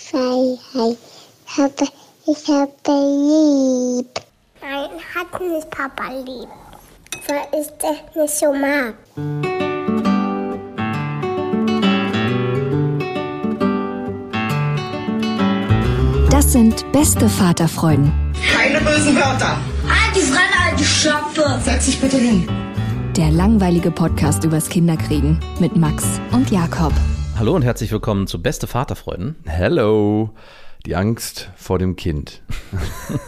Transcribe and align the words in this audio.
Freiheit. 0.00 0.98
Ich 1.46 1.58
habe, 1.58 1.88
ich 2.26 2.48
habe 2.48 2.72
lieb. 2.88 4.20
Nein, 4.60 4.90
hat 5.14 5.40
nicht 5.40 5.70
Papa 5.70 6.12
lieb. 6.24 6.48
Weil 7.26 7.60
ich 7.60 7.68
das 7.78 8.14
nicht 8.14 8.38
so 8.38 8.52
mag. 8.52 8.94
Das 16.30 16.52
sind 16.52 16.90
beste 16.92 17.28
Vaterfreuden. 17.28 18.12
Keine 18.52 18.80
bösen 18.80 19.14
Wörter. 19.16 19.58
Die 20.14 20.20
Fremde, 20.20 20.54
alte 20.68 20.84
Schöpfe. 20.84 21.60
Setz 21.64 21.86
dich 21.86 22.00
bitte 22.00 22.16
hin. 22.16 22.48
Der 23.16 23.30
langweilige 23.30 23.90
Podcast 23.90 24.44
übers 24.44 24.68
Kinderkriegen 24.68 25.38
mit 25.60 25.76
Max 25.76 26.04
und 26.32 26.50
Jakob. 26.50 26.92
Hallo 27.44 27.56
und 27.56 27.62
herzlich 27.62 27.92
willkommen 27.92 28.26
zu 28.26 28.40
Beste 28.40 28.66
Vaterfreuden. 28.66 29.36
Hello, 29.44 30.30
die 30.86 30.96
Angst 30.96 31.50
vor 31.56 31.78
dem 31.78 31.94
Kind. 31.94 32.40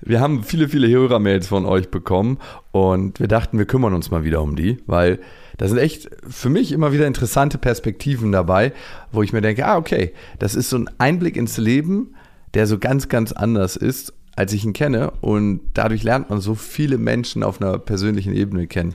wir 0.00 0.20
haben 0.20 0.42
viele, 0.42 0.70
viele 0.70 0.88
Hörermails 0.88 1.48
von 1.48 1.66
euch 1.66 1.90
bekommen 1.90 2.38
und 2.70 3.20
wir 3.20 3.28
dachten, 3.28 3.58
wir 3.58 3.66
kümmern 3.66 3.92
uns 3.92 4.10
mal 4.10 4.24
wieder 4.24 4.40
um 4.40 4.56
die, 4.56 4.78
weil 4.86 5.20
da 5.58 5.68
sind 5.68 5.76
echt 5.76 6.08
für 6.26 6.48
mich 6.48 6.72
immer 6.72 6.94
wieder 6.94 7.06
interessante 7.06 7.58
Perspektiven 7.58 8.32
dabei, 8.32 8.72
wo 9.10 9.22
ich 9.22 9.34
mir 9.34 9.42
denke, 9.42 9.66
ah, 9.66 9.76
okay, 9.76 10.14
das 10.38 10.54
ist 10.54 10.70
so 10.70 10.78
ein 10.78 10.88
Einblick 10.96 11.36
ins 11.36 11.58
Leben, 11.58 12.14
der 12.54 12.66
so 12.66 12.78
ganz, 12.78 13.10
ganz 13.10 13.32
anders 13.32 13.76
ist, 13.76 14.14
als 14.34 14.54
ich 14.54 14.64
ihn 14.64 14.72
kenne 14.72 15.10
und 15.20 15.60
dadurch 15.74 16.04
lernt 16.04 16.30
man 16.30 16.40
so 16.40 16.54
viele 16.54 16.96
Menschen 16.96 17.42
auf 17.42 17.60
einer 17.60 17.78
persönlichen 17.78 18.32
Ebene 18.32 18.66
kennen. 18.66 18.94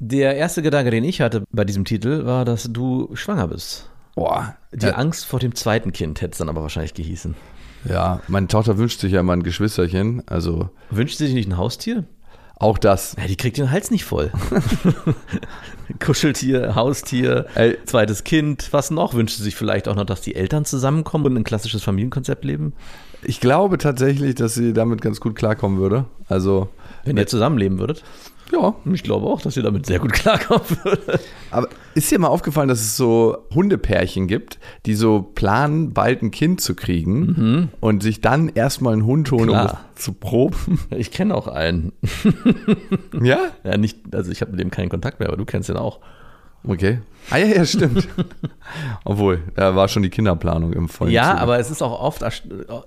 Der 0.00 0.36
erste 0.36 0.62
Gedanke, 0.62 0.90
den 0.90 1.04
ich 1.04 1.20
hatte 1.20 1.44
bei 1.50 1.64
diesem 1.64 1.84
Titel, 1.84 2.26
war, 2.26 2.44
dass 2.44 2.64
du 2.72 3.10
schwanger 3.14 3.48
bist. 3.48 3.88
Boah, 4.14 4.56
Die 4.72 4.86
Angst 4.92 5.24
vor 5.26 5.40
dem 5.40 5.54
zweiten 5.54 5.92
Kind 5.92 6.20
hätte 6.20 6.32
es 6.32 6.38
dann 6.38 6.48
aber 6.48 6.62
wahrscheinlich 6.62 6.94
gehießen. 6.94 7.34
ja, 7.88 8.20
meine 8.28 8.46
Tochter 8.48 8.78
wünscht 8.78 9.00
sich 9.00 9.12
ja 9.12 9.22
mal 9.22 9.32
ein 9.34 9.42
Geschwisterchen, 9.42 10.22
also 10.26 10.68
Wünscht 10.90 11.18
sie 11.18 11.26
sich 11.26 11.34
nicht 11.34 11.48
ein 11.48 11.56
Haustier? 11.56 12.04
auch 12.56 12.78
das. 12.78 13.16
Ja, 13.20 13.26
die 13.26 13.36
kriegt 13.36 13.58
den 13.58 13.72
Hals 13.72 13.90
nicht 13.90 14.04
voll. 14.04 14.30
Kuscheltier, 16.00 16.74
Haustier, 16.74 17.46
Ey. 17.56 17.76
zweites 17.84 18.24
Kind. 18.24 18.68
Was 18.72 18.90
noch? 18.90 19.12
Wünscht 19.14 19.36
sie 19.36 19.42
sich 19.42 19.56
vielleicht 19.56 19.88
auch 19.88 19.96
noch, 19.96 20.04
dass 20.06 20.20
die 20.20 20.34
Eltern 20.34 20.64
zusammenkommen 20.64 21.26
und 21.26 21.36
ein 21.36 21.44
klassisches 21.44 21.82
Familienkonzept 21.82 22.44
leben? 22.44 22.72
Ich 23.22 23.40
glaube 23.40 23.76
tatsächlich, 23.78 24.34
dass 24.36 24.54
sie 24.54 24.72
damit 24.72 25.02
ganz 25.02 25.20
gut 25.20 25.34
klarkommen 25.34 25.78
würde. 25.78 26.04
Also, 26.28 26.68
Wenn 27.04 27.16
ihr 27.16 27.26
zusammenleben 27.26 27.78
würdet? 27.78 28.02
Ja. 28.54 28.74
Ich 28.92 29.02
glaube 29.02 29.26
auch, 29.26 29.40
dass 29.42 29.56
ihr 29.56 29.62
damit 29.62 29.86
sehr 29.86 29.98
gut 29.98 30.12
klarkommen 30.14 30.64
würdet. 30.82 31.20
Aber 31.50 31.68
ist 31.94 32.10
dir 32.10 32.18
mal 32.18 32.28
aufgefallen, 32.28 32.68
dass 32.68 32.80
es 32.80 32.96
so 32.96 33.36
Hundepärchen 33.54 34.26
gibt, 34.26 34.58
die 34.86 34.94
so 34.94 35.22
planen, 35.34 35.92
bald 35.92 36.22
ein 36.22 36.30
Kind 36.30 36.60
zu 36.60 36.74
kriegen 36.74 37.70
und 37.80 38.02
sich 38.02 38.20
dann 38.20 38.48
erstmal 38.48 38.94
einen 38.94 39.04
Hund 39.06 39.30
holen, 39.30 39.50
um 39.50 39.54
Klar. 39.56 39.80
das 39.94 40.04
zu 40.04 40.12
proben? 40.12 40.78
Ich 40.90 41.10
kenne 41.10 41.34
auch 41.34 41.48
einen. 41.48 41.92
Ja? 43.20 43.38
Ja, 43.64 43.76
nicht, 43.76 43.98
also 44.14 44.30
ich 44.30 44.40
habe 44.40 44.52
mit 44.52 44.60
dem 44.60 44.70
keinen 44.70 44.88
Kontakt 44.88 45.20
mehr, 45.20 45.28
aber 45.28 45.36
du 45.36 45.44
kennst 45.44 45.68
den 45.68 45.76
auch. 45.76 46.00
Okay. 46.66 47.00
Ah 47.30 47.38
ja, 47.38 47.46
ja, 47.46 47.64
stimmt. 47.64 48.08
Obwohl, 49.04 49.40
da 49.54 49.74
war 49.74 49.88
schon 49.88 50.02
die 50.02 50.10
Kinderplanung 50.10 50.72
im 50.72 50.88
vollen 50.88 51.10
Ja, 51.10 51.30
Zuge. 51.30 51.40
aber 51.40 51.58
es 51.58 51.70
ist 51.70 51.82
auch 51.82 51.98
oft, 52.00 52.22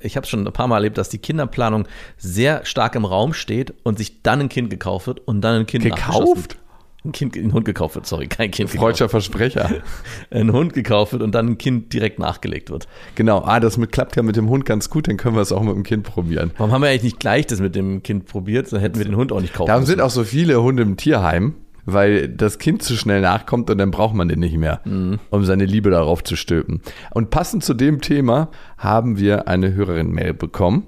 ich 0.01 0.15
habe 0.15 0.23
es 0.23 0.29
schon 0.29 0.45
ein 0.45 0.53
paar 0.53 0.67
Mal 0.67 0.75
erlebt, 0.77 0.97
dass 0.97 1.09
die 1.09 1.17
Kinderplanung 1.17 1.87
sehr 2.17 2.65
stark 2.65 2.95
im 2.95 3.05
Raum 3.05 3.33
steht 3.33 3.73
und 3.83 3.97
sich 3.97 4.21
dann 4.21 4.41
ein 4.41 4.49
Kind 4.49 4.69
gekauft 4.69 5.07
wird 5.07 5.19
und 5.27 5.41
dann 5.41 5.61
ein 5.61 5.65
Kind 5.65 5.83
Gekauft? 5.83 6.57
Ein 7.05 7.11
Kind, 7.13 7.35
ein 7.37 7.53
Hund 7.53 7.63
gekauft 7.65 7.95
wird, 7.95 8.05
sorry, 8.05 8.27
kein 8.27 8.51
Kind 8.51 8.69
Freudscher 8.69 9.07
Versprecher. 9.07 9.69
Ein 10.29 10.51
Hund 10.51 10.73
gekauft 10.73 11.13
wird 11.13 11.21
und 11.21 11.33
dann 11.33 11.47
ein 11.47 11.57
Kind 11.57 11.93
direkt 11.93 12.19
nachgelegt 12.19 12.69
wird. 12.69 12.87
Genau, 13.15 13.43
ah, 13.45 13.61
das 13.61 13.77
mit, 13.77 13.93
klappt 13.93 14.17
ja 14.17 14.23
mit 14.23 14.35
dem 14.35 14.49
Hund 14.49 14.65
ganz 14.65 14.89
gut, 14.89 15.07
dann 15.07 15.15
können 15.15 15.35
wir 15.35 15.41
es 15.41 15.53
auch 15.53 15.61
mit 15.61 15.73
dem 15.75 15.83
Kind 15.83 16.03
probieren. 16.03 16.51
Warum 16.57 16.73
haben 16.73 16.81
wir 16.81 16.89
eigentlich 16.89 17.03
nicht 17.03 17.19
gleich 17.19 17.45
das 17.45 17.61
mit 17.61 17.75
dem 17.75 18.03
Kind 18.03 18.25
probiert? 18.25 18.73
Dann 18.73 18.81
hätten 18.81 18.97
wir 18.97 19.05
den 19.05 19.15
Hund 19.15 19.31
auch 19.31 19.39
nicht 19.39 19.53
kaufen 19.53 19.67
Darum 19.67 19.83
müssen. 19.83 19.91
sind 19.91 20.01
auch 20.01 20.09
so 20.09 20.23
viele 20.25 20.61
Hunde 20.61 20.83
im 20.83 20.97
Tierheim, 20.97 21.53
weil 21.87 22.27
das 22.27 22.59
Kind 22.59 22.83
zu 22.83 22.95
schnell 22.95 23.21
nachkommt 23.21 23.69
und 23.69 23.77
dann 23.77 23.91
braucht 23.91 24.13
man 24.13 24.27
den 24.27 24.39
nicht 24.39 24.57
mehr, 24.57 24.81
um 25.29 25.45
seine 25.45 25.65
Liebe 25.65 25.89
darauf 25.89 26.23
zu 26.23 26.35
stülpen. 26.35 26.81
Und 27.11 27.29
passend 27.29 27.63
zu 27.63 27.73
dem 27.73 28.01
Thema 28.01 28.49
haben 28.77 29.17
wir 29.17 29.47
eine 29.47 29.73
Hörerin-Mail 29.73 30.33
bekommen 30.33 30.83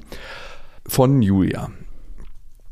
von 0.86 1.22
Julia. 1.22 1.70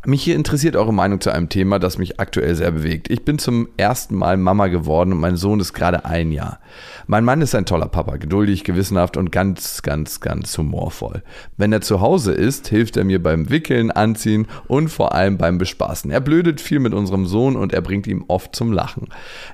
Mich 0.10 0.24
hier 0.24 0.38
interessiert 0.38 0.78
eure 0.78 0.94
Meinung 0.94 1.20
zu 1.20 1.32
einem 1.32 1.50
Thema, 1.50 1.80
das 1.80 1.98
mich 1.98 2.18
aktuell 2.18 2.56
sehr 2.56 2.72
bewegt. 2.72 3.12
Ich 3.12 3.26
bin 3.26 3.40
zum 3.40 3.68
ersten 3.76 4.16
Mal 4.16 4.38
Mama 4.38 4.68
geworden 4.68 5.12
und 5.12 5.20
mein 5.20 5.36
Sohn 5.36 5.60
ist 5.60 5.74
gerade 5.74 6.06
ein 6.06 6.32
Jahr. 6.32 6.62
Mein 7.08 7.26
Mann 7.26 7.42
ist 7.42 7.54
ein 7.54 7.66
toller 7.66 7.90
Papa, 7.90 8.16
geduldig, 8.16 8.64
gewissenhaft 8.64 9.18
und 9.18 9.34
ganz, 9.34 9.82
ganz, 9.82 10.22
ganz 10.22 10.58
humorvoll. 10.58 11.24
Wenn 11.58 11.74
er 11.74 11.82
zu 11.82 12.00
Hause 12.00 12.32
ist, 12.32 12.70
hilft 12.70 12.96
er 12.96 13.04
mir 13.04 13.22
beim 13.22 13.50
Wickeln, 13.50 13.92
Anziehen 13.92 14.48
und 14.70 14.88
vor 14.88 15.14
allem 15.14 15.38
beim 15.38 15.58
Bespaßen. 15.58 16.10
Er 16.10 16.22
blödet 16.22 16.62
viel 16.62 16.80
mit 16.80 16.94
unserem 16.94 17.26
Sohn 17.26 17.58
und 17.58 17.74
er 17.74 17.82
bringt 17.82 18.08
ihm 18.08 18.24
oft 18.30 18.56
zum 18.56 18.72
Lachen. 18.72 19.10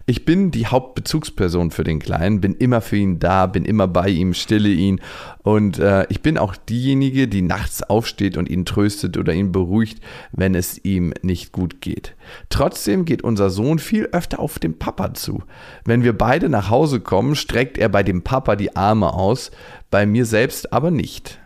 Ich 0.06 0.24
bin 0.24 0.52
die 0.52 0.68
Hauptbezugsperson 0.68 1.72
für 1.72 1.84
den 1.84 1.97
Kleinen, 1.97 2.42
bin 2.42 2.53
immer 2.53 2.81
für 2.81 2.97
ihn 2.97 3.18
da, 3.18 3.47
bin 3.47 3.66
immer 3.66 3.88
bei 3.88 4.09
ihm, 4.09 4.36
stille 4.36 4.69
ihn 4.69 5.02
und 5.44 5.78
äh, 5.78 6.06
ich 6.09 6.22
bin 6.22 6.38
auch 6.38 6.56
diejenige, 6.56 7.28
die 7.28 7.42
nachts 7.42 7.84
aufsteht 7.84 8.38
und 8.38 8.50
ihn 8.50 8.66
tröstet 8.66 9.18
oder 9.18 9.34
ihn 9.34 9.52
beruhigt, 9.52 10.00
wenn 10.31 10.56
es 10.56 10.84
ihm 10.84 11.14
nicht 11.22 11.52
gut 11.52 11.81
geht. 11.81 12.16
Trotzdem 12.50 13.04
geht 13.04 13.24
unser 13.24 13.50
Sohn 13.50 13.78
viel 13.78 14.06
öfter 14.14 14.40
auf 14.40 14.58
den 14.58 14.80
Papa 14.80 15.14
zu. 15.14 15.44
Wenn 15.84 16.04
wir 16.04 16.18
beide 16.18 16.48
nach 16.48 16.70
Hause 16.70 17.02
kommen, 17.02 17.36
streckt 17.36 17.78
er 17.78 17.90
bei 17.90 18.04
dem 18.04 18.22
Papa 18.22 18.56
die 18.56 18.76
Arme 18.76 19.14
aus, 19.14 19.52
bei 19.92 20.06
mir 20.06 20.26
selbst 20.26 20.72
aber 20.72 20.92
nicht. 20.92 21.40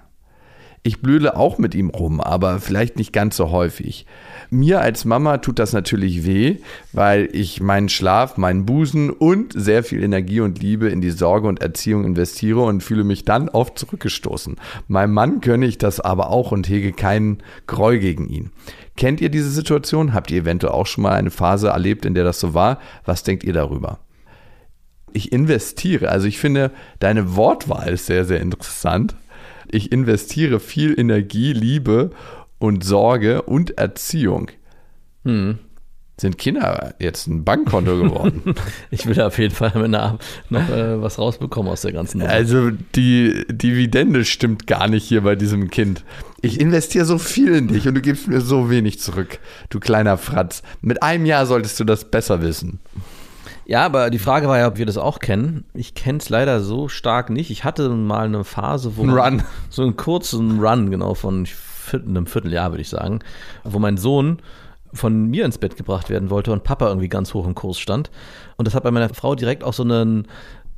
Ich 0.88 1.02
blöde 1.02 1.36
auch 1.36 1.58
mit 1.58 1.76
ihm 1.76 1.90
rum, 1.90 2.22
aber 2.22 2.62
vielleicht 2.62 2.96
nicht 2.96 3.12
ganz 3.12 3.36
so 3.36 3.52
häufig. 3.52 4.06
Mir 4.50 4.80
als 4.80 5.04
Mama 5.04 5.40
tut 5.40 5.60
das 5.60 5.74
natürlich 5.74 6.26
weh, 6.26 6.60
weil 6.94 7.28
ich 7.34 7.60
meinen 7.60 7.90
Schlaf, 7.90 8.38
meinen 8.38 8.66
Busen 8.66 9.10
und 9.10 9.52
sehr 9.54 9.84
viel 9.84 10.02
Energie 10.02 10.40
und 10.40 10.62
Liebe 10.62 10.88
in 10.88 11.02
die 11.02 11.12
Sorge 11.12 11.50
und 11.50 11.62
Erziehung 11.62 12.06
investiere 12.06 12.62
und 12.62 12.84
fühle 12.84 13.04
mich 13.04 13.26
dann 13.26 13.50
oft 13.50 13.78
zurückgestoßen. 13.78 14.56
Meinem 14.88 15.14
Mann 15.14 15.42
gönne 15.42 15.66
ich 15.66 15.78
das 15.78 16.00
aber 16.00 16.30
auch 16.30 16.54
und 16.54 16.70
hege 16.70 16.94
keinen 16.94 17.44
Groll 17.66 18.00
gegen 18.00 18.30
ihn. 18.30 18.52
Kennt 18.96 19.20
ihr 19.20 19.28
diese 19.28 19.52
Situation? 19.52 20.14
Habt 20.14 20.32
ihr 20.32 20.44
eventuell 20.44 20.72
auch 20.72 20.88
schon 20.88 21.02
mal 21.02 21.16
eine 21.16 21.32
Phase 21.32 21.68
erlebt, 21.68 22.06
in 22.06 22.14
der 22.14 22.24
das 22.24 22.40
so 22.40 22.54
war? 22.54 22.80
Was 23.04 23.24
denkt 23.24 23.44
ihr 23.44 23.52
darüber? 23.52 24.00
ich 25.14 25.32
investiere. 25.32 26.10
Also 26.10 26.28
ich 26.28 26.38
finde, 26.38 26.72
deine 27.00 27.36
Wortwahl 27.36 27.90
ist 27.90 28.06
sehr, 28.06 28.24
sehr 28.24 28.40
interessant. 28.40 29.16
Ich 29.72 29.92
investiere 29.92 30.60
viel 30.60 31.00
Energie, 31.00 31.54
Liebe 31.54 32.12
und 32.60 32.84
Sorge 32.84 33.42
und 33.44 33.78
Erziehung. 33.78 34.50
Sind 36.20 36.38
Kinder 36.40 36.96
jetzt 37.00 37.28
ein 37.28 37.44
Bankkonto 37.44 38.02
geworden? 38.02 38.56
Ich 38.92 39.06
will 39.06 39.20
auf 39.22 39.38
jeden 39.38 39.54
Fall 39.54 39.74
einer, 39.74 40.18
noch 40.50 40.70
äh, 40.70 41.00
was 41.02 41.20
rausbekommen 41.20 41.72
aus 41.72 41.82
der 41.82 41.92
ganzen 41.92 42.20
Nummer. 42.20 42.32
also 42.32 42.72
die 42.96 43.46
Dividende 43.50 44.26
stimmt 44.26 44.66
gar 44.66 44.88
nicht 44.88 45.04
hier 45.04 45.22
bei 45.22 45.36
diesem 45.36 45.70
Kind. 45.70 46.04
Ich 46.42 46.60
investiere 46.60 47.06
so 47.06 47.18
viel 47.18 47.54
in 47.54 47.68
dich 47.68 47.88
und 47.88 47.96
du 47.96 48.02
gibst 48.02 48.28
mir 48.28 48.42
so 48.42 48.70
wenig 48.70 49.00
zurück, 49.00 49.40
du 49.70 49.80
kleiner 49.80 50.18
Fratz. 50.18 50.64
Mit 50.82 51.04
einem 51.04 51.26
Jahr 51.26 51.46
solltest 51.46 51.80
du 51.80 51.84
das 51.84 52.10
besser 52.10 52.42
wissen. 52.42 52.80
Ja, 53.68 53.86
aber 53.86 54.10
die 54.10 54.20
Frage 54.20 54.48
war 54.48 54.58
ja, 54.58 54.68
ob 54.68 54.78
wir 54.78 54.86
das 54.86 54.98
auch 54.98 55.20
kennen. 55.20 55.66
Ich 55.74 55.94
kenne 55.94 56.20
es 56.20 56.30
leider 56.30 56.62
so 56.62 56.88
stark 56.88 57.30
nicht. 57.30 57.52
Ich 57.52 57.66
hatte 57.66 57.90
mal 57.90 58.26
eine 58.26 58.46
Phase, 58.46 58.96
wo 58.96 59.04
Ein 59.04 59.10
Run. 59.10 59.44
so 59.70 59.82
einen 59.82 59.98
kurzen 59.98 60.60
Run, 60.62 60.90
genau, 60.90 61.14
von 61.14 61.46
einem 61.94 62.26
Vierteljahr, 62.26 62.72
würde 62.72 62.82
ich 62.82 62.90
sagen, 62.90 63.20
wo 63.66 63.78
mein 63.78 63.98
Sohn 63.98 64.40
von 64.94 65.26
mir 65.26 65.44
ins 65.44 65.58
Bett 65.58 65.76
gebracht 65.76 66.10
werden 66.10 66.30
wollte 66.30 66.54
und 66.54 66.64
Papa 66.64 66.88
irgendwie 66.88 67.10
ganz 67.10 67.34
hoch 67.34 67.46
im 67.46 67.56
Kurs 67.56 67.78
stand. 67.78 68.10
Und 68.56 68.66
das 68.68 68.74
hat 68.74 68.84
bei 68.84 68.92
meiner 68.92 69.10
Frau 69.10 69.36
direkt 69.36 69.66
auch 69.66 69.74
so 69.74 69.84
einen, 69.84 70.28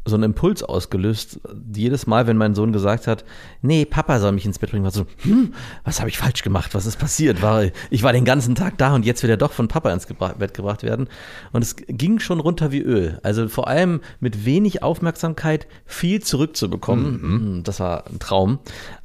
so 0.05 0.15
einen 0.15 0.23
Impuls 0.23 0.63
ausgelöst. 0.63 1.39
Jedes 1.75 2.07
Mal, 2.07 2.25
wenn 2.25 2.37
mein 2.37 2.55
Sohn 2.55 2.71
gesagt 2.73 3.05
hat, 3.07 3.23
nee, 3.61 3.85
Papa 3.85 4.19
soll 4.19 4.31
mich 4.31 4.45
ins 4.45 4.57
Bett 4.59 4.71
bringen, 4.71 4.83
war 4.83 4.91
so, 4.91 5.05
hm, 5.23 5.53
was 5.83 5.99
habe 5.99 6.09
ich 6.09 6.17
falsch 6.17 6.41
gemacht? 6.41 6.73
Was 6.73 6.85
ist 6.85 6.97
passiert? 6.97 7.41
War, 7.41 7.65
ich 7.89 8.03
war 8.03 8.13
den 8.13 8.25
ganzen 8.25 8.55
Tag 8.55 8.77
da 8.77 8.95
und 8.95 9.05
jetzt 9.05 9.21
will 9.23 9.29
er 9.29 9.37
doch 9.37 9.51
von 9.51 9.67
Papa 9.67 9.91
ins 9.91 10.07
Gebra 10.07 10.29
Bett 10.29 10.53
gebracht 10.53 10.83
werden. 10.83 11.07
Und 11.51 11.61
es 11.61 11.75
ging 11.75 12.19
schon 12.19 12.39
runter 12.39 12.71
wie 12.71 12.81
Öl. 12.81 13.19
Also 13.23 13.47
vor 13.49 13.67
allem 13.67 14.01
mit 14.19 14.45
wenig 14.45 14.81
Aufmerksamkeit 14.83 15.67
viel 15.85 16.21
zurückzubekommen. 16.21 17.05
Hm, 17.21 17.61
Das 17.63 17.79
war 17.79 18.07
ein 18.07 18.19
Traum. 18.19 18.59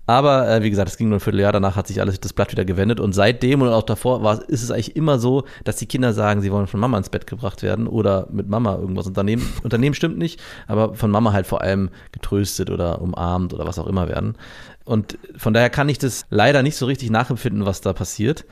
Aber 0.07 0.49
äh, 0.49 0.63
wie 0.63 0.71
gesagt, 0.71 0.91
es 0.91 0.97
ging 0.97 1.09
nur 1.09 1.17
ein 1.17 1.21
Vierteljahr, 1.21 1.53
danach 1.53 1.77
hat 1.77 1.87
sich 1.87 2.01
alles 2.01 2.21
das 2.21 2.33
Blatt 2.33 2.53
wieder 2.53 2.65
gewendet 2.65 3.01
und 3.01 3.15
seitdem 3.15 3.63
und 3.63 3.69
auch 3.69 3.83
davor 3.83 4.23
war, 4.23 4.47
ist 4.49 4.63
es 4.63 4.71
eigentlich 4.71 4.97
immer 4.97 5.19
so, 5.19 5.45
dass 5.65 5.77
die 5.77 5.87
Kinder 5.87 6.13
sagen, 6.13 6.43
sie 6.43 6.53
wollen 6.53 6.67
von 6.67 6.81
Mama 6.81 6.99
ins 6.99 7.09
Bett 7.09 7.27
gebracht 7.27 7.63
werden 7.63 7.87
oder 7.87 8.27
mit 8.31 8.49
Mama 8.49 8.77
irgendwas 8.77 9.07
unternehmen. 9.07 9.51
Unternehmen 9.63 9.95
stimmt 9.95 10.19
nicht, 10.19 10.41
aber 10.67 10.95
von 10.95 11.11
Mama 11.11 11.33
halt 11.33 11.47
vor 11.47 11.63
allem 11.63 11.89
getröstet 12.13 12.71
oder 12.71 13.01
umarmt 13.01 13.55
oder 13.55 13.67
was 13.67 13.79
auch 13.79 13.87
immer 13.87 14.09
werden. 14.09 14.37
Und 14.85 15.19
von 15.37 15.55
daher 15.55 15.71
kann 15.71 15.89
ich 15.89 15.99
das 15.99 16.27
leider 16.29 16.63
nicht 16.63 16.77
so 16.77 16.85
richtig 16.85 17.11
nachempfinden, 17.11 17.65
was 17.65 17.81
da 17.81 17.95
passiert. 17.95 18.45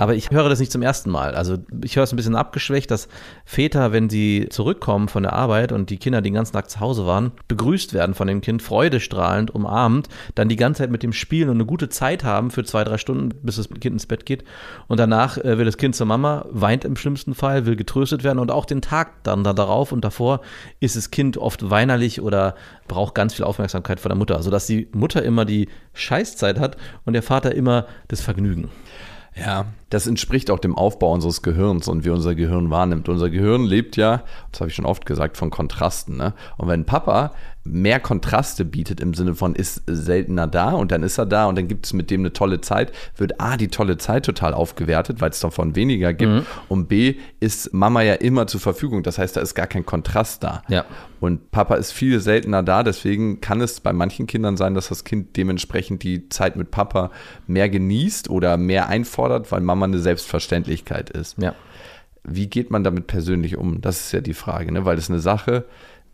Aber 0.00 0.14
ich 0.14 0.30
höre 0.30 0.48
das 0.48 0.60
nicht 0.60 0.72
zum 0.72 0.80
ersten 0.80 1.10
Mal. 1.10 1.34
Also 1.34 1.58
ich 1.84 1.96
höre 1.96 2.04
es 2.04 2.12
ein 2.12 2.16
bisschen 2.16 2.34
abgeschwächt, 2.34 2.90
dass 2.90 3.06
Väter, 3.44 3.92
wenn 3.92 4.08
sie 4.08 4.46
zurückkommen 4.48 5.08
von 5.08 5.24
der 5.24 5.34
Arbeit 5.34 5.72
und 5.72 5.90
die 5.90 5.98
Kinder 5.98 6.22
den 6.22 6.32
ganzen 6.32 6.54
Tag 6.54 6.70
zu 6.70 6.80
Hause 6.80 7.04
waren, 7.04 7.32
begrüßt 7.48 7.92
werden 7.92 8.14
von 8.14 8.26
dem 8.26 8.40
Kind, 8.40 8.62
freudestrahlend, 8.62 9.50
umarmt, 9.54 10.08
dann 10.36 10.48
die 10.48 10.56
ganze 10.56 10.78
Zeit 10.78 10.90
mit 10.90 11.02
dem 11.02 11.12
spielen 11.12 11.50
und 11.50 11.56
eine 11.56 11.66
gute 11.66 11.90
Zeit 11.90 12.24
haben 12.24 12.50
für 12.50 12.64
zwei, 12.64 12.82
drei 12.82 12.96
Stunden, 12.96 13.28
bis 13.42 13.56
das 13.56 13.68
Kind 13.68 13.92
ins 13.92 14.06
Bett 14.06 14.24
geht. 14.24 14.42
Und 14.88 14.98
danach 14.98 15.36
äh, 15.36 15.58
will 15.58 15.66
das 15.66 15.76
Kind 15.76 15.94
zur 15.94 16.06
Mama, 16.06 16.46
weint 16.50 16.86
im 16.86 16.96
schlimmsten 16.96 17.34
Fall, 17.34 17.66
will 17.66 17.76
getröstet 17.76 18.24
werden 18.24 18.38
und 18.38 18.50
auch 18.50 18.64
den 18.64 18.80
Tag 18.80 19.22
dann 19.24 19.44
da 19.44 19.52
darauf 19.52 19.92
und 19.92 20.02
davor 20.02 20.40
ist 20.80 20.96
das 20.96 21.10
Kind 21.10 21.36
oft 21.36 21.68
weinerlich 21.68 22.22
oder 22.22 22.54
braucht 22.88 23.14
ganz 23.14 23.34
viel 23.34 23.44
Aufmerksamkeit 23.44 24.00
von 24.00 24.08
der 24.08 24.16
Mutter. 24.16 24.36
Also 24.36 24.50
dass 24.50 24.66
die 24.66 24.88
Mutter 24.92 25.22
immer 25.22 25.44
die 25.44 25.68
Scheißzeit 25.92 26.58
hat 26.58 26.78
und 27.04 27.12
der 27.12 27.22
Vater 27.22 27.54
immer 27.54 27.86
das 28.08 28.22
Vergnügen. 28.22 28.70
Ja, 29.36 29.66
das 29.90 30.06
entspricht 30.06 30.50
auch 30.50 30.58
dem 30.58 30.76
Aufbau 30.76 31.12
unseres 31.12 31.42
Gehirns 31.42 31.88
und 31.88 32.04
wie 32.04 32.10
unser 32.10 32.34
Gehirn 32.34 32.70
wahrnimmt. 32.70 33.08
Unser 33.08 33.30
Gehirn 33.30 33.64
lebt 33.64 33.96
ja, 33.96 34.22
das 34.50 34.60
habe 34.60 34.70
ich 34.70 34.74
schon 34.74 34.86
oft 34.86 35.06
gesagt, 35.06 35.36
von 35.36 35.50
Kontrasten. 35.50 36.16
Ne? 36.16 36.34
Und 36.56 36.68
wenn 36.68 36.84
Papa 36.84 37.32
mehr 37.64 38.00
Kontraste 38.00 38.64
bietet 38.64 39.00
im 39.00 39.12
Sinne 39.12 39.34
von 39.34 39.54
ist 39.54 39.82
seltener 39.86 40.46
da 40.46 40.70
und 40.70 40.92
dann 40.92 41.02
ist 41.02 41.18
er 41.18 41.26
da 41.26 41.46
und 41.46 41.56
dann 41.56 41.68
gibt 41.68 41.86
es 41.86 41.92
mit 41.92 42.10
dem 42.10 42.22
eine 42.22 42.32
tolle 42.32 42.60
Zeit, 42.60 42.92
wird 43.16 43.40
A, 43.40 43.56
die 43.56 43.68
tolle 43.68 43.98
Zeit 43.98 44.24
total 44.24 44.54
aufgewertet, 44.54 45.20
weil 45.20 45.30
es 45.30 45.40
davon 45.40 45.76
weniger 45.76 46.14
gibt 46.14 46.32
mhm. 46.32 46.46
und 46.68 46.88
B, 46.88 47.16
ist 47.38 47.74
Mama 47.74 48.02
ja 48.02 48.14
immer 48.14 48.46
zur 48.46 48.60
Verfügung. 48.60 49.02
Das 49.02 49.18
heißt, 49.18 49.36
da 49.36 49.40
ist 49.40 49.54
gar 49.54 49.66
kein 49.66 49.84
Kontrast 49.84 50.42
da. 50.42 50.62
Ja. 50.68 50.84
Und 51.20 51.50
Papa 51.50 51.74
ist 51.74 51.92
viel 51.92 52.20
seltener 52.20 52.62
da, 52.62 52.82
deswegen 52.82 53.42
kann 53.42 53.60
es 53.60 53.80
bei 53.80 53.92
manchen 53.92 54.26
Kindern 54.26 54.56
sein, 54.56 54.74
dass 54.74 54.88
das 54.88 55.04
Kind 55.04 55.36
dementsprechend 55.36 56.02
die 56.02 56.30
Zeit 56.30 56.56
mit 56.56 56.70
Papa 56.70 57.10
mehr 57.46 57.68
genießt 57.68 58.30
oder 58.30 58.56
mehr 58.56 58.88
einfordert, 58.88 59.52
weil 59.52 59.60
Mama 59.60 59.84
eine 59.84 59.98
Selbstverständlichkeit 59.98 61.10
ist. 61.10 61.36
Ja. 61.38 61.54
Wie 62.24 62.48
geht 62.48 62.70
man 62.70 62.84
damit 62.84 63.06
persönlich 63.06 63.56
um? 63.56 63.80
Das 63.82 64.00
ist 64.00 64.12
ja 64.12 64.20
die 64.20 64.34
Frage, 64.34 64.72
ne? 64.72 64.84
weil 64.84 64.96
das 64.96 65.10
eine 65.10 65.20
Sache, 65.20 65.66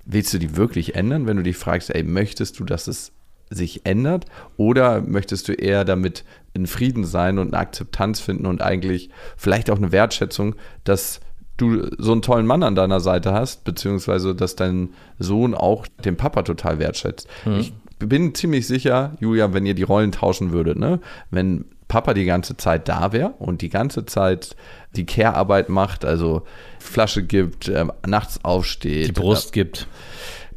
willst 0.07 0.33
du 0.33 0.39
die 0.39 0.57
wirklich 0.57 0.95
ändern, 0.95 1.27
wenn 1.27 1.37
du 1.37 1.43
dich 1.43 1.57
fragst, 1.57 1.95
ey, 1.95 2.03
möchtest 2.03 2.59
du, 2.59 2.65
dass 2.65 2.87
es 2.87 3.13
sich 3.51 3.85
ändert 3.85 4.27
oder 4.57 5.03
möchtest 5.03 5.49
du 5.49 5.53
eher 5.53 5.85
damit 5.85 6.25
in 6.55 6.67
Frieden 6.67 7.05
sein 7.05 7.39
und 7.39 7.49
eine 7.49 7.59
Akzeptanz 7.59 8.21
finden 8.21 8.47
und 8.47 8.63
eigentlich 8.63 9.11
vielleicht 9.37 9.71
auch 9.71 9.77
eine 9.77 9.93
Wertschätzung, 9.93 10.57
dass 10.85 11.21
du 11.57 11.89
so 11.99 12.13
einen 12.13 12.23
tollen 12.23 12.47
Mann 12.47 12.63
an 12.63 12.75
deiner 12.75 13.01
Seite 13.01 13.33
hast, 13.33 13.65
beziehungsweise 13.65 14.35
dass 14.35 14.57
dein 14.57 14.91
Sohn 15.19 15.55
auch 15.55 15.87
den 16.05 16.17
Papa 16.17 16.43
total 16.43 16.79
wertschätzt. 16.79 17.29
Mhm. 17.45 17.59
Ich 17.59 17.73
bin 17.99 18.35
ziemlich 18.35 18.67
sicher, 18.67 19.17
Julia, 19.21 19.53
wenn 19.53 19.65
ihr 19.65 19.75
die 19.75 19.83
Rollen 19.83 20.13
tauschen 20.13 20.53
würdet, 20.53 20.79
ne? 20.79 21.01
wenn 21.31 21.65
Papa 21.89 22.15
die 22.15 22.25
ganze 22.25 22.57
Zeit 22.57 22.89
da 22.89 23.13
wäre 23.13 23.35
und 23.39 23.63
die 23.63 23.69
ganze 23.69 24.07
Zeit 24.07 24.57
die 24.97 25.07
Care-Arbeit 25.07 25.69
macht, 25.69 26.05
also 26.05 26.43
Flasche 26.79 27.23
gibt, 27.23 27.69
äh, 27.69 27.87
nachts 28.07 28.45
aufsteht. 28.45 29.09
Die 29.09 29.13
Brust 29.13 29.51
äh, 29.51 29.53
gibt. 29.53 29.87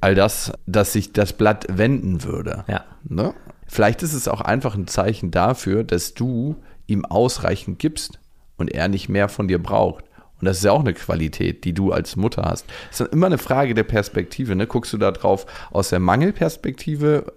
All 0.02 0.16
das, 0.16 0.54
dass 0.66 0.94
sich 0.94 1.12
das 1.14 1.34
Blatt 1.34 1.66
wenden 1.70 2.24
würde. 2.24 2.64
Ja. 2.68 2.86
Ne? 3.04 3.34
Vielleicht 3.68 4.02
ist 4.02 4.14
es 4.14 4.28
auch 4.28 4.42
einfach 4.42 4.76
ein 4.76 4.88
Zeichen 4.88 5.30
dafür, 5.30 5.84
dass 5.84 6.14
du 6.14 6.56
ihm 6.88 7.06
ausreichend 7.06 7.80
gibst 7.80 8.20
und 8.58 8.72
er 8.72 8.88
nicht 8.88 9.10
mehr 9.10 9.30
von 9.30 9.48
dir 9.48 9.62
braucht. 9.62 10.06
Und 10.40 10.46
das 10.46 10.58
ist 10.58 10.64
ja 10.64 10.72
auch 10.72 10.80
eine 10.80 10.94
Qualität, 10.94 11.66
die 11.66 11.74
du 11.74 11.92
als 11.92 12.16
Mutter 12.16 12.44
hast. 12.44 12.66
Es 12.92 13.02
ist 13.02 13.14
immer 13.14 13.28
eine 13.28 13.38
Frage 13.38 13.74
der 13.74 13.84
Perspektive. 13.84 14.56
Ne? 14.56 14.68
Guckst 14.68 14.94
du 14.94 14.98
da 14.98 15.12
drauf 15.12 15.46
aus 15.72 15.90
der 15.90 16.00
Mangelperspektive, 16.00 17.34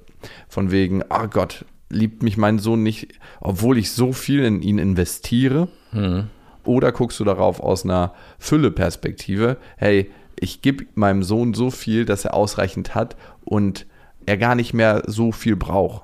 von 0.49 0.71
wegen, 0.71 1.03
oh 1.11 1.27
Gott, 1.29 1.65
liebt 1.93 2.23
mich 2.23 2.37
mein 2.37 2.59
Sohn 2.59 2.83
nicht, 2.83 3.09
obwohl 3.41 3.79
ich 3.79 3.93
so 3.93 4.12
viel 4.12 4.44
in 4.44 4.62
ihn 4.62 4.79
investiere? 4.79 5.69
Mhm. 5.93 6.29
Oder 6.65 6.93
guckst 6.93 7.19
du 7.21 7.25
darauf 7.25 7.61
aus 7.61 7.85
einer 7.85 8.15
Fülle-Perspektive, 8.39 9.56
hey, 9.77 10.11
ich 10.39 10.62
gebe 10.62 10.87
meinem 10.94 11.23
Sohn 11.23 11.55
so 11.55 11.71
viel, 11.71 12.05
dass 12.05 12.25
er 12.25 12.35
ausreichend 12.35 12.94
hat 12.94 13.17
und 13.44 13.87
er 14.27 14.37
gar 14.37 14.55
nicht 14.55 14.73
mehr 14.73 15.03
so 15.06 15.33
viel 15.33 15.56
braucht. 15.56 16.03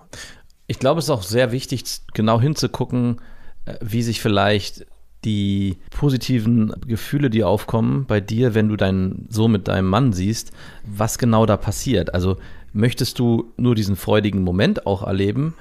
Ich 0.66 0.78
glaube, 0.78 0.98
es 0.98 1.06
ist 1.06 1.10
auch 1.10 1.22
sehr 1.22 1.52
wichtig, 1.52 1.84
genau 2.14 2.40
hinzugucken, 2.40 3.20
äh, 3.64 3.74
wie 3.80 4.02
sich 4.02 4.20
vielleicht 4.20 4.86
die 5.24 5.78
positiven 5.90 6.72
Gefühle, 6.86 7.30
die 7.30 7.42
aufkommen 7.42 8.06
bei 8.06 8.20
dir, 8.20 8.54
wenn 8.54 8.68
du 8.68 8.76
deinen 8.76 9.26
Sohn 9.30 9.50
mit 9.50 9.66
deinem 9.66 9.88
Mann 9.88 10.12
siehst, 10.12 10.52
was 10.84 11.18
genau 11.18 11.44
da 11.44 11.56
passiert. 11.56 12.14
Also 12.14 12.36
möchtest 12.72 13.18
du 13.18 13.52
nur 13.56 13.74
diesen 13.74 13.96
freudigen 13.96 14.42
Moment 14.42 14.86
auch 14.86 15.02
erleben 15.02 15.54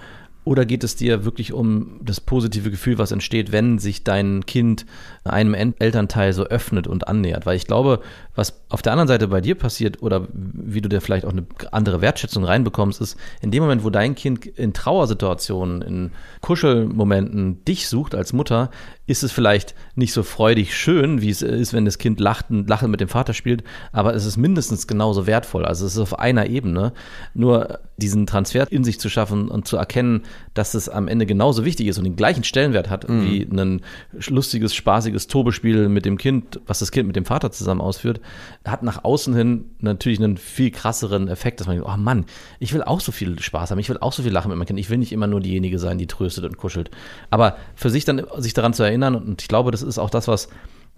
oder 0.48 0.66
geht 0.66 0.86
es 0.86 0.96
dir 0.96 1.26
wirklich 1.26 1.52
um 1.52 2.00
das 2.02 2.22
positive 2.22 2.72
Gefühl, 2.72 2.98
was 2.98 3.12
entsteht, 3.12 3.52
wenn 3.52 3.80
sich 3.80 4.06
dein 4.06 4.46
Kind 4.46 4.86
einem 5.26 5.54
Elternteil 5.54 6.32
so 6.32 6.46
öffnet 6.46 6.88
und 6.88 7.06
annähert? 7.06 7.46
Weil 7.46 7.58
ich 7.58 7.68
glaube, 7.68 8.00
was 8.34 8.62
auf 8.70 8.82
der 8.82 8.94
anderen 8.94 9.10
Seite 9.10 9.28
bei 9.28 9.42
dir 9.42 9.56
passiert 9.56 10.02
oder 10.02 10.30
wie 10.32 10.80
du 10.80 10.88
dir 10.88 11.02
vielleicht 11.02 11.26
auch 11.26 11.34
eine 11.34 11.46
andere 11.72 12.00
Wertschätzung 12.00 12.46
reinbekommst, 12.46 13.02
ist 13.02 13.18
in 13.42 13.52
dem 13.52 13.62
Moment, 13.62 13.84
wo 13.84 13.90
dein 13.90 14.16
Kind 14.16 14.46
in 14.46 14.72
Trauersituationen, 14.72 15.82
in 15.82 16.12
Kuschelmomenten 16.40 17.66
dich 17.66 17.90
sucht 17.90 18.16
als 18.16 18.32
Mutter, 18.32 18.72
ist 19.08 19.24
es 19.24 19.32
vielleicht 19.32 19.74
nicht 19.96 20.14
so 20.14 20.22
freudig 20.22 20.76
schön, 20.76 21.22
wie 21.22 21.30
es 21.30 21.42
ist, 21.42 21.74
wenn 21.74 21.86
das 21.86 21.98
Kind 21.98 22.20
lachend, 22.20 22.70
lachend 22.70 22.92
mit 22.92 23.00
dem 23.00 23.08
Vater 23.08 23.34
spielt, 23.34 23.64
aber 23.94 24.14
es 24.14 24.26
ist 24.26 24.38
mindestens 24.38 24.86
genauso 24.86 25.26
wertvoll. 25.26 25.66
Also 25.66 25.86
es 25.86 25.94
ist 25.94 26.00
auf 26.00 26.20
einer 26.20 26.48
Ebene. 26.48 26.92
Nur 27.34 27.80
diesen 27.96 28.28
Transfer 28.28 28.68
in 28.70 28.84
sich 28.84 29.00
zu 29.00 29.10
schaffen 29.10 29.48
und 29.48 29.68
zu 29.68 29.78
erkennen, 29.78 30.24
dass 30.54 30.74
es 30.74 30.90
am 30.90 31.08
Ende 31.08 31.26
genauso 31.26 31.66
wichtig 31.66 31.88
ist 31.88 31.98
und 31.98 32.04
den 32.04 32.16
gleichen 32.16 32.44
Stellenwert 32.44 32.90
hat 32.90 33.10
mhm. 33.10 33.26
wie 33.26 33.48
ein 33.50 33.82
lustiges, 34.28 34.76
spaßiges 34.76 35.28
Tobespiel 35.28 35.90
mit 35.90 36.06
dem 36.06 36.18
Kind, 36.18 36.60
was 36.68 36.80
das 36.80 36.92
Kind 36.92 37.08
mit 37.08 37.16
dem 37.16 37.26
Vater 37.26 37.52
zusammen 37.52 37.82
ausführt, 37.82 38.20
hat 38.66 38.84
nach 38.84 39.04
außen 39.04 39.34
hin 39.36 39.66
natürlich 39.80 40.20
einen 40.20 40.38
viel 40.38 40.70
krasseren 40.70 41.28
Effekt, 41.30 41.60
dass 41.60 41.68
man 41.68 41.78
denkt, 41.78 41.90
oh 41.92 41.98
Mann, 41.98 42.26
ich 42.60 42.74
will 42.74 42.84
auch 42.84 43.00
so 43.00 43.12
viel 43.12 43.40
Spaß 43.40 43.72
haben, 43.72 43.80
ich 43.80 43.90
will 43.90 43.98
auch 44.00 44.14
so 44.14 44.22
viel 44.22 44.34
lachen 44.34 44.50
mit 44.50 44.58
meinem 44.58 44.68
Kind, 44.68 44.80
ich 44.80 44.90
will 44.90 44.98
nicht 44.98 45.14
immer 45.14 45.28
nur 45.28 45.40
diejenige 45.40 45.80
sein, 45.80 45.98
die 45.98 46.08
tröstet 46.08 46.44
und 46.44 46.58
kuschelt. 46.58 46.92
Aber 47.32 47.58
für 47.76 47.90
sich 47.90 48.06
dann, 48.06 48.22
sich 48.38 48.54
daran 48.54 48.74
zu 48.74 48.84
erinnern, 48.84 48.97
und 49.04 49.42
ich 49.42 49.48
glaube, 49.48 49.72
das 49.72 49.82
ist 49.82 50.00
auch 50.00 50.10
das, 50.10 50.28
was 50.28 50.50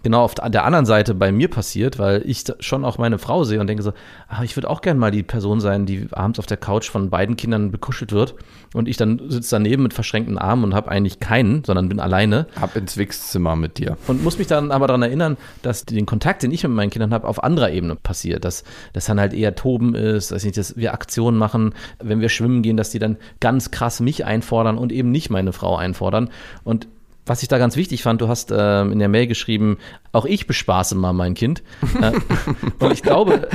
genau 0.02 0.22
auf 0.22 0.34
der 0.34 0.64
anderen 0.64 0.86
Seite 0.86 1.14
bei 1.14 1.32
mir 1.32 1.48
passiert, 1.48 1.98
weil 1.98 2.22
ich 2.24 2.44
schon 2.60 2.84
auch 2.84 2.98
meine 2.98 3.18
Frau 3.18 3.44
sehe 3.44 3.60
und 3.60 3.66
denke 3.66 3.82
so, 3.82 3.92
ach, 4.28 4.42
ich 4.42 4.56
würde 4.56 4.70
auch 4.70 4.80
gerne 4.80 4.98
mal 4.98 5.10
die 5.10 5.22
Person 5.22 5.60
sein, 5.60 5.86
die 5.86 6.08
abends 6.12 6.38
auf 6.38 6.46
der 6.46 6.56
Couch 6.56 6.88
von 6.88 7.10
beiden 7.10 7.36
Kindern 7.36 7.70
bekuschelt 7.70 8.12
wird 8.12 8.34
und 8.72 8.88
ich 8.88 8.96
dann 8.96 9.20
sitze 9.28 9.56
daneben 9.56 9.82
mit 9.82 9.94
verschränkten 9.94 10.38
Armen 10.38 10.64
und 10.64 10.74
habe 10.74 10.90
eigentlich 10.90 11.20
keinen, 11.20 11.64
sondern 11.64 11.88
bin 11.88 12.00
alleine. 12.00 12.46
Ab 12.60 12.76
ins 12.76 12.96
Wichszimmer 12.96 13.56
mit 13.56 13.78
dir. 13.78 13.96
Und 14.06 14.24
muss 14.24 14.38
mich 14.38 14.46
dann 14.46 14.72
aber 14.72 14.86
daran 14.86 15.02
erinnern, 15.02 15.36
dass 15.62 15.84
den 15.84 16.06
Kontakt, 16.06 16.42
den 16.42 16.50
ich 16.50 16.62
mit 16.62 16.72
meinen 16.72 16.90
Kindern 16.90 17.12
habe, 17.12 17.28
auf 17.28 17.42
anderer 17.42 17.70
Ebene 17.70 17.96
passiert, 17.96 18.44
dass 18.44 18.64
das 18.92 19.06
dann 19.06 19.20
halt 19.20 19.34
eher 19.34 19.54
Toben 19.54 19.94
ist, 19.94 20.32
dass, 20.32 20.44
nicht, 20.44 20.56
dass 20.56 20.76
wir 20.76 20.94
Aktionen 20.94 21.36
machen, 21.36 21.74
wenn 21.98 22.20
wir 22.20 22.28
schwimmen 22.28 22.62
gehen, 22.62 22.76
dass 22.76 22.90
die 22.90 22.98
dann 22.98 23.18
ganz 23.40 23.70
krass 23.70 24.00
mich 24.00 24.24
einfordern 24.24 24.78
und 24.78 24.92
eben 24.92 25.10
nicht 25.10 25.30
meine 25.30 25.52
Frau 25.52 25.76
einfordern 25.76 26.30
und 26.64 26.88
was 27.30 27.42
ich 27.42 27.48
da 27.48 27.58
ganz 27.58 27.76
wichtig 27.76 28.02
fand, 28.02 28.20
du 28.20 28.26
hast 28.26 28.50
äh, 28.50 28.82
in 28.82 28.98
der 28.98 29.08
Mail 29.08 29.28
geschrieben, 29.28 29.78
auch 30.12 30.24
ich 30.24 30.46
bespaße 30.46 30.94
mal 30.94 31.12
mein 31.12 31.34
Kind. 31.34 31.62
Äh, 32.00 32.12
und 32.78 32.92
ich 32.92 33.02
glaube, 33.02 33.48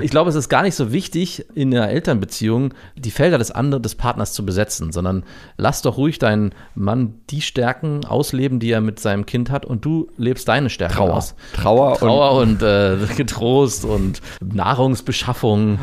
ich 0.00 0.10
glaube, 0.10 0.30
es 0.30 0.36
ist 0.36 0.48
gar 0.48 0.62
nicht 0.62 0.74
so 0.74 0.92
wichtig, 0.92 1.44
in 1.54 1.74
einer 1.74 1.88
Elternbeziehung 1.88 2.72
die 2.96 3.10
Felder 3.10 3.38
des 3.38 3.50
anderen, 3.50 3.82
des 3.82 3.94
Partners 3.94 4.32
zu 4.32 4.46
besetzen, 4.46 4.92
sondern 4.92 5.24
lass 5.56 5.82
doch 5.82 5.96
ruhig 5.96 6.18
deinen 6.18 6.52
Mann 6.74 7.14
die 7.30 7.40
Stärken 7.40 8.04
ausleben, 8.04 8.58
die 8.58 8.70
er 8.70 8.80
mit 8.80 9.00
seinem 9.00 9.26
Kind 9.26 9.50
hat 9.50 9.66
und 9.66 9.84
du 9.84 10.08
lebst 10.16 10.48
deine 10.48 10.70
Stärken 10.70 10.96
Trauer. 10.96 11.14
aus. 11.14 11.34
Trauer, 11.52 11.96
Trauer 11.98 12.40
und, 12.40 12.62
und 12.62 12.62
äh, 12.62 12.96
Getrost 13.16 13.84
und 13.84 14.22
Nahrungsbeschaffung, 14.40 15.78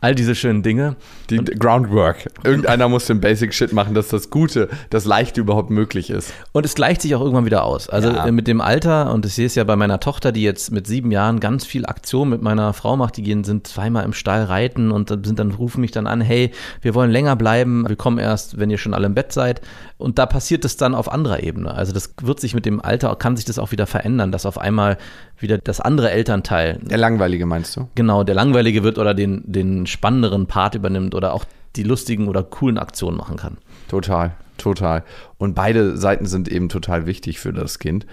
all 0.00 0.14
diese 0.14 0.34
schönen 0.34 0.62
Dinge. 0.62 0.96
Die 1.30 1.38
und, 1.38 1.58
Groundwork. 1.58 2.28
Irgendeiner 2.44 2.88
muss 2.88 3.06
den 3.06 3.20
Basic 3.20 3.52
Shit 3.52 3.72
machen, 3.72 3.94
dass 3.94 4.08
das 4.08 4.30
Gute, 4.30 4.68
das 4.90 5.04
Leichte 5.04 5.40
überhaupt 5.40 5.70
möglich 5.70 6.10
ist. 6.10 6.32
Und 6.52 6.64
es 6.64 6.74
gleicht 6.74 7.02
sich 7.02 7.14
auch 7.14 7.20
irgendwann 7.20 7.44
wieder 7.44 7.64
aus. 7.64 7.88
Also 7.88 8.10
ja. 8.10 8.30
mit 8.30 8.46
dem 8.46 8.60
Alter, 8.60 9.12
und 9.12 9.25
ich 9.26 9.34
sehe 9.34 9.46
es 9.46 9.54
ja 9.54 9.64
bei 9.64 9.76
meiner 9.76 10.00
Tochter, 10.00 10.32
die 10.32 10.42
jetzt 10.42 10.70
mit 10.72 10.86
sieben 10.86 11.10
Jahren 11.10 11.40
ganz 11.40 11.64
viel 11.64 11.86
Aktion 11.86 12.28
mit 12.28 12.42
meiner 12.42 12.72
Frau 12.72 12.96
macht, 12.96 13.16
die 13.16 13.22
gehen, 13.22 13.44
sind 13.44 13.66
zweimal 13.66 14.04
im 14.04 14.12
Stall 14.12 14.44
reiten 14.44 14.90
und 14.90 15.08
sind 15.08 15.38
dann, 15.38 15.52
rufen 15.52 15.80
mich 15.80 15.90
dann 15.90 16.06
an, 16.06 16.20
hey, 16.20 16.50
wir 16.82 16.94
wollen 16.94 17.10
länger 17.10 17.36
bleiben, 17.36 17.88
wir 17.88 17.96
kommen 17.96 18.18
erst, 18.18 18.58
wenn 18.58 18.70
ihr 18.70 18.78
schon 18.78 18.94
alle 18.94 19.06
im 19.06 19.14
Bett 19.14 19.32
seid. 19.32 19.60
Und 19.98 20.18
da 20.18 20.26
passiert 20.26 20.64
es 20.64 20.76
dann 20.76 20.94
auf 20.94 21.10
anderer 21.10 21.42
Ebene. 21.42 21.74
Also 21.74 21.92
das 21.92 22.14
wird 22.22 22.40
sich 22.40 22.54
mit 22.54 22.66
dem 22.66 22.80
Alter, 22.80 23.14
kann 23.16 23.36
sich 23.36 23.44
das 23.44 23.58
auch 23.58 23.72
wieder 23.72 23.86
verändern, 23.86 24.32
dass 24.32 24.46
auf 24.46 24.58
einmal 24.58 24.98
wieder 25.38 25.58
das 25.58 25.80
andere 25.80 26.10
Elternteil. 26.10 26.78
Der 26.82 26.98
langweilige 26.98 27.46
meinst 27.46 27.76
du? 27.76 27.88
Genau, 27.94 28.24
der 28.24 28.34
langweilige 28.34 28.82
wird 28.82 28.98
oder 28.98 29.14
den, 29.14 29.42
den 29.46 29.86
spannenderen 29.86 30.46
Part 30.46 30.74
übernimmt 30.74 31.14
oder 31.14 31.32
auch 31.32 31.44
die 31.76 31.82
lustigen 31.82 32.28
oder 32.28 32.42
coolen 32.42 32.78
Aktionen 32.78 33.16
machen 33.16 33.36
kann. 33.36 33.58
Total, 33.88 34.32
total. 34.56 35.04
Und 35.38 35.54
beide 35.54 35.96
Seiten 35.96 36.26
sind 36.26 36.48
eben 36.48 36.68
total 36.68 37.06
wichtig 37.06 37.38
für 37.38 37.52
das 37.52 37.78
Kind. 37.78 38.06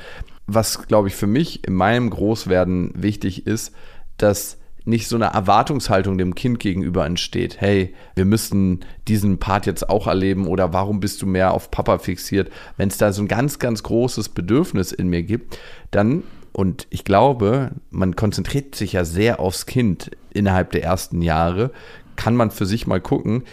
Was, 0.46 0.88
glaube 0.88 1.08
ich, 1.08 1.16
für 1.16 1.28
mich 1.28 1.66
in 1.68 1.74
meinem 1.74 2.10
Großwerden 2.10 2.92
wichtig 2.96 3.48
ist, 3.48 3.74
dass 4.18 4.58
nicht 4.86 5.08
so 5.08 5.16
eine 5.16 5.26
Erwartungshaltung 5.26 6.18
dem 6.18 6.36
Kind 6.36 6.60
gegenüber 6.60 7.06
entsteht. 7.06 7.62
Hey, 7.62 7.94
wir 8.16 8.26
müssten 8.26 8.82
diesen 9.08 9.38
Part 9.38 9.66
jetzt 9.66 9.90
auch 9.90 10.08
erleben 10.08 10.48
oder 10.48 10.74
warum 10.74 11.00
bist 11.00 11.22
du 11.22 11.26
mehr 11.26 11.54
auf 11.54 11.72
Papa 11.72 12.00
fixiert? 12.00 12.52
Wenn 12.76 12.90
es 12.90 12.98
da 12.98 13.14
so 13.14 13.22
ein 13.22 13.28
ganz, 13.28 13.60
ganz 13.60 13.84
großes 13.84 14.30
Bedürfnis 14.30 14.92
in 14.92 15.08
mir 15.08 15.24
gibt, 15.24 15.58
dann, 15.92 16.24
und 16.52 16.88
ich 16.90 17.06
glaube, 17.06 17.72
man 17.92 18.16
konzentriert 18.16 18.76
sich 18.76 18.94
ja 18.94 19.06
sehr 19.06 19.40
aufs 19.40 19.66
Kind 19.66 20.12
innerhalb 20.32 20.72
der 20.72 20.84
ersten 20.84 21.22
Jahre, 21.22 21.72
kann 22.16 22.36
man 22.36 22.52
für 22.52 22.66
sich 22.66 22.86
mal 22.86 23.02
gucken, 23.02 23.44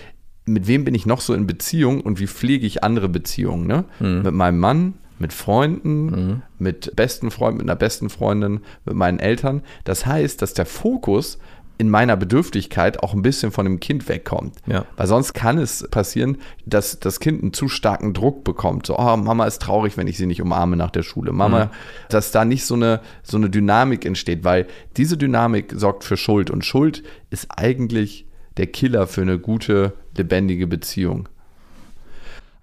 mit 0.47 0.66
wem 0.66 0.85
bin 0.85 0.94
ich 0.94 1.06
noch 1.06 1.20
so 1.20 1.32
in 1.32 1.47
Beziehung 1.47 2.00
und 2.00 2.18
wie 2.18 2.26
pflege 2.26 2.66
ich 2.66 2.82
andere 2.82 3.09
Beziehungen? 3.09 3.66
Ne? 3.66 3.85
Mhm. 4.00 4.23
Mit 4.23 4.35
meinem 4.35 4.59
Mann, 4.59 4.94
mit 5.21 5.33
Freunden, 5.33 6.43
mit 6.59 6.97
besten 6.97 7.31
Freunden, 7.31 7.59
mit 7.59 7.69
einer 7.69 7.77
besten 7.77 8.09
Freundin, 8.09 8.61
mit 8.85 8.97
meinen 8.97 9.21
Eltern. 9.21 9.62
Das 9.85 10.07
heißt, 10.07 10.41
dass 10.43 10.55
der 10.55 10.67
Fokus 10.67 11.39
in 11.77 11.89
meiner 11.89 12.17
Bedürftigkeit 12.17 13.03
auch 13.03 13.15
ein 13.15 13.23
bisschen 13.23 13.53
von 13.53 13.65
dem 13.65 13.81
Kind 13.81 14.09
wegkommt. 14.09 14.57
Ja. 14.67 14.85
Weil 14.97 15.07
sonst 15.07 15.33
kann 15.33 15.57
es 15.57 15.89
passieren, 15.91 16.37
dass 16.67 17.00
das 17.00 17.21
Kind 17.21 17.43
einen 17.43 17.55
zu 17.55 17.69
starken 17.69 18.12
Druck 18.12 18.45
bekommt. 18.45 18.87
So, 18.87 18.99
oh, 18.99 19.17
Mama 19.17 19.47
ist 19.47 19.62
traurig, 19.62 19.97
wenn 19.97 20.07
ich 20.07 20.19
sie 20.19 20.27
nicht 20.27 20.43
umarme 20.43 20.77
nach 20.77 20.91
der 20.91 21.03
Schule. 21.03 21.33
Mama, 21.33 21.71
dass 22.11 22.33
da 22.33 22.45
nicht 22.45 22.67
so 22.67 22.75
eine, 22.75 23.00
so 23.23 23.39
eine 23.39 23.49
Dynamik 23.49 24.05
entsteht, 24.05 24.45
weil 24.45 24.67
diese 24.99 25.17
Dynamik 25.17 25.73
sorgt 25.75 26.05
für 26.05 26.19
Schuld. 26.19 26.50
Und 26.50 26.67
Schuld 26.67 27.03
ist 27.31 27.47
eigentlich 27.57 28.27
der 28.59 28.67
Killer 28.67 29.07
für 29.07 29.23
eine 29.23 29.39
gute, 29.39 29.95
lebendige 30.15 30.67
Beziehung. 30.67 31.31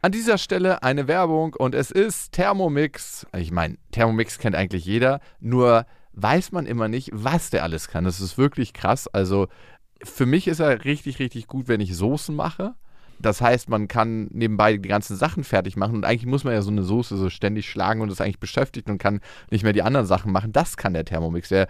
An 0.08 0.14
dieser 0.14 0.38
Stelle 0.38 0.84
eine 0.84 1.10
Werbung 1.10 1.54
und 1.54 1.76
es 1.76 1.92
ist 1.92 2.32
Thermomix. 2.32 3.28
Ich 3.36 3.52
meine, 3.52 3.76
Thermomix 3.92 4.40
kennt 4.40 4.56
eigentlich 4.56 4.86
jeder, 4.86 5.20
nur 5.42 5.86
weiß 6.14 6.54
man 6.54 6.66
immer 6.66 6.88
nicht, 6.88 7.10
was 7.12 7.50
der 7.50 7.64
alles 7.64 7.90
kann. 7.90 8.06
Das 8.06 8.22
ist 8.22 8.38
wirklich 8.38 8.72
krass. 8.72 9.10
Also 9.10 9.50
für 10.02 10.26
mich 10.26 10.48
ist 10.48 10.62
er 10.62 10.86
richtig, 10.86 11.20
richtig 11.20 11.48
gut, 11.48 11.68
wenn 11.68 11.82
ich 11.82 11.94
Soßen 11.94 12.34
mache. 12.34 12.76
Das 13.20 13.42
heißt, 13.42 13.68
man 13.68 13.90
kann 13.90 14.30
nebenbei 14.32 14.78
die 14.78 14.88
ganzen 14.88 15.18
Sachen 15.18 15.44
fertig 15.44 15.76
machen 15.76 15.98
und 15.98 16.06
eigentlich 16.06 16.26
muss 16.26 16.46
man 16.46 16.54
ja 16.54 16.62
so 16.62 16.72
eine 16.72 16.84
Soße 16.84 17.18
so 17.18 17.30
ständig 17.30 17.70
schlagen 17.70 18.00
und 18.00 18.10
ist 18.10 18.22
eigentlich 18.22 18.40
beschäftigt 18.40 18.90
und 18.90 19.00
kann 19.00 19.20
nicht 19.52 19.64
mehr 19.66 19.74
die 19.74 19.84
anderen 19.84 20.06
Sachen 20.06 20.32
machen. 20.32 20.54
Das 20.54 20.78
kann 20.78 20.94
der 20.94 21.04
Thermomix. 21.04 21.50
Der 21.50 21.68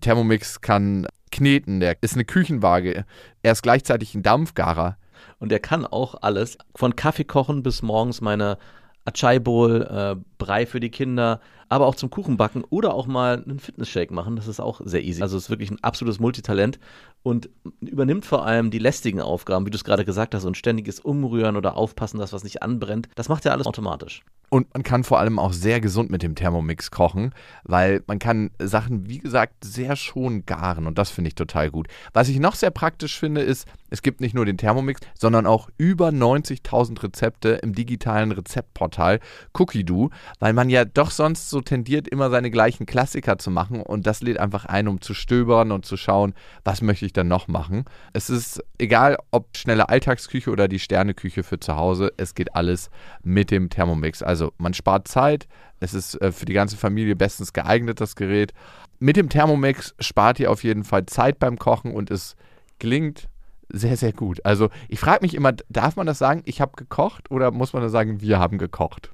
Thermomix 0.00 0.62
kann 0.62 1.06
kneten, 1.30 1.80
der 1.80 1.98
ist 2.00 2.14
eine 2.14 2.24
Küchenwaage. 2.24 3.04
Er 3.42 3.52
ist 3.52 3.62
gleichzeitig 3.62 4.14
ein 4.14 4.22
Dampfgarer. 4.22 4.96
Und 5.38 5.50
der 5.50 5.60
kann 5.60 5.86
auch 5.86 6.16
alles, 6.22 6.58
von 6.74 6.96
Kaffee 6.96 7.24
kochen 7.24 7.62
bis 7.62 7.82
morgens 7.82 8.20
meine 8.20 8.58
Achai 9.04 9.38
Bowl, 9.38 9.82
äh, 9.82 10.16
Brei 10.38 10.66
für 10.66 10.80
die 10.80 10.90
Kinder, 10.90 11.40
aber 11.68 11.86
auch 11.86 11.94
zum 11.94 12.10
Kuchen 12.10 12.36
backen 12.36 12.64
oder 12.70 12.94
auch 12.94 13.06
mal 13.06 13.42
einen 13.42 13.58
Fitnessshake 13.58 14.12
machen. 14.12 14.36
Das 14.36 14.48
ist 14.48 14.60
auch 14.60 14.80
sehr 14.84 15.02
easy. 15.02 15.20
Also 15.20 15.36
es 15.36 15.44
ist 15.44 15.50
wirklich 15.50 15.70
ein 15.70 15.82
absolutes 15.82 16.20
Multitalent 16.20 16.78
und 17.22 17.50
übernimmt 17.80 18.24
vor 18.24 18.46
allem 18.46 18.70
die 18.70 18.78
lästigen 18.78 19.20
Aufgaben, 19.20 19.66
wie 19.66 19.70
du 19.70 19.76
es 19.76 19.84
gerade 19.84 20.04
gesagt 20.04 20.34
hast, 20.34 20.44
und 20.44 20.56
ständiges 20.56 21.00
Umrühren 21.00 21.56
oder 21.56 21.76
Aufpassen, 21.76 22.18
dass 22.18 22.32
was 22.32 22.44
nicht 22.44 22.62
anbrennt. 22.62 23.08
Das 23.14 23.28
macht 23.28 23.44
er 23.44 23.52
alles 23.52 23.66
automatisch. 23.66 24.22
Und 24.54 24.72
man 24.72 24.84
kann 24.84 25.02
vor 25.02 25.18
allem 25.18 25.40
auch 25.40 25.52
sehr 25.52 25.80
gesund 25.80 26.10
mit 26.10 26.22
dem 26.22 26.36
Thermomix 26.36 26.92
kochen, 26.92 27.34
weil 27.64 28.04
man 28.06 28.20
kann 28.20 28.52
Sachen, 28.60 29.08
wie 29.08 29.18
gesagt, 29.18 29.64
sehr 29.64 29.96
schon 29.96 30.46
garen 30.46 30.86
und 30.86 30.96
das 30.96 31.10
finde 31.10 31.26
ich 31.26 31.34
total 31.34 31.72
gut. 31.72 31.88
Was 32.12 32.28
ich 32.28 32.38
noch 32.38 32.54
sehr 32.54 32.70
praktisch 32.70 33.18
finde, 33.18 33.40
ist, 33.40 33.66
es 33.90 34.00
gibt 34.00 34.20
nicht 34.20 34.32
nur 34.32 34.46
den 34.46 34.56
Thermomix, 34.56 35.00
sondern 35.18 35.46
auch 35.46 35.70
über 35.76 36.10
90.000 36.10 37.02
Rezepte 37.02 37.48
im 37.64 37.74
digitalen 37.74 38.30
Rezeptportal 38.30 39.18
Cookie-Doo, 39.54 40.10
weil 40.38 40.52
man 40.52 40.70
ja 40.70 40.84
doch 40.84 41.10
sonst 41.10 41.50
so 41.50 41.60
tendiert, 41.60 42.06
immer 42.06 42.30
seine 42.30 42.52
gleichen 42.52 42.86
Klassiker 42.86 43.38
zu 43.38 43.50
machen 43.50 43.82
und 43.82 44.06
das 44.06 44.22
lädt 44.22 44.38
einfach 44.38 44.66
ein, 44.66 44.86
um 44.86 45.00
zu 45.00 45.14
stöbern 45.14 45.72
und 45.72 45.84
zu 45.84 45.96
schauen, 45.96 46.32
was 46.62 46.80
möchte 46.80 47.06
ich 47.06 47.12
dann 47.12 47.26
noch 47.26 47.48
machen. 47.48 47.86
Es 48.12 48.30
ist 48.30 48.62
egal, 48.78 49.18
ob 49.32 49.56
schnelle 49.56 49.88
Alltagsküche 49.88 50.52
oder 50.52 50.68
die 50.68 50.78
Sterneküche 50.78 51.42
für 51.42 51.58
zu 51.58 51.74
Hause, 51.74 52.12
es 52.18 52.36
geht 52.36 52.54
alles 52.54 52.88
mit 53.24 53.50
dem 53.50 53.68
Thermomix. 53.68 54.22
Also 54.22 54.43
man 54.58 54.74
spart 54.74 55.08
Zeit, 55.08 55.46
es 55.80 55.94
ist 55.94 56.20
äh, 56.20 56.32
für 56.32 56.44
die 56.44 56.52
ganze 56.52 56.76
Familie 56.76 57.16
bestens 57.16 57.52
geeignet, 57.52 58.00
das 58.00 58.16
Gerät. 58.16 58.52
Mit 58.98 59.16
dem 59.16 59.28
Thermomix 59.28 59.94
spart 59.98 60.40
ihr 60.40 60.50
auf 60.50 60.64
jeden 60.64 60.84
Fall 60.84 61.06
Zeit 61.06 61.38
beim 61.38 61.58
Kochen 61.58 61.92
und 61.92 62.10
es 62.10 62.36
klingt 62.78 63.28
sehr, 63.68 63.96
sehr 63.96 64.12
gut. 64.12 64.44
Also 64.44 64.68
ich 64.88 65.00
frage 65.00 65.22
mich 65.22 65.34
immer, 65.34 65.52
darf 65.68 65.96
man 65.96 66.06
das 66.06 66.18
sagen, 66.18 66.42
ich 66.44 66.60
habe 66.60 66.72
gekocht 66.76 67.30
oder 67.30 67.50
muss 67.50 67.72
man 67.72 67.82
das 67.82 67.92
sagen, 67.92 68.20
wir 68.20 68.38
haben 68.38 68.58
gekocht? 68.58 69.13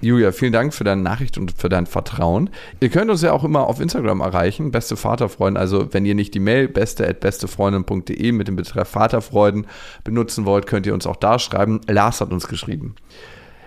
Julia, 0.00 0.32
vielen 0.32 0.52
Dank 0.52 0.74
für 0.74 0.84
deine 0.84 1.02
Nachricht 1.02 1.38
und 1.38 1.52
für 1.56 1.68
dein 1.68 1.86
Vertrauen. 1.86 2.50
Ihr 2.80 2.90
könnt 2.90 3.10
uns 3.10 3.22
ja 3.22 3.32
auch 3.32 3.44
immer 3.44 3.66
auf 3.66 3.80
Instagram 3.80 4.20
erreichen, 4.20 4.70
beste 4.70 4.96
Vaterfreunde. 4.96 5.58
Also 5.58 5.92
wenn 5.92 6.04
ihr 6.04 6.14
nicht 6.14 6.34
die 6.34 6.40
Mail 6.40 6.68
beste@bestefreundin.de 6.68 8.32
mit 8.32 8.48
dem 8.48 8.56
Betreff 8.56 8.88
Vaterfreuden 8.88 9.66
benutzen 10.04 10.44
wollt, 10.44 10.66
könnt 10.66 10.86
ihr 10.86 10.94
uns 10.94 11.06
auch 11.06 11.16
da 11.16 11.38
schreiben. 11.38 11.80
Lars 11.88 12.20
hat 12.20 12.32
uns 12.32 12.48
geschrieben. 12.48 12.96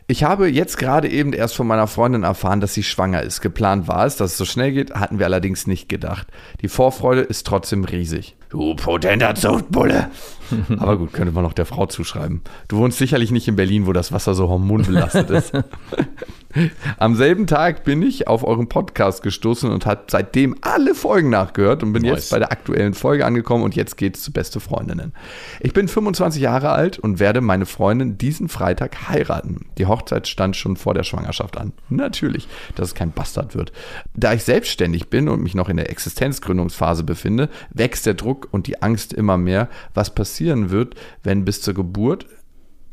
Ich 0.10 0.24
habe 0.24 0.48
jetzt 0.48 0.77
gerade 0.77 1.10
eben 1.10 1.34
erst 1.34 1.57
von 1.57 1.67
meiner 1.67 1.88
Freundin 1.88 2.24
erfahren, 2.24 2.62
dass 2.62 2.74
sie 2.74 2.84
schwanger 2.84 3.24
ist. 3.24 3.41
Geplant 3.41 3.89
war 3.89 4.05
es, 4.05 4.15
dass 4.15 4.31
es 4.31 4.38
so 4.38 4.46
schnell 4.46 4.72
geht, 4.72 4.93
hatten 4.93 5.19
wir 5.19 5.25
allerdings 5.25 5.67
nicht 5.67 5.89
gedacht. 5.89 6.27
Die 6.62 6.69
Vorfreude 6.69 7.22
ist 7.22 7.46
trotzdem 7.46 7.84
riesig. 7.84 8.38
Du 8.49 8.75
potenter 8.75 9.35
Zuchtbulle. 9.35 10.09
Aber 10.79 10.97
gut, 10.97 11.13
könnte 11.13 11.33
man 11.33 11.43
noch 11.43 11.53
der 11.53 11.65
Frau 11.65 11.85
zuschreiben. 11.85 12.41
Du 12.67 12.77
wohnst 12.77 12.97
sicherlich 12.97 13.31
nicht 13.31 13.47
in 13.47 13.55
Berlin, 13.55 13.87
wo 13.87 13.93
das 13.93 14.11
Wasser 14.11 14.33
so 14.33 14.47
hormonbelastet 14.47 15.29
ist. 15.29 15.53
Am 16.97 17.15
selben 17.15 17.45
Tag 17.45 17.83
bin 17.83 18.01
ich 18.01 18.27
auf 18.27 18.43
euren 18.43 18.69
Podcast 18.69 19.21
gestoßen 19.21 19.69
und 19.69 19.85
habe 19.85 20.03
seitdem 20.07 20.55
alle 20.61 20.95
Folgen 20.95 21.29
nachgehört 21.29 21.83
und 21.83 21.93
bin 21.93 22.03
Nice. 22.03 22.11
jetzt 22.11 22.31
bei 22.31 22.39
der 22.39 22.51
aktuellen 22.51 22.93
Folge 22.93 23.25
angekommen 23.25 23.63
und 23.63 23.75
jetzt 23.75 23.97
geht's 23.97 24.23
zu 24.23 24.31
Beste 24.31 24.59
Freundinnen. 24.59 25.13
Ich 25.59 25.73
bin 25.73 25.87
25 25.87 26.41
Jahre 26.41 26.69
alt 26.69 26.97
und 26.97 27.19
werde 27.19 27.41
meine 27.41 27.65
Freundin 27.65 28.17
diesen 28.17 28.47
Freitag 28.49 29.09
heiraten. 29.09 29.65
Die 29.77 29.85
Hochzeit 29.85 30.27
stand 30.27 30.55
schon 30.55 30.77
vor 30.77 30.93
der 30.93 31.03
Schwangerschaft 31.03 31.57
an. 31.57 31.73
Natürlich, 31.89 32.47
dass 32.75 32.89
es 32.89 32.95
kein 32.95 33.11
Bastard 33.11 33.55
wird. 33.55 33.71
Da 34.15 34.33
ich 34.33 34.43
selbstständig 34.43 35.09
bin 35.09 35.29
und 35.29 35.43
mich 35.43 35.53
noch 35.53 35.69
in 35.69 35.77
der 35.77 35.91
Existenzgründungsphase 35.91 37.03
befinde, 37.03 37.49
wächst 37.71 38.05
der 38.05 38.13
Druck 38.13 38.37
und 38.46 38.67
die 38.67 38.82
Angst 38.82 39.13
immer 39.13 39.38
mehr, 39.38 39.70
was 39.94 40.13
passieren 40.13 40.70
wird, 40.70 40.96
wenn 41.24 41.46
bis 41.46 41.62
zur 41.62 41.74
Geburt 41.74 42.25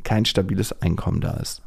kein 0.02 0.24
stabiles 0.24 0.80
Einkommen 0.80 1.20
da 1.20 1.32
ist. 1.34 1.62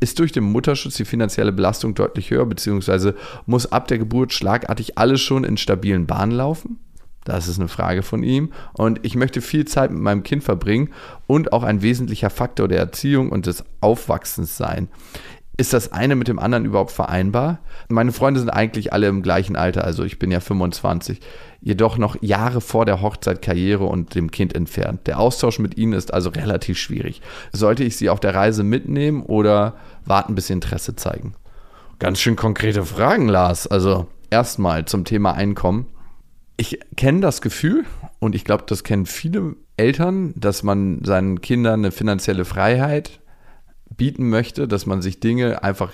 Ist 0.00 0.18
durch 0.18 0.32
den 0.32 0.44
Mutterschutz 0.44 0.96
die 0.96 1.04
finanzielle 1.04 1.52
Belastung 1.52 1.94
deutlich 1.94 2.30
höher, 2.30 2.46
beziehungsweise 2.46 3.14
muss 3.46 3.70
ab 3.70 3.86
der 3.88 3.98
Geburt 3.98 4.32
schlagartig 4.32 4.96
alles 4.96 5.20
schon 5.20 5.44
in 5.44 5.56
stabilen 5.56 6.06
Bahnen 6.06 6.32
laufen? 6.32 6.78
Das 7.24 7.48
ist 7.48 7.58
eine 7.58 7.68
Frage 7.68 8.02
von 8.02 8.22
ihm. 8.22 8.52
Und 8.72 9.00
ich 9.02 9.14
möchte 9.14 9.42
viel 9.42 9.66
Zeit 9.66 9.90
mit 9.90 10.00
meinem 10.00 10.22
Kind 10.22 10.42
verbringen 10.42 10.90
und 11.26 11.52
auch 11.52 11.62
ein 11.62 11.82
wesentlicher 11.82 12.30
Faktor 12.30 12.66
der 12.66 12.78
Erziehung 12.78 13.30
und 13.30 13.46
des 13.46 13.62
Aufwachsens 13.80 14.56
sein. 14.56 14.88
Ist 15.60 15.74
das 15.74 15.92
eine 15.92 16.16
mit 16.16 16.26
dem 16.26 16.38
anderen 16.38 16.64
überhaupt 16.64 16.90
vereinbar? 16.90 17.58
Meine 17.90 18.12
Freunde 18.12 18.40
sind 18.40 18.48
eigentlich 18.48 18.94
alle 18.94 19.08
im 19.08 19.20
gleichen 19.20 19.56
Alter, 19.56 19.84
also 19.84 20.04
ich 20.04 20.18
bin 20.18 20.30
ja 20.30 20.40
25, 20.40 21.20
jedoch 21.60 21.98
noch 21.98 22.16
Jahre 22.22 22.62
vor 22.62 22.86
der 22.86 23.02
Hochzeit, 23.02 23.42
Karriere 23.42 23.84
und 23.84 24.14
dem 24.14 24.30
Kind 24.30 24.54
entfernt. 24.54 25.06
Der 25.06 25.20
Austausch 25.20 25.58
mit 25.58 25.76
ihnen 25.76 25.92
ist 25.92 26.14
also 26.14 26.30
relativ 26.30 26.78
schwierig. 26.78 27.20
Sollte 27.52 27.84
ich 27.84 27.98
sie 27.98 28.08
auf 28.08 28.20
der 28.20 28.34
Reise 28.34 28.64
mitnehmen 28.64 29.22
oder 29.22 29.74
warten, 30.06 30.34
bis 30.34 30.46
sie 30.46 30.54
Interesse 30.54 30.96
zeigen? 30.96 31.34
Ganz 31.98 32.20
schön 32.20 32.36
konkrete 32.36 32.86
Fragen, 32.86 33.28
Lars. 33.28 33.66
Also 33.66 34.06
erstmal 34.30 34.86
zum 34.86 35.04
Thema 35.04 35.32
Einkommen. 35.34 35.88
Ich 36.56 36.80
kenne 36.96 37.20
das 37.20 37.42
Gefühl 37.42 37.84
und 38.18 38.34
ich 38.34 38.46
glaube, 38.46 38.64
das 38.66 38.82
kennen 38.82 39.04
viele 39.04 39.56
Eltern, 39.76 40.32
dass 40.36 40.62
man 40.62 41.04
seinen 41.04 41.42
Kindern 41.42 41.80
eine 41.80 41.90
finanzielle 41.90 42.46
Freiheit 42.46 43.20
bieten 43.96 44.28
möchte, 44.28 44.66
dass 44.68 44.86
man 44.86 45.02
sich 45.02 45.20
Dinge 45.20 45.62
einfach 45.62 45.92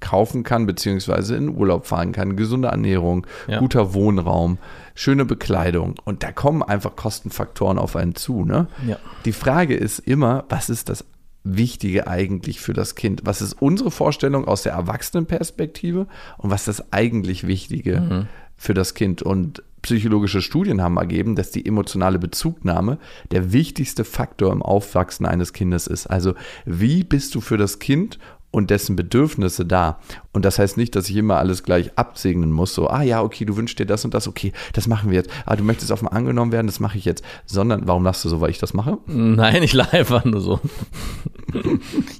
kaufen 0.00 0.42
kann, 0.42 0.66
beziehungsweise 0.66 1.34
in 1.36 1.48
Urlaub 1.48 1.86
fahren 1.86 2.12
kann, 2.12 2.36
gesunde 2.36 2.68
Ernährung, 2.68 3.26
Ja. 3.46 3.58
guter 3.58 3.94
Wohnraum, 3.94 4.58
schöne 4.94 5.24
Bekleidung. 5.24 5.94
Und 6.04 6.22
da 6.22 6.30
kommen 6.32 6.62
einfach 6.62 6.94
Kostenfaktoren 6.94 7.78
auf 7.78 7.96
einen 7.96 8.14
zu. 8.14 8.44
Ne? 8.44 8.66
Ja. 8.86 8.98
Die 9.24 9.32
Frage 9.32 9.74
ist 9.74 10.00
immer, 10.00 10.44
was 10.50 10.68
ist 10.68 10.88
das 10.90 11.04
Wichtige 11.42 12.06
eigentlich 12.06 12.60
für 12.60 12.72
das 12.74 12.94
Kind? 12.94 13.22
Was 13.24 13.40
ist 13.42 13.54
unsere 13.60 13.90
Vorstellung 13.90 14.46
aus 14.46 14.62
der 14.62 14.72
Erwachsenenperspektive 14.72 16.06
und 16.38 16.50
was 16.50 16.66
ist 16.68 16.78
das 16.80 16.92
eigentlich 16.92 17.46
Wichtige 17.46 18.26
für 18.56 18.74
das 18.74 18.94
Kind. 18.94 19.22
Und 19.22 19.62
psychologische 19.82 20.40
Studien 20.40 20.80
haben 20.82 20.96
ergeben, 20.96 21.36
dass 21.36 21.50
die 21.50 21.66
emotionale 21.66 22.18
Bezugnahme 22.18 22.98
der 23.30 23.52
wichtigste 23.52 24.04
Faktor 24.04 24.52
im 24.52 24.62
Aufwachsen 24.62 25.26
eines 25.26 25.52
Kindes 25.52 25.86
ist. 25.86 26.06
Also 26.06 26.34
wie 26.64 27.04
bist 27.04 27.34
du 27.34 27.40
für 27.40 27.58
das 27.58 27.78
Kind 27.78 28.18
und 28.54 28.70
dessen 28.70 28.94
Bedürfnisse 28.94 29.66
da. 29.66 29.98
Und 30.32 30.44
das 30.44 30.60
heißt 30.60 30.76
nicht, 30.76 30.94
dass 30.94 31.10
ich 31.10 31.16
immer 31.16 31.38
alles 31.38 31.64
gleich 31.64 31.98
absegnen 31.98 32.52
muss, 32.52 32.72
so, 32.72 32.88
ah 32.88 33.02
ja, 33.02 33.20
okay, 33.20 33.44
du 33.44 33.56
wünschst 33.56 33.80
dir 33.80 33.84
das 33.84 34.04
und 34.04 34.14
das, 34.14 34.28
okay, 34.28 34.52
das 34.72 34.86
machen 34.86 35.10
wir 35.10 35.16
jetzt. 35.16 35.30
Ah, 35.44 35.56
du 35.56 35.64
möchtest 35.64 35.90
auf 35.90 36.02
mal 36.02 36.10
angenommen 36.10 36.52
werden, 36.52 36.68
das 36.68 36.78
mache 36.78 36.96
ich 36.96 37.04
jetzt. 37.04 37.24
Sondern, 37.46 37.88
warum 37.88 38.04
lachst 38.04 38.24
du 38.24 38.28
so, 38.28 38.40
weil 38.40 38.50
ich 38.50 38.58
das 38.58 38.72
mache? 38.72 38.98
Nein, 39.06 39.64
ich 39.64 39.72
lache 39.72 39.98
einfach 39.98 40.24
nur 40.24 40.40
so. 40.40 40.60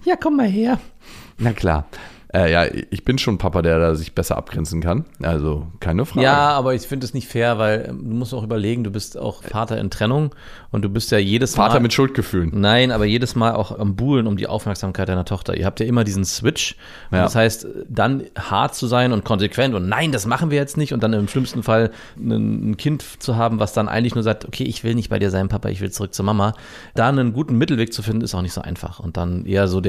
ja, 0.04 0.16
komm 0.16 0.36
mal 0.36 0.48
her. 0.48 0.80
Na 1.38 1.52
klar. 1.52 1.86
Äh, 2.34 2.50
ja, 2.50 2.64
ich 2.90 3.04
bin 3.04 3.16
schon 3.16 3.34
ein 3.34 3.38
Papa, 3.38 3.62
der 3.62 3.78
da 3.78 3.94
sich 3.94 4.12
besser 4.12 4.36
abgrenzen 4.36 4.80
kann. 4.80 5.04
Also 5.22 5.68
keine 5.78 6.04
Frage. 6.04 6.24
Ja, 6.24 6.50
aber 6.50 6.74
ich 6.74 6.82
finde 6.82 7.06
es 7.06 7.14
nicht 7.14 7.28
fair, 7.28 7.58
weil 7.58 7.86
ähm, 7.88 8.10
du 8.10 8.16
musst 8.16 8.34
auch 8.34 8.42
überlegen, 8.42 8.82
du 8.82 8.90
bist 8.90 9.16
auch 9.16 9.44
Vater 9.44 9.78
in 9.78 9.88
Trennung 9.88 10.34
und 10.72 10.82
du 10.82 10.88
bist 10.88 11.12
ja 11.12 11.18
jedes 11.18 11.56
Mal. 11.56 11.68
Vater 11.68 11.78
mit 11.78 11.92
Schuldgefühlen. 11.92 12.50
Nein, 12.52 12.90
aber 12.90 13.04
jedes 13.04 13.36
Mal 13.36 13.54
auch 13.54 13.78
am 13.78 13.94
Buhlen 13.94 14.26
um 14.26 14.36
die 14.36 14.48
Aufmerksamkeit 14.48 15.08
deiner 15.08 15.24
Tochter. 15.24 15.56
Ihr 15.56 15.64
habt 15.64 15.78
ja 15.78 15.86
immer 15.86 16.02
diesen 16.02 16.24
Switch. 16.24 16.74
Ja. 17.12 17.22
Das 17.22 17.36
heißt, 17.36 17.68
dann 17.88 18.24
hart 18.36 18.74
zu 18.74 18.88
sein 18.88 19.12
und 19.12 19.24
konsequent 19.24 19.76
und 19.76 19.88
nein, 19.88 20.10
das 20.10 20.26
machen 20.26 20.50
wir 20.50 20.58
jetzt 20.58 20.76
nicht 20.76 20.92
und 20.92 21.04
dann 21.04 21.12
im 21.12 21.28
schlimmsten 21.28 21.62
Fall 21.62 21.92
ein, 22.16 22.76
Kind 22.76 23.04
zu 23.22 23.36
haben, 23.36 23.60
was 23.60 23.72
dann 23.72 23.88
eigentlich 23.88 24.16
nur 24.16 24.24
sagt, 24.24 24.44
okay, 24.44 24.64
ich 24.64 24.82
will 24.82 24.96
nicht 24.96 25.08
bei 25.08 25.20
dir 25.20 25.30
sein, 25.30 25.48
Papa, 25.48 25.68
ich 25.68 25.80
will 25.80 25.92
zurück 25.92 26.12
zur 26.12 26.24
Mama. 26.24 26.54
Da 26.94 27.08
einen 27.08 27.32
guten 27.32 27.56
Mittelweg 27.56 27.92
zu 27.92 28.02
finden, 28.02 28.22
ist 28.22 28.34
auch 28.34 28.42
nicht 28.42 28.54
so 28.54 28.60
einfach. 28.60 28.98
Und 28.98 29.16
dann 29.16 29.46
eher 29.46 29.68
so 29.68 29.80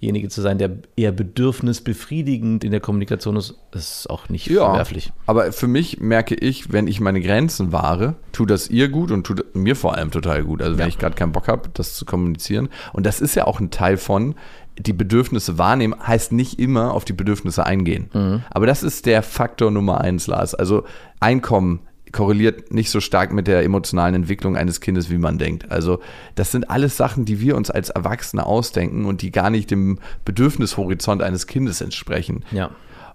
derjenige 0.00 0.28
zu 0.28 0.40
sein, 0.40 0.58
der 0.58 0.70
eher 0.96 1.12
bedürfnisbefriedigend 1.12 2.64
in 2.64 2.70
der 2.70 2.80
Kommunikation 2.80 3.36
ist, 3.36 3.54
ist 3.72 4.08
auch 4.10 4.28
nicht 4.28 4.46
Ja, 4.48 4.66
verwerflich. 4.66 5.12
aber 5.26 5.52
für 5.52 5.66
mich 5.68 6.00
merke 6.00 6.34
ich, 6.34 6.72
wenn 6.72 6.86
ich 6.86 7.00
meine 7.00 7.20
Grenzen 7.20 7.72
wahre, 7.72 8.14
tut 8.32 8.50
das 8.50 8.68
ihr 8.68 8.88
gut 8.88 9.10
und 9.10 9.24
tut 9.26 9.54
mir 9.54 9.76
vor 9.76 9.94
allem 9.94 10.10
total 10.10 10.44
gut. 10.44 10.62
Also 10.62 10.74
wenn 10.78 10.84
Ja. 10.84 10.88
ich 10.88 10.98
gerade 10.98 11.14
keinen 11.14 11.32
Bock 11.32 11.48
habe, 11.48 11.68
das 11.74 11.94
zu 11.94 12.04
kommunizieren. 12.04 12.68
Und 12.92 13.06
das 13.06 13.20
ist 13.20 13.34
ja 13.34 13.46
auch 13.46 13.60
ein 13.60 13.70
Teil 13.70 13.96
von, 13.96 14.34
die 14.78 14.92
Bedürfnisse 14.92 15.58
wahrnehmen, 15.58 15.94
heißt 16.06 16.30
nicht 16.30 16.60
immer 16.60 16.92
auf 16.94 17.04
die 17.04 17.12
Bedürfnisse 17.12 17.66
eingehen. 17.66 18.08
Mhm. 18.12 18.42
Aber 18.50 18.66
das 18.66 18.84
ist 18.84 19.06
der 19.06 19.22
Faktor 19.24 19.70
Nummer 19.72 20.00
eins, 20.00 20.26
Lars. 20.28 20.54
Also 20.54 20.84
Einkommen 21.20 21.80
korreliert 22.12 22.72
nicht 22.72 22.90
so 22.90 23.00
stark 23.00 23.32
mit 23.32 23.46
der 23.46 23.62
emotionalen 23.62 24.14
Entwicklung 24.14 24.56
eines 24.56 24.80
Kindes, 24.80 25.10
wie 25.10 25.18
man 25.18 25.38
denkt. 25.38 25.70
Also 25.70 26.00
das 26.34 26.52
sind 26.52 26.70
alles 26.70 26.96
Sachen, 26.96 27.24
die 27.24 27.40
wir 27.40 27.56
uns 27.56 27.70
als 27.70 27.90
Erwachsene 27.90 28.44
ausdenken 28.46 29.04
und 29.04 29.22
die 29.22 29.30
gar 29.30 29.50
nicht 29.50 29.70
dem 29.70 29.98
Bedürfnishorizont 30.24 31.22
eines 31.22 31.46
Kindes 31.46 31.80
entsprechen. 31.80 32.44
Ja. 32.52 32.70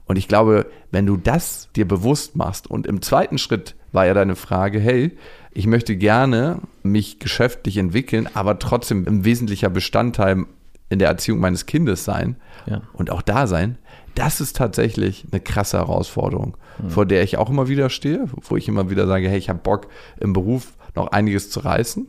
Und 0.06 0.18
ich 0.18 0.28
glaube, 0.28 0.66
wenn 0.92 1.06
du 1.06 1.16
das 1.18 1.70
dir 1.76 1.88
bewusst 1.88 2.36
machst 2.36 2.70
und 2.70 2.86
im 2.88 3.02
zweiten 3.02 3.38
Schritt 3.38 3.76
war 3.94 4.06
ja 4.06 4.14
deine 4.14 4.36
Frage, 4.36 4.80
hey, 4.80 5.18
ich 5.52 5.66
möchte 5.68 5.96
gerne 5.96 6.60
mich 6.82 7.20
geschäftlich 7.20 7.78
entwickeln, 7.78 8.28
aber 8.34 8.60
trotzdem 8.60 9.06
ein 9.08 9.24
wesentlicher 9.24 9.70
Bestandteil 9.70 10.46
in 10.90 11.00
der 11.00 11.08
Erziehung 11.08 11.40
meines 11.40 11.66
Kindes 11.66 12.04
sein 12.04 12.36
Ja. 12.66 12.82
und 12.94 13.12
auch 13.12 13.22
da 13.22 13.48
sein, 13.48 13.78
das 14.16 14.42
ist 14.42 14.58
tatsächlich 14.58 15.26
eine 15.32 15.40
krasse 15.40 15.78
Herausforderung, 15.78 16.58
vor 16.88 17.06
der 17.06 17.24
ich 17.24 17.38
auch 17.38 17.50
immer 17.50 17.68
wieder 17.68 17.90
stehe, 17.90 18.26
wo 18.42 18.56
ich 18.58 18.68
immer 18.68 18.90
wieder 18.90 19.08
sage, 19.08 19.30
hey, 19.30 19.38
ich 19.38 19.50
habe 19.50 19.60
Bock 19.60 19.88
im 20.20 20.34
Beruf 20.34 20.74
noch 20.96 21.08
einiges 21.08 21.50
zu 21.50 21.60
reißen 21.60 22.08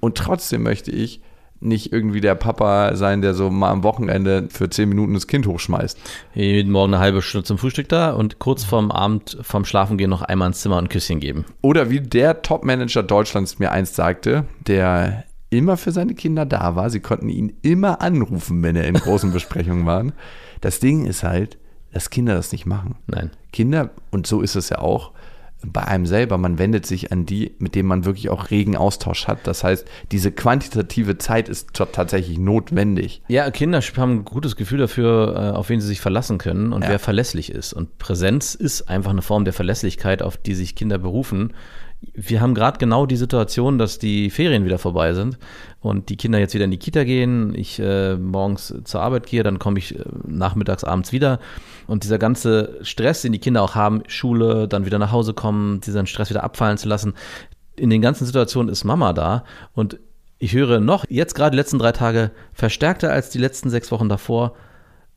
und 0.00 0.16
trotzdem 0.16 0.62
möchte 0.62 0.90
ich 0.90 1.20
nicht 1.60 1.92
irgendwie 1.92 2.20
der 2.20 2.34
Papa 2.34 2.94
sein, 2.96 3.22
der 3.22 3.34
so 3.34 3.50
mal 3.50 3.70
am 3.70 3.82
Wochenende 3.82 4.48
für 4.50 4.68
zehn 4.68 4.88
Minuten 4.88 5.14
das 5.14 5.26
Kind 5.26 5.46
hochschmeißt. 5.46 5.98
Jeden 6.34 6.70
Morgen 6.70 6.92
eine 6.94 7.02
halbe 7.02 7.22
Stunde 7.22 7.44
zum 7.44 7.58
Frühstück 7.58 7.88
da 7.88 8.12
und 8.12 8.38
kurz 8.38 8.64
vorm 8.64 8.90
Abend, 8.90 9.38
vorm 9.40 9.64
Schlafengehen 9.64 10.10
noch 10.10 10.22
einmal 10.22 10.48
ins 10.48 10.60
Zimmer 10.60 10.76
und 10.76 10.84
ein 10.84 10.88
Küsschen 10.88 11.20
geben. 11.20 11.46
Oder 11.62 11.90
wie 11.90 12.00
der 12.00 12.42
Top-Manager 12.42 13.02
Deutschlands 13.02 13.58
mir 13.58 13.72
einst 13.72 13.94
sagte, 13.94 14.44
der 14.66 15.24
immer 15.50 15.76
für 15.76 15.92
seine 15.92 16.14
Kinder 16.14 16.44
da 16.44 16.76
war. 16.76 16.90
Sie 16.90 17.00
konnten 17.00 17.28
ihn 17.28 17.56
immer 17.62 18.00
anrufen, 18.00 18.62
wenn 18.62 18.76
er 18.76 18.86
in 18.86 18.94
großen 18.94 19.32
Besprechungen 19.32 19.86
waren. 19.86 20.12
Das 20.60 20.80
Ding 20.80 21.06
ist 21.06 21.22
halt, 21.22 21.58
dass 21.92 22.10
Kinder 22.10 22.34
das 22.34 22.52
nicht 22.52 22.66
machen. 22.66 22.96
Nein. 23.06 23.30
Kinder, 23.52 23.90
und 24.10 24.26
so 24.26 24.40
ist 24.42 24.54
es 24.56 24.68
ja 24.70 24.78
auch, 24.78 25.12
bei 25.64 25.82
einem 25.84 26.06
selber, 26.06 26.38
man 26.38 26.58
wendet 26.58 26.86
sich 26.86 27.12
an 27.12 27.26
die, 27.26 27.52
mit 27.58 27.74
denen 27.74 27.88
man 27.88 28.04
wirklich 28.04 28.28
auch 28.28 28.50
regen 28.50 28.76
Austausch 28.76 29.26
hat. 29.26 29.46
Das 29.46 29.64
heißt, 29.64 29.86
diese 30.12 30.30
quantitative 30.30 31.18
Zeit 31.18 31.48
ist 31.48 31.72
tatsächlich 31.72 32.38
notwendig. 32.38 33.22
Ja, 33.28 33.50
Kinder 33.50 33.80
haben 33.80 34.12
ein 34.18 34.24
gutes 34.24 34.56
Gefühl 34.56 34.78
dafür, 34.78 35.34
äh, 35.54 35.56
auf 35.56 35.68
wen 35.68 35.80
sie 35.80 35.88
sich 35.88 36.00
verlassen 36.00 36.38
können 36.38 36.72
und 36.72 36.82
Ja. 36.82 36.90
wer 36.90 36.98
verlässlich 36.98 37.50
ist. 37.50 37.72
Und 37.72 37.98
Präsenz 37.98 38.54
ist 38.54 38.88
einfach 38.88 39.10
eine 39.10 39.22
Form 39.22 39.44
der 39.44 39.54
Verlässlichkeit, 39.54 40.22
auf 40.22 40.36
die 40.36 40.54
sich 40.54 40.74
Kinder 40.74 40.98
berufen. 40.98 41.54
Wir 42.12 42.42
haben 42.42 42.54
gerade 42.54 42.78
genau 42.78 43.06
die 43.06 43.16
Situation, 43.16 43.78
dass 43.78 43.98
die 43.98 44.28
Ferien 44.28 44.66
wieder 44.66 44.78
vorbei 44.78 45.14
sind 45.14 45.38
und 45.80 46.10
die 46.10 46.16
Kinder 46.16 46.38
jetzt 46.38 46.54
wieder 46.54 46.66
in 46.66 46.70
die 46.70 46.78
Kita 46.78 47.04
gehen, 47.04 47.54
ich 47.54 47.80
äh, 47.80 48.16
morgens 48.16 48.74
zur 48.84 49.00
Arbeit 49.00 49.26
gehe, 49.26 49.42
dann 49.42 49.58
komme 49.58 49.78
ich 49.78 49.98
äh, 49.98 50.02
nachmittags, 50.26 50.84
abends 50.84 51.12
wieder. 51.12 51.40
Und 51.86 52.04
dieser 52.04 52.18
ganze 52.18 52.78
Stress, 52.82 53.22
den 53.22 53.32
die 53.32 53.38
Kinder 53.38 53.62
auch 53.62 53.74
haben, 53.74 54.02
Schule, 54.08 54.68
dann 54.68 54.86
wieder 54.86 54.98
nach 54.98 55.12
Hause 55.12 55.34
kommen, 55.34 55.80
diesen 55.80 56.06
Stress 56.06 56.30
wieder 56.30 56.44
abfallen 56.44 56.78
zu 56.78 56.88
lassen, 56.88 57.14
in 57.76 57.90
den 57.90 58.02
ganzen 58.02 58.26
Situationen 58.26 58.70
ist 58.70 58.84
Mama 58.84 59.12
da 59.12 59.44
und 59.74 59.98
ich 60.38 60.54
höre 60.54 60.80
noch, 60.80 61.04
jetzt 61.08 61.34
gerade 61.34 61.52
die 61.52 61.56
letzten 61.56 61.78
drei 61.78 61.92
Tage, 61.92 62.30
verstärkter 62.52 63.10
als 63.10 63.30
die 63.30 63.38
letzten 63.38 63.70
sechs 63.70 63.90
Wochen 63.90 64.08
davor, 64.08 64.54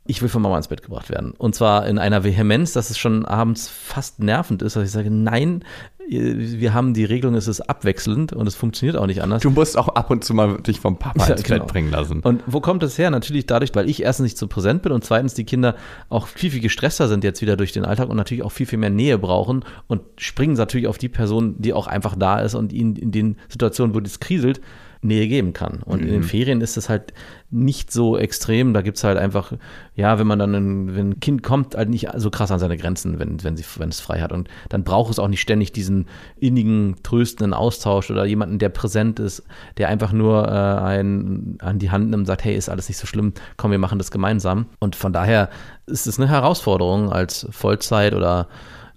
ich 0.06 0.22
will 0.22 0.30
von 0.30 0.42
Mama 0.42 0.58
ins 0.58 0.70
Bett 0.70 0.82
gebracht 0.82 1.10
werden. 1.10 1.34
Und 1.38 1.56
zwar 1.56 1.86
in 1.86 2.00
einer 2.00 2.24
Vehemenz, 2.24 2.74
dass 2.74 2.90
es 2.90 2.98
schon 2.98 3.26
abends 3.26 3.68
fast 3.68 4.20
nervend 4.20 4.62
ist, 4.62 4.76
dass 4.76 4.84
ich 4.84 4.92
sage, 4.92 5.12
nein, 5.12 5.64
wir 6.10 6.74
haben 6.74 6.94
die 6.94 7.06
Regelung, 7.06 7.36
es 7.36 7.48
ist 7.48 7.62
abwechselnd 7.62 8.34
und 8.34 8.48
es 8.48 8.56
funktioniert 8.56 8.98
auch 8.98 9.06
nicht 9.06 9.22
anders. 9.22 9.44
Du 9.44 9.52
musst 9.52 9.78
auch 9.78 9.90
ab 9.90 10.10
und 10.10 10.24
zu 10.24 10.34
mal 10.34 10.58
dich 10.58 10.80
vom 10.80 10.98
Papa 10.98 11.28
Ja, 11.28 11.34
ins 11.34 11.44
genau. 11.44 11.60
Bett 11.60 11.68
bringen 11.68 11.92
lassen. 11.92 12.22
Und 12.22 12.42
wo 12.48 12.62
kommt 12.62 12.82
das 12.82 12.98
her? 12.98 13.12
Natürlich 13.12 13.46
dadurch, 13.46 13.76
weil 13.76 13.88
ich 13.88 14.02
erstens 14.02 14.24
nicht 14.24 14.38
so 14.38 14.48
präsent 14.48 14.82
bin 14.82 14.92
und 14.92 15.04
zweitens 15.04 15.36
die 15.36 15.44
Kinder 15.44 15.76
auch 16.10 16.28
viel, 16.28 16.50
viel 16.50 16.62
gestresster 16.62 17.08
sind 17.08 17.24
jetzt 17.24 17.42
wieder 17.42 17.58
durch 17.58 17.74
den 17.74 17.86
Alltag 17.86 18.10
und 18.10 18.18
natürlich 18.18 18.44
auch 18.44 18.52
viel, 18.52 18.66
viel 18.66 18.80
mehr 18.80 18.90
Nähe 18.90 19.20
brauchen 19.20 19.64
und 19.88 20.02
springen 20.18 20.56
natürlich 20.56 20.88
auf 20.88 20.98
die 20.98 21.10
Person, 21.10 21.56
die 21.60 21.74
auch 21.74 21.86
einfach 21.86 22.16
da 22.18 22.40
ist 22.40 22.56
und 22.56 22.74
ihnen 22.74 22.96
in 22.96 23.12
den 23.12 23.38
Situationen, 23.48 23.94
wo 23.94 24.00
das 24.00 24.20
kriselt, 24.20 24.62
Nähe 25.02 25.28
geben 25.30 25.54
kann. 25.54 25.82
Und 25.86 26.02
in 26.02 26.10
den 26.10 26.24
Ferien 26.24 26.60
ist 26.60 26.76
es 26.76 26.90
halt 26.90 27.14
nicht 27.52 27.92
so 27.92 28.18
extrem. 28.18 28.74
Da 28.74 28.82
gibt 28.82 28.98
es 28.98 29.04
halt 29.06 29.18
einfach, 29.18 29.54
ja, 29.96 30.20
wenn 30.20 30.28
man 30.28 30.40
dann, 30.40 30.54
ein, 30.54 30.96
wenn 30.96 31.10
ein 31.12 31.20
Kind 31.22 31.42
kommt, 31.42 31.76
halt 31.76 31.90
nicht 31.90 32.10
so 32.18 32.30
krass 32.30 32.52
an 32.52 32.60
seine 32.60 32.76
Grenzen, 32.76 33.18
wenn, 33.18 33.42
wenn, 33.44 33.56
sie, 33.56 33.64
wenn 33.78 33.90
es 33.90 34.02
frei 34.02 34.20
hat. 34.20 34.34
Und 34.34 34.50
dann 34.68 34.84
braucht 34.84 35.12
es 35.12 35.20
auch 35.20 35.30
nicht 35.30 35.40
ständig 35.40 35.72
diesen 35.72 36.08
innigen, 36.38 36.98
tröstenden 37.02 37.54
Austausch 37.54 38.12
oder 38.12 38.26
jemanden, 38.26 38.60
der 38.60 38.70
präsent 38.70 39.20
ist, 39.20 39.44
der 39.78 39.88
einfach 39.88 40.12
nur 40.12 40.46
äh, 40.48 40.52
einen 40.52 41.58
an 41.62 41.80
die 41.80 41.92
Hand 41.92 42.10
nimmt 42.10 42.22
und 42.22 42.26
sagt, 42.26 42.44
hey, 42.44 42.56
ist 42.56 42.70
alles 42.70 42.90
nicht 42.90 42.98
so 42.98 43.08
schlimm, 43.08 43.34
komm, 43.56 43.72
wir 43.72 43.80
machen 43.80 44.00
das 44.00 44.12
gemeinsam. 44.12 44.66
Und 44.80 44.98
von 44.98 45.14
daher 45.14 45.50
ist 45.86 46.08
es 46.08 46.20
eine 46.20 46.28
Herausforderung 46.28 47.10
als 47.10 47.48
Vollzeit 47.52 48.14
oder 48.14 48.48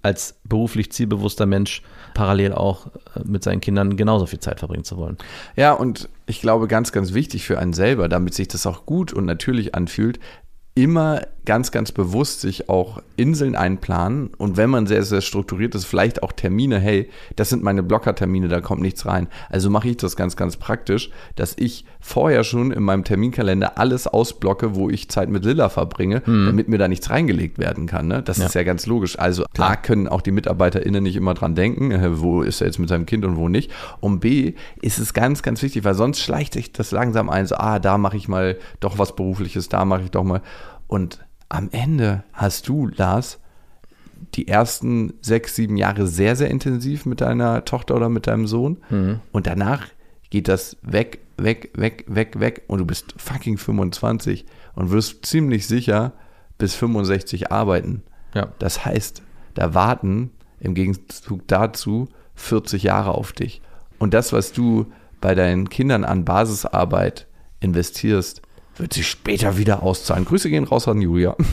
als 0.03 0.35
beruflich 0.43 0.91
zielbewusster 0.91 1.45
Mensch 1.45 1.81
parallel 2.13 2.53
auch 2.53 2.87
äh, 2.87 3.21
mit 3.23 3.43
seinen 3.43 3.61
Kindern 3.61 3.97
genauso 3.97 4.25
viel 4.27 4.39
Zeit 4.39 4.59
verbringen 4.59 4.83
zu 4.83 4.97
wollen. 4.97 5.17
Ja, 5.55 5.73
und 5.73 6.09
ich 6.27 6.41
glaube, 6.41 6.67
ganz, 6.67 6.91
ganz 6.91 7.13
wichtig 7.13 7.45
für 7.45 7.57
einen 7.57 7.73
selber, 7.73 8.07
damit 8.09 8.33
sich 8.33 8.47
das 8.47 8.67
auch 8.67 8.85
gut 8.85 9.13
und 9.13 9.25
natürlich 9.25 9.73
anfühlt, 9.73 10.19
immer 10.75 11.21
ganz, 11.45 11.71
ganz 11.71 11.91
bewusst 11.91 12.39
sich 12.41 12.69
auch 12.69 13.01
Inseln 13.17 13.55
einplanen 13.55 14.29
und 14.37 14.55
wenn 14.55 14.69
man 14.69 14.87
sehr, 14.87 15.03
sehr 15.03 15.19
strukturiert 15.21 15.75
ist, 15.75 15.83
vielleicht 15.85 16.23
auch 16.23 16.31
Termine, 16.31 16.79
hey, 16.79 17.09
das 17.35 17.49
sind 17.49 17.61
meine 17.63 17.83
Blockertermine, 17.83 18.47
da 18.47 18.61
kommt 18.61 18.81
nichts 18.81 19.05
rein. 19.05 19.27
Also 19.49 19.69
mache 19.69 19.89
ich 19.89 19.97
das 19.97 20.15
ganz, 20.15 20.37
ganz 20.37 20.55
praktisch, 20.55 21.09
dass 21.35 21.53
ich 21.59 21.83
vorher 21.99 22.45
schon 22.45 22.71
in 22.71 22.81
meinem 22.83 23.03
Terminkalender 23.03 23.77
alles 23.77 24.07
ausblocke, 24.07 24.73
wo 24.75 24.89
ich 24.89 25.09
Zeit 25.09 25.29
mit 25.29 25.43
Lilla 25.43 25.67
verbringe, 25.67 26.21
damit 26.25 26.69
mir 26.69 26.77
da 26.77 26.87
nichts 26.87 27.09
reingelegt 27.09 27.59
werden 27.59 27.85
kann. 27.87 28.07
Ne? 28.07 28.23
Das 28.23 28.37
Ja. 28.37 28.45
ist 28.45 28.55
ja 28.55 28.63
ganz 28.63 28.85
logisch. 28.87 29.19
Also 29.19 29.43
A, 29.57 29.75
können 29.75 30.07
auch 30.07 30.21
die 30.21 30.31
MitarbeiterInnen 30.31 31.03
nicht 31.03 31.17
immer 31.17 31.33
dran 31.33 31.55
denken, 31.55 31.91
äh, 31.91 32.21
wo 32.21 32.41
ist 32.41 32.61
er 32.61 32.67
jetzt 32.67 32.79
mit 32.79 32.87
seinem 32.89 33.05
Kind 33.05 33.25
und 33.25 33.35
wo 33.35 33.49
nicht. 33.49 33.69
Und 33.99 34.21
B, 34.21 34.53
ist 34.81 34.97
es 34.97 35.13
ganz, 35.13 35.43
ganz 35.43 35.61
wichtig, 35.61 35.83
weil 35.83 35.93
sonst 35.93 36.21
schleicht 36.21 36.53
sich 36.53 36.71
das 36.71 36.91
langsam 36.91 37.29
ein, 37.29 37.45
so, 37.45 37.55
ah, 37.55 37.79
da 37.79 37.97
mache 37.97 38.15
ich 38.17 38.27
mal 38.29 38.57
doch 38.79 38.97
was 38.97 39.15
Berufliches, 39.15 39.67
da 39.69 39.83
mache 39.83 40.03
ich 40.03 40.11
doch 40.11 40.23
mal. 40.23 40.41
Und 40.93 41.25
am 41.49 41.69
Ende 41.71 42.23
hast 42.33 42.67
du, 42.67 42.85
Lars, 42.85 43.39
die 44.35 44.47
ersten 44.47 45.15
sechs, 45.21 45.55
sieben 45.55 45.75
Jahre 45.75 46.05
sehr, 46.05 46.35
sehr 46.35 46.51
intensiv 46.51 47.07
mit 47.07 47.19
deiner 47.19 47.65
Tochter 47.65 47.95
oder 47.95 48.09
mit 48.09 48.27
deinem 48.27 48.45
Sohn. 48.45 48.77
Und 49.31 49.47
danach 49.47 49.87
geht 50.29 50.47
das 50.47 50.77
weg, 50.83 51.21
weg, 51.37 51.71
weg, 51.73 52.05
weg, 52.09 52.39
weg. 52.39 52.61
Und 52.67 52.77
du 52.77 52.85
bist 52.85 53.15
fucking 53.17 53.57
25 53.57 54.45
und 54.75 54.91
wirst 54.91 55.25
ziemlich 55.25 55.65
sicher 55.65 56.13
bis 56.59 56.75
65 56.75 57.51
arbeiten. 57.51 58.03
Ja. 58.35 58.49
Das 58.59 58.85
heißt, 58.85 59.23
da 59.55 59.73
warten 59.73 60.29
im 60.59 60.75
Gegenzug 60.75 61.47
dazu 61.47 62.07
40 62.35 62.83
Jahre 62.83 63.15
auf 63.15 63.31
dich. 63.31 63.63
Und 63.97 64.13
das, 64.13 64.31
was 64.31 64.51
du 64.51 64.85
bei 65.21 65.33
deinen 65.33 65.69
Kindern 65.69 66.03
an 66.03 66.23
Basisarbeit 66.23 67.25
investierst, 67.61 68.43
wird 68.77 68.93
sich 68.93 69.07
später 69.07 69.57
wieder 69.57 69.83
auszahlen. 69.83 70.25
Grüße 70.25 70.49
gehen 70.49 70.63
raus 70.65 70.87
an 70.87 71.01
Julia. 71.01 71.35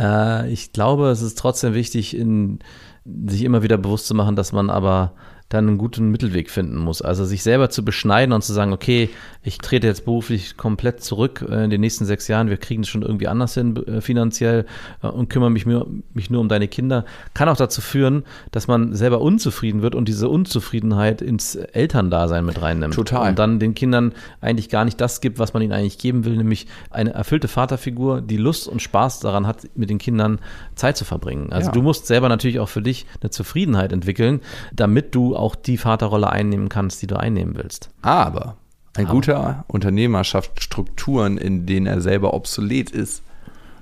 Äh, 0.00 0.52
ich 0.52 0.72
glaube, 0.72 1.08
es 1.08 1.22
ist 1.22 1.36
trotzdem 1.38 1.74
wichtig, 1.74 2.16
in 2.16 2.60
sich 3.04 3.42
immer 3.42 3.64
wieder 3.64 3.76
bewusst 3.78 4.06
zu 4.06 4.14
machen, 4.14 4.36
dass 4.36 4.52
man 4.52 4.70
aber 4.70 5.12
dann 5.48 5.66
einen 5.66 5.78
guten 5.78 6.10
Mittelweg 6.10 6.50
finden 6.50 6.76
muss. 6.76 7.00
Also 7.00 7.24
sich 7.24 7.42
selber 7.42 7.70
zu 7.70 7.82
beschneiden 7.82 8.34
und 8.34 8.42
zu 8.42 8.52
sagen, 8.52 8.72
okay, 8.74 9.08
ich 9.42 9.56
trete 9.58 9.86
jetzt 9.86 10.04
beruflich 10.04 10.58
komplett 10.58 11.02
zurück 11.02 11.44
äh, 11.48 11.64
in 11.64 11.70
den 11.70 11.80
nächsten 11.80 12.04
sechs 12.04 12.28
Jahren, 12.28 12.50
wir 12.50 12.58
kriegen 12.58 12.82
es 12.82 12.88
schon 12.88 13.00
irgendwie 13.00 13.28
anders 13.28 13.54
hin 13.54 13.76
äh, 13.86 14.02
finanziell 14.02 14.66
äh, 15.02 15.06
und 15.06 15.30
kümmern 15.30 15.54
mich, 15.54 15.64
nur, 15.64 15.88
mich 16.12 16.28
nur 16.28 16.42
um 16.42 16.48
deine 16.48 16.68
Kinder, 16.68 17.06
kann 17.32 17.48
auch 17.48 17.56
dazu 17.56 17.80
führen, 17.80 18.24
dass 18.50 18.68
man 18.68 18.94
selber 18.94 19.22
unzufrieden 19.22 19.80
wird 19.80 19.94
und 19.94 20.06
diese 20.06 20.28
Unzufriedenheit 20.28 21.22
ins 21.22 21.54
Elterndasein 21.54 22.44
mit 22.44 22.60
reinnimmt. 22.60 22.92
Total. 22.94 23.30
Und 23.30 23.38
dann 23.38 23.58
den 23.58 23.74
Kindern 23.74 24.12
eigentlich 24.42 24.68
gar 24.68 24.84
nicht 24.84 25.00
das 25.00 25.22
gibt, 25.22 25.38
was 25.38 25.54
man 25.54 25.62
ihnen 25.62 25.72
eigentlich 25.72 25.96
geben 25.96 26.26
will, 26.26 26.36
nämlich 26.36 26.66
eine 26.90 27.14
erfüllte 27.14 27.48
Vaterfigur, 27.48 28.20
die 28.20 28.36
Lust 28.36 28.68
und 28.68 28.82
Spaß 28.82 29.20
daran 29.20 29.46
hat, 29.46 29.62
mit 29.74 29.88
den 29.88 29.98
Kindern 29.98 30.40
Zeit 30.74 30.98
zu 30.98 31.06
verbringen. 31.06 31.52
Also 31.52 31.68
Ja. 31.68 31.72
du 31.72 31.80
musst 31.80 32.06
selber 32.06 32.28
natürlich 32.28 32.60
auch 32.60 32.68
für 32.68 32.82
dich 32.82 33.06
eine 33.22 33.30
Zufriedenheit 33.30 33.92
entwickeln, 33.92 34.40
damit 34.74 35.14
du 35.14 35.37
auch 35.38 35.54
die 35.54 35.76
Vaterrolle 35.78 36.30
einnehmen 36.30 36.68
kannst, 36.68 37.02
die 37.02 37.06
du 37.06 37.16
einnehmen 37.16 37.56
willst. 37.56 37.90
Aber 38.02 38.56
ein 38.96 39.06
Aber- 39.06 39.14
guter 39.14 39.64
Unternehmer 39.68 40.24
schafft 40.24 40.62
Strukturen, 40.62 41.38
in 41.38 41.66
denen 41.66 41.86
er 41.86 42.00
selber 42.00 42.34
obsolet 42.34 42.90
ist. 42.90 43.22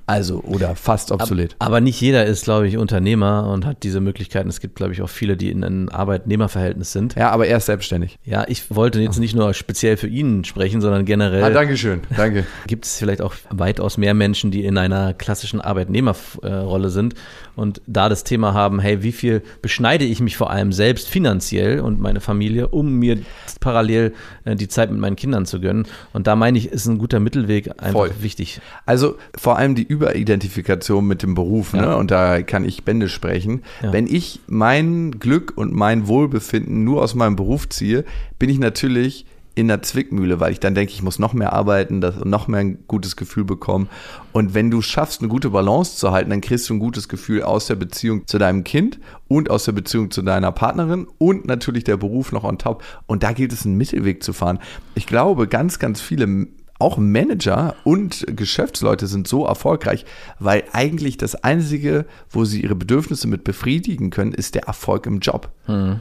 Also, 0.06 0.40
oder 0.40 0.76
fast 0.76 1.10
obsolet. 1.10 1.56
Aber 1.58 1.80
nicht 1.80 2.00
jeder 2.00 2.24
ist, 2.26 2.44
glaube 2.44 2.68
ich, 2.68 2.76
Unternehmer 2.76 3.50
und 3.52 3.66
hat 3.66 3.82
diese 3.82 4.00
Möglichkeiten. 4.00 4.48
Es 4.48 4.60
gibt, 4.60 4.76
glaube 4.76 4.92
ich, 4.92 5.02
auch 5.02 5.08
viele, 5.08 5.36
die 5.36 5.50
in 5.50 5.64
einem 5.64 5.88
Arbeitnehmerverhältnis 5.88 6.92
sind. 6.92 7.16
Ja, 7.16 7.30
aber 7.30 7.46
er 7.48 7.56
ist 7.56 7.66
selbstständig. 7.66 8.18
Ja, 8.24 8.44
ich 8.46 8.74
wollte 8.74 9.00
jetzt 9.00 9.18
nicht 9.18 9.34
nur 9.34 9.52
speziell 9.52 9.96
für 9.96 10.06
ihn 10.08 10.44
sprechen, 10.44 10.80
sondern 10.80 11.04
generell 11.04 11.42
Ah, 11.42 11.50
Dankeschön. 11.50 12.02
Danke. 12.16 12.46
gibt 12.66 12.84
es 12.84 12.96
vielleicht 12.98 13.20
auch 13.20 13.34
weitaus 13.50 13.98
mehr 13.98 14.14
Menschen, 14.14 14.50
die 14.50 14.64
in 14.64 14.78
einer 14.78 15.12
klassischen 15.12 15.60
Arbeitnehmerrolle 15.60 16.90
sind 16.90 17.14
und 17.56 17.80
da 17.86 18.08
das 18.08 18.22
Thema 18.22 18.54
haben, 18.54 18.78
hey, 18.78 19.02
wie 19.02 19.12
viel 19.12 19.42
beschneide 19.62 20.04
ich 20.04 20.20
mich 20.20 20.36
vor 20.36 20.50
allem 20.50 20.72
selbst 20.72 21.08
finanziell 21.08 21.80
und 21.80 22.00
meine 22.00 22.20
Familie, 22.20 22.68
um 22.68 22.92
mir 22.98 23.18
parallel 23.60 24.12
äh, 24.44 24.54
die 24.56 24.68
Zeit 24.68 24.90
mit 24.90 25.00
meinen 25.00 25.16
Kindern 25.16 25.46
zu 25.46 25.60
gönnen. 25.60 25.86
Und 26.12 26.26
da 26.26 26.36
meine 26.36 26.58
ich, 26.58 26.70
ist 26.70 26.86
ein 26.86 26.98
guter 26.98 27.18
Mittelweg 27.18 27.70
einfach 27.78 27.92
Voll. 27.92 28.10
wichtig. 28.20 28.60
Also 28.84 29.16
vor 29.36 29.56
allem 29.56 29.74
die 29.74 29.88
Überidentifikation 29.96 31.06
mit 31.06 31.22
dem 31.22 31.34
Beruf, 31.34 31.72
ne? 31.72 31.82
Ja. 31.82 31.94
Und 31.94 32.10
da 32.10 32.42
kann 32.42 32.64
ich 32.64 32.84
Bände 32.84 33.08
sprechen. 33.08 33.62
Ja. 33.82 33.92
Wenn 33.92 34.06
ich 34.06 34.40
mein 34.46 35.12
Glück 35.12 35.52
und 35.56 35.72
mein 35.72 36.06
Wohlbefinden 36.06 36.84
nur 36.84 37.02
aus 37.02 37.14
meinem 37.14 37.36
Beruf 37.36 37.68
ziehe, 37.68 38.04
bin 38.38 38.50
ich 38.50 38.58
natürlich 38.58 39.26
in 39.56 39.68
der 39.68 39.80
Zwickmühle, 39.80 40.38
weil 40.38 40.52
ich 40.52 40.60
dann 40.60 40.74
denke, 40.74 40.92
ich 40.92 41.02
muss 41.02 41.18
noch 41.18 41.32
mehr 41.32 41.54
arbeiten, 41.54 42.02
das, 42.02 42.22
noch 42.24 42.46
mehr 42.46 42.60
ein 42.60 42.78
gutes 42.86 43.16
Gefühl 43.16 43.44
bekommen. 43.44 43.88
Und 44.32 44.52
wenn 44.52 44.70
du 44.70 44.82
schaffst, 44.82 45.22
eine 45.22 45.28
gute 45.28 45.48
Balance 45.48 45.96
zu 45.96 46.12
halten, 46.12 46.28
dann 46.28 46.42
kriegst 46.42 46.68
du 46.68 46.74
ein 46.74 46.78
gutes 46.78 47.08
Gefühl 47.08 47.42
aus 47.42 47.66
der 47.66 47.76
Beziehung 47.76 48.26
zu 48.26 48.36
deinem 48.36 48.64
Kind 48.64 49.00
und 49.28 49.48
aus 49.48 49.64
der 49.64 49.72
Beziehung 49.72 50.10
zu 50.10 50.20
deiner 50.20 50.52
Partnerin 50.52 51.06
und 51.16 51.46
natürlich 51.46 51.84
der 51.84 51.96
Beruf 51.96 52.32
noch 52.32 52.44
on 52.44 52.58
top. 52.58 52.84
Und 53.06 53.22
da 53.22 53.32
gilt 53.32 53.50
es, 53.54 53.64
einen 53.64 53.78
Mittelweg 53.78 54.22
zu 54.22 54.34
fahren. 54.34 54.58
Ich 54.94 55.06
glaube, 55.06 55.48
ganz, 55.48 55.78
ganz 55.78 56.02
viele 56.02 56.48
auch 56.78 56.98
Manager 56.98 57.74
und 57.84 58.26
Geschäftsleute 58.28 59.06
sind 59.06 59.26
so 59.26 59.46
erfolgreich, 59.46 60.04
weil 60.38 60.64
eigentlich 60.72 61.16
das 61.16 61.34
Einzige, 61.36 62.04
wo 62.30 62.44
sie 62.44 62.62
ihre 62.62 62.74
Bedürfnisse 62.74 63.28
mit 63.28 63.44
befriedigen 63.44 64.10
können, 64.10 64.32
ist 64.32 64.54
der 64.54 64.64
Erfolg 64.64 65.06
im 65.06 65.20
Job. 65.20 65.50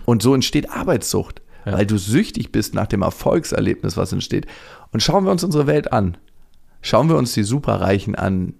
Und 0.05 0.21
so 0.21 0.33
entsteht 0.35 0.69
Arbeitssucht, 0.69 1.41
weil 1.63 1.85
du 1.85 1.97
süchtig 1.97 2.51
bist 2.51 2.73
nach 2.73 2.88
dem 2.88 3.01
Erfolgserlebnis, 3.01 3.97
was 3.97 4.11
entsteht. 4.11 4.47
Und 4.91 5.01
schauen 5.01 5.25
wir 5.25 5.31
uns 5.31 5.43
unsere 5.43 5.67
Welt 5.67 5.93
an. 5.93 6.17
Schauen 6.81 7.09
wir 7.09 7.17
uns 7.17 7.33
die 7.33 7.43
Superreichen 7.43 8.15
an 8.15 8.53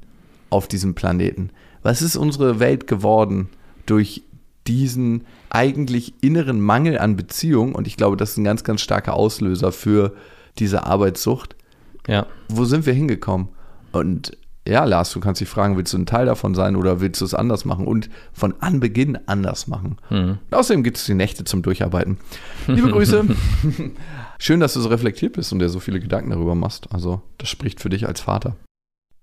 auf 0.50 0.68
diesem 0.68 0.96
Planeten. 0.96 1.52
Was 1.84 2.02
ist 2.02 2.16
unsere 2.16 2.60
Welt 2.60 2.88
geworden 2.88 3.50
durch 3.86 4.24
diesen 4.66 5.26
eigentlich 5.52 6.14
inneren 6.22 6.60
Mangel 6.60 6.98
an 6.98 7.16
Beziehung? 7.16 7.76
Und 7.76 7.86
ich 7.86 7.98
glaube, 7.98 8.18
das 8.18 8.32
ist 8.32 8.38
ein 8.38 8.44
ganz, 8.46 8.64
ganz 8.64 8.82
starker 8.82 9.14
Auslöser 9.14 9.72
für 9.72 10.16
diese 10.58 10.86
Arbeitssucht 10.86 11.56
Ja. 12.08 12.28
wo 12.50 12.66
sind 12.66 12.86
wir 12.86 12.94
hingekommen? 12.94 13.50
Und 13.92 14.38
ja, 14.68 14.84
Lars, 14.84 15.12
du 15.12 15.20
kannst 15.20 15.42
dich 15.42 15.48
fragen, 15.50 15.78
willst 15.78 15.94
du 15.94 15.98
ein 15.98 16.08
Teil 16.08 16.26
davon 16.26 16.56
sein 16.56 16.76
oder 16.76 17.00
willst 17.00 17.22
du 17.22 17.26
es 17.26 17.36
anders 17.36 17.66
machen 17.66 17.86
und 17.86 18.10
von 18.34 18.56
Anbeginn 18.62 19.18
anders 19.28 19.68
machen? 19.68 19.98
Und 20.10 20.40
außerdem 20.52 20.84
gibt 20.84 20.98
es 20.98 21.06
die 21.06 21.14
Nächte 21.14 21.44
zum 21.44 21.62
Durcharbeiten. 21.62 22.18
Liebe 22.66 22.90
Grüße. 22.90 23.26
Schön, 24.40 24.60
dass 24.60 24.74
du 24.74 24.82
so 24.82 24.90
reflektiert 24.90 25.34
bist 25.34 25.54
und 25.54 25.60
dir 25.60 25.70
so 25.70 25.80
viele 25.80 26.00
Gedanken 26.00 26.32
darüber 26.32 26.56
machst. 26.56 26.92
Also, 26.92 27.22
das 27.38 27.50
spricht 27.50 27.80
für 27.80 27.90
dich 27.90 28.08
als 28.08 28.22
Vater. 28.22 28.56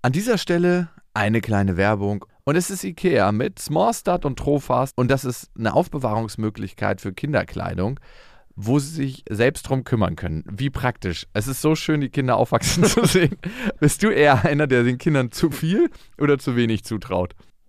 An 0.01 0.13
dieser 0.13 0.37
Stelle 0.37 0.89
eine 1.13 1.41
kleine 1.41 1.77
Werbung. 1.77 2.25
Und 2.45 2.55
es 2.55 2.69
ist 2.69 2.83
IKEA 2.83 3.31
mit 3.31 3.59
Smallstart 3.59 4.25
und 4.25 4.39
Trofast. 4.39 4.93
Und 4.97 5.11
das 5.11 5.25
ist 5.25 5.49
eine 5.57 5.73
Aufbewahrungsmöglichkeit 5.73 7.01
für 7.01 7.13
Kinderkleidung 7.13 7.99
wo 8.55 8.79
sie 8.79 8.95
sich 8.95 9.23
selbst 9.29 9.63
drum 9.63 9.83
kümmern 9.83 10.15
können. 10.15 10.43
Wie 10.49 10.69
praktisch. 10.69 11.27
Es 11.33 11.47
ist 11.47 11.61
so 11.61 11.75
schön, 11.75 12.01
die 12.01 12.09
Kinder 12.09 12.37
aufwachsen 12.37 12.83
zu 12.83 13.05
sehen. 13.05 13.37
Bist 13.79 14.03
du 14.03 14.09
eher 14.09 14.45
einer, 14.45 14.67
der 14.67 14.83
den 14.83 14.97
Kindern 14.97 15.31
zu 15.31 15.49
viel 15.49 15.89
oder 16.19 16.37
zu 16.37 16.55
wenig 16.55 16.83
zutraut? 16.83 17.35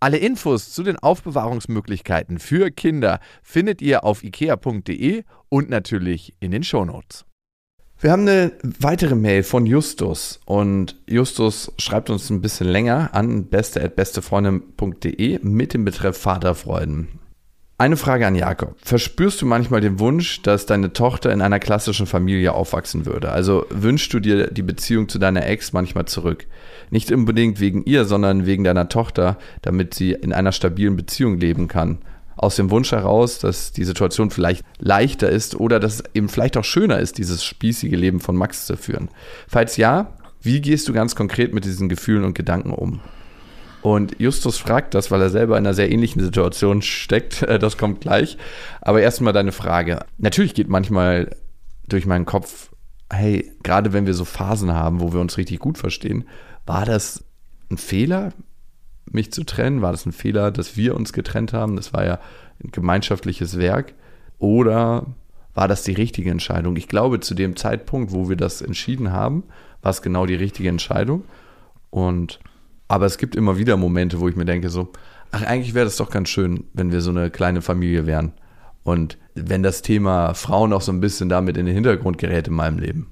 Alle 0.00 0.18
Infos 0.18 0.72
zu 0.72 0.84
den 0.84 0.96
Aufbewahrungsmöglichkeiten 0.96 2.38
für 2.38 2.70
Kinder 2.70 3.18
findet 3.42 3.82
ihr 3.82 4.04
auf 4.04 4.22
ikea.de 4.22 5.24
und 5.48 5.70
natürlich 5.70 6.34
in 6.38 6.52
den 6.52 6.62
Shownotes. 6.62 7.24
Wir 8.00 8.12
haben 8.12 8.22
eine 8.22 8.52
weitere 8.62 9.16
Mail 9.16 9.42
von 9.42 9.66
Justus 9.66 10.38
und 10.44 10.94
Justus 11.08 11.72
schreibt 11.78 12.10
uns 12.10 12.30
ein 12.30 12.40
bisschen 12.40 12.68
länger 12.68 13.10
an 13.12 13.46
beste@bestefreundin.de 13.46 15.40
mit 15.42 15.74
dem 15.74 15.84
Betreff 15.84 16.16
Vaterfreuden. 16.16 17.08
Eine 17.80 17.96
Frage 17.96 18.26
an 18.26 18.34
Jakob. 18.34 18.74
Verspürst 18.82 19.40
du 19.40 19.46
manchmal 19.46 19.80
den 19.80 20.00
Wunsch, 20.00 20.42
dass 20.42 20.66
deine 20.66 20.92
Tochter 20.92 21.32
in 21.32 21.40
einer 21.40 21.60
klassischen 21.60 22.08
Familie 22.08 22.52
aufwachsen 22.52 23.06
würde? 23.06 23.30
Also 23.30 23.66
wünschst 23.70 24.12
du 24.12 24.18
dir 24.18 24.48
die 24.48 24.64
Beziehung 24.64 25.08
zu 25.08 25.20
deiner 25.20 25.46
Ex 25.46 25.72
manchmal 25.72 26.06
zurück? 26.06 26.48
Nicht 26.90 27.12
unbedingt 27.12 27.60
wegen 27.60 27.84
ihr, 27.84 28.04
sondern 28.04 28.46
wegen 28.46 28.64
deiner 28.64 28.88
Tochter, 28.88 29.38
damit 29.62 29.94
sie 29.94 30.10
in 30.10 30.32
einer 30.32 30.50
stabilen 30.50 30.96
Beziehung 30.96 31.38
leben 31.38 31.68
kann. 31.68 31.98
Aus 32.36 32.56
dem 32.56 32.72
Wunsch 32.72 32.90
heraus, 32.90 33.38
dass 33.38 33.70
die 33.70 33.84
Situation 33.84 34.32
vielleicht 34.32 34.64
leichter 34.80 35.28
ist 35.28 35.54
oder 35.54 35.78
dass 35.78 36.00
es 36.00 36.04
eben 36.14 36.28
vielleicht 36.28 36.56
auch 36.56 36.64
schöner 36.64 36.98
ist, 36.98 37.16
dieses 37.16 37.44
spießige 37.44 37.96
Leben 37.96 38.18
von 38.18 38.34
Max 38.34 38.66
zu 38.66 38.76
führen. 38.76 39.08
Falls 39.46 39.76
ja, 39.76 40.14
wie 40.42 40.60
gehst 40.60 40.88
du 40.88 40.92
ganz 40.92 41.14
konkret 41.14 41.54
mit 41.54 41.64
diesen 41.64 41.88
Gefühlen 41.88 42.24
und 42.24 42.34
Gedanken 42.34 42.72
um? 42.72 42.98
Und 43.82 44.18
Justus 44.18 44.58
fragt 44.58 44.94
das, 44.94 45.10
weil 45.10 45.22
er 45.22 45.30
selber 45.30 45.56
in 45.56 45.64
einer 45.64 45.74
sehr 45.74 45.90
ähnlichen 45.90 46.22
Situation 46.22 46.82
steckt. 46.82 47.42
Äh, 47.42 47.58
Das 47.58 47.78
kommt 47.78 48.00
gleich. 48.00 48.36
Aber 48.80 49.00
erstmal 49.00 49.32
deine 49.32 49.52
Frage. 49.52 50.00
Natürlich 50.18 50.54
geht 50.54 50.68
manchmal 50.68 51.30
durch 51.88 52.06
meinen 52.06 52.26
Kopf, 52.26 52.70
hey, 53.10 53.50
gerade 53.62 53.92
wenn 53.92 54.06
wir 54.06 54.14
so 54.14 54.24
Phasen 54.24 54.72
haben, 54.72 55.00
wo 55.00 55.12
wir 55.12 55.20
uns 55.20 55.38
richtig 55.38 55.60
gut 55.60 55.78
verstehen, 55.78 56.24
war 56.66 56.84
das 56.84 57.24
ein 57.70 57.78
Fehler, 57.78 58.32
mich 59.10 59.32
zu 59.32 59.44
trennen? 59.44 59.80
War 59.80 59.92
das 59.92 60.04
ein 60.04 60.12
Fehler, 60.12 60.50
dass 60.50 60.76
wir 60.76 60.94
uns 60.94 61.12
getrennt 61.12 61.52
haben? 61.52 61.76
Das 61.76 61.92
war 61.92 62.04
ja 62.04 62.20
ein 62.62 62.70
gemeinschaftliches 62.72 63.58
Werk. 63.58 63.94
Oder 64.38 65.06
war 65.54 65.68
das 65.68 65.82
die 65.82 65.92
richtige 65.92 66.30
Entscheidung? 66.30 66.76
Ich 66.76 66.88
glaube, 66.88 67.20
zu 67.20 67.34
dem 67.34 67.56
Zeitpunkt, 67.56 68.12
wo 68.12 68.28
wir 68.28 68.36
das 68.36 68.60
entschieden 68.60 69.12
haben, 69.12 69.44
war 69.82 69.90
es 69.90 70.02
genau 70.02 70.26
die 70.26 70.34
richtige 70.34 70.68
Entscheidung. 70.68 71.24
Und 71.90 72.38
aber 72.88 73.06
es 73.06 73.18
gibt 73.18 73.36
immer 73.36 73.58
wieder 73.58 73.76
Momente, 73.76 74.20
wo 74.20 74.28
ich 74.28 74.36
mir 74.36 74.46
denke, 74.46 74.70
so, 74.70 74.88
ach, 75.30 75.42
eigentlich 75.42 75.74
wäre 75.74 75.84
das 75.84 75.96
doch 75.96 76.10
ganz 76.10 76.28
schön, 76.30 76.64
wenn 76.72 76.90
wir 76.90 77.00
so 77.02 77.10
eine 77.10 77.30
kleine 77.30 77.62
Familie 77.62 78.06
wären. 78.06 78.32
Und 78.82 79.18
wenn 79.34 79.62
das 79.62 79.82
Thema 79.82 80.32
Frauen 80.34 80.72
auch 80.72 80.80
so 80.80 80.90
ein 80.90 81.00
bisschen 81.00 81.28
damit 81.28 81.58
in 81.58 81.66
den 81.66 81.74
Hintergrund 81.74 82.16
gerät 82.16 82.48
in 82.48 82.54
meinem 82.54 82.78
Leben. 82.78 83.08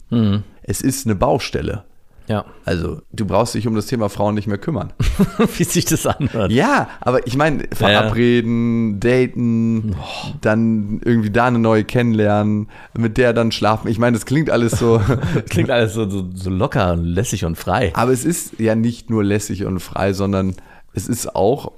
Es 0.62 0.80
ist 0.80 1.06
eine 1.06 1.14
Baustelle. 1.14 1.84
Ja. 2.28 2.44
Also, 2.64 3.00
du 3.12 3.24
brauchst 3.24 3.54
dich 3.54 3.66
um 3.66 3.74
das 3.74 3.86
Thema 3.86 4.08
Frauen 4.08 4.34
nicht 4.34 4.46
mehr 4.46 4.58
kümmern. 4.58 4.92
Wie 5.56 5.64
sich 5.64 5.84
das 5.84 6.06
anhört. 6.06 6.50
Ja, 6.50 6.88
aber 7.00 7.26
ich 7.26 7.36
meine, 7.36 7.64
verabreden, 7.72 8.98
daten, 9.00 9.96
dann 10.40 11.00
irgendwie 11.04 11.30
da 11.30 11.46
eine 11.46 11.58
neue 11.58 11.84
kennenlernen, 11.84 12.68
mit 12.96 13.16
der 13.16 13.32
dann 13.32 13.52
schlafen. 13.52 13.88
Ich 13.88 13.98
meine, 13.98 14.16
das 14.16 14.26
klingt 14.26 14.50
alles 14.50 14.72
so. 14.72 15.00
Klingt 15.48 15.70
alles 15.70 15.94
so, 15.94 16.08
so, 16.08 16.28
so 16.34 16.50
locker 16.50 16.92
und 16.92 17.04
lässig 17.04 17.44
und 17.44 17.56
frei. 17.56 17.92
aber 17.94 18.12
es 18.12 18.24
ist 18.24 18.58
ja 18.58 18.74
nicht 18.74 19.10
nur 19.10 19.24
lässig 19.24 19.64
und 19.64 19.80
frei, 19.80 20.12
sondern 20.12 20.54
es 20.92 21.08
ist 21.08 21.34
auch, 21.34 21.72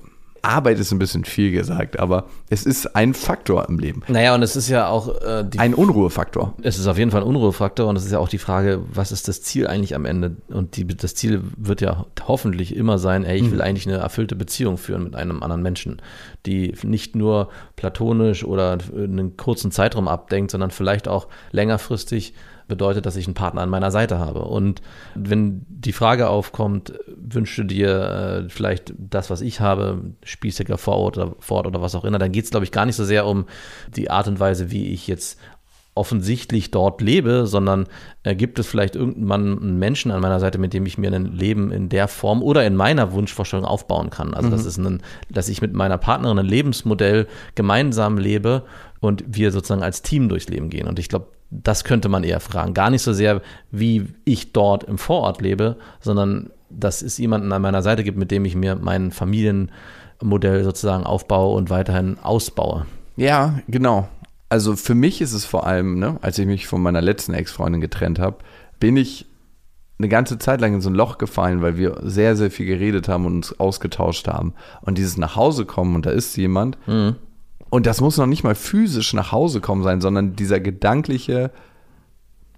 Arbeit 0.48 0.78
ist 0.78 0.90
ein 0.92 0.98
bisschen 0.98 1.24
viel 1.24 1.52
gesagt, 1.52 1.98
aber 1.98 2.26
es 2.48 2.64
ist 2.64 2.96
ein 2.96 3.14
Faktor 3.14 3.68
im 3.68 3.78
Leben. 3.78 4.02
Naja, 4.08 4.34
und 4.34 4.42
es 4.42 4.56
ist 4.56 4.68
ja 4.68 4.88
auch 4.88 5.20
äh, 5.20 5.44
die 5.44 5.58
Ein 5.58 5.74
Unruhefaktor. 5.74 6.54
Es 6.62 6.78
ist 6.78 6.86
auf 6.86 6.98
jeden 6.98 7.10
Fall 7.10 7.20
ein 7.20 7.26
Unruhefaktor 7.26 7.86
und 7.86 7.96
es 7.96 8.04
ist 8.04 8.12
ja 8.12 8.18
auch 8.18 8.28
die 8.28 8.38
Frage, 8.38 8.80
was 8.92 9.12
ist 9.12 9.28
das 9.28 9.42
Ziel 9.42 9.66
eigentlich 9.66 9.94
am 9.94 10.04
Ende? 10.04 10.36
Und 10.48 10.76
die, 10.76 10.86
das 10.86 11.14
Ziel 11.14 11.42
wird 11.56 11.80
ja 11.80 12.06
hoffentlich 12.26 12.74
immer 12.74 12.98
sein, 12.98 13.24
ey, 13.24 13.38
ich 13.38 13.50
will 13.50 13.60
eigentlich 13.60 13.86
eine 13.86 13.98
erfüllte 13.98 14.36
Beziehung 14.36 14.78
führen 14.78 15.04
mit 15.04 15.14
einem 15.14 15.42
anderen 15.42 15.62
Menschen, 15.62 16.00
die 16.46 16.74
nicht 16.82 17.14
nur 17.14 17.48
platonisch 17.76 18.44
oder 18.44 18.78
einen 18.94 19.36
kurzen 19.36 19.70
Zeitraum 19.70 20.08
abdenkt, 20.08 20.50
sondern 20.50 20.70
vielleicht 20.70 21.08
auch 21.08 21.28
längerfristig 21.52 22.34
bedeutet, 22.68 23.06
dass 23.06 23.16
ich 23.16 23.26
einen 23.26 23.34
Partner 23.34 23.62
an 23.62 23.70
meiner 23.70 23.90
Seite 23.90 24.18
habe. 24.18 24.40
Und 24.44 24.82
wenn 25.14 25.66
die 25.68 25.92
Frage 25.92 26.28
aufkommt, 26.28 26.92
wünschst 27.16 27.58
du 27.58 27.64
dir 27.64 28.44
äh, 28.46 28.48
vielleicht 28.48 28.92
das, 28.96 29.30
was 29.30 29.40
ich 29.40 29.60
habe, 29.60 30.02
spießiger 30.22 30.78
Vorort 30.78 31.18
oder, 31.18 31.34
Vorort 31.40 31.66
oder 31.66 31.82
was 31.82 31.94
auch 31.94 32.04
immer, 32.04 32.18
dann 32.18 32.32
geht 32.32 32.44
es, 32.44 32.50
glaube 32.50 32.64
ich, 32.64 32.72
gar 32.72 32.86
nicht 32.86 32.96
so 32.96 33.04
sehr 33.04 33.26
um 33.26 33.46
die 33.96 34.10
Art 34.10 34.28
und 34.28 34.38
Weise, 34.38 34.70
wie 34.70 34.88
ich 34.88 35.06
jetzt 35.06 35.38
offensichtlich 35.98 36.70
dort 36.70 37.00
lebe, 37.00 37.48
sondern 37.48 37.86
äh, 38.22 38.36
gibt 38.36 38.60
es 38.60 38.68
vielleicht 38.68 38.94
irgendwann 38.94 39.58
einen 39.58 39.78
Menschen 39.80 40.12
an 40.12 40.20
meiner 40.20 40.38
Seite, 40.38 40.56
mit 40.58 40.72
dem 40.72 40.86
ich 40.86 40.96
mir 40.96 41.12
ein 41.12 41.26
Leben 41.26 41.72
in 41.72 41.88
der 41.88 42.06
Form 42.06 42.40
oder 42.40 42.64
in 42.64 42.76
meiner 42.76 43.12
Wunschvorstellung 43.12 43.66
aufbauen 43.66 44.08
kann. 44.08 44.32
Also 44.32 44.48
das 44.48 44.64
ist 44.64 44.78
ein, 44.78 45.02
dass 45.28 45.48
ich 45.48 45.60
mit 45.60 45.74
meiner 45.74 45.98
Partnerin 45.98 46.38
ein 46.38 46.46
Lebensmodell 46.46 47.26
gemeinsam 47.56 48.16
lebe 48.16 48.62
und 49.00 49.24
wir 49.26 49.50
sozusagen 49.50 49.82
als 49.82 50.02
Team 50.02 50.28
durchs 50.28 50.48
Leben 50.48 50.70
gehen. 50.70 50.86
Und 50.86 51.00
ich 51.00 51.08
glaube, 51.08 51.26
das 51.50 51.84
könnte 51.84 52.08
man 52.08 52.24
eher 52.24 52.40
fragen. 52.40 52.74
Gar 52.74 52.90
nicht 52.90 53.02
so 53.02 53.12
sehr, 53.12 53.40
wie 53.70 54.06
ich 54.24 54.52
dort 54.52 54.84
im 54.84 54.98
Vorort 54.98 55.40
lebe, 55.40 55.76
sondern 56.00 56.50
dass 56.70 57.02
es 57.02 57.18
jemanden 57.18 57.52
an 57.52 57.62
meiner 57.62 57.82
Seite 57.82 58.04
gibt, 58.04 58.18
mit 58.18 58.30
dem 58.30 58.44
ich 58.44 58.54
mir 58.54 58.76
mein 58.76 59.10
Familienmodell 59.10 60.64
sozusagen 60.64 61.04
aufbaue 61.04 61.56
und 61.56 61.70
weiterhin 61.70 62.18
ausbaue. 62.22 62.86
Ja, 63.16 63.60
genau. 63.68 64.08
Also 64.50 64.76
für 64.76 64.94
mich 64.94 65.20
ist 65.20 65.32
es 65.32 65.44
vor 65.44 65.66
allem, 65.66 65.98
ne, 65.98 66.18
als 66.20 66.38
ich 66.38 66.46
mich 66.46 66.66
von 66.66 66.82
meiner 66.82 67.00
letzten 67.00 67.34
Ex-Freundin 67.34 67.80
getrennt 67.80 68.18
habe, 68.18 68.38
bin 68.80 68.96
ich 68.96 69.26
eine 69.98 70.08
ganze 70.08 70.38
Zeit 70.38 70.60
lang 70.60 70.74
in 70.74 70.80
so 70.80 70.90
ein 70.90 70.94
Loch 70.94 71.18
gefallen, 71.18 71.60
weil 71.60 71.76
wir 71.76 71.98
sehr, 72.02 72.36
sehr 72.36 72.50
viel 72.50 72.66
geredet 72.66 73.08
haben 73.08 73.26
und 73.26 73.36
uns 73.36 73.58
ausgetauscht 73.58 74.28
haben. 74.28 74.54
Und 74.80 74.96
dieses 74.96 75.16
nach 75.16 75.34
Hause 75.34 75.64
kommen 75.64 75.96
und 75.96 76.06
da 76.06 76.10
ist 76.10 76.36
jemand. 76.36 76.78
Und 77.70 77.86
das 77.86 78.00
muss 78.00 78.16
noch 78.16 78.26
nicht 78.26 78.44
mal 78.44 78.54
physisch 78.54 79.12
nach 79.14 79.32
Hause 79.32 79.60
kommen 79.60 79.82
sein, 79.82 80.00
sondern 80.00 80.36
dieser 80.36 80.60
gedankliche 80.60 81.50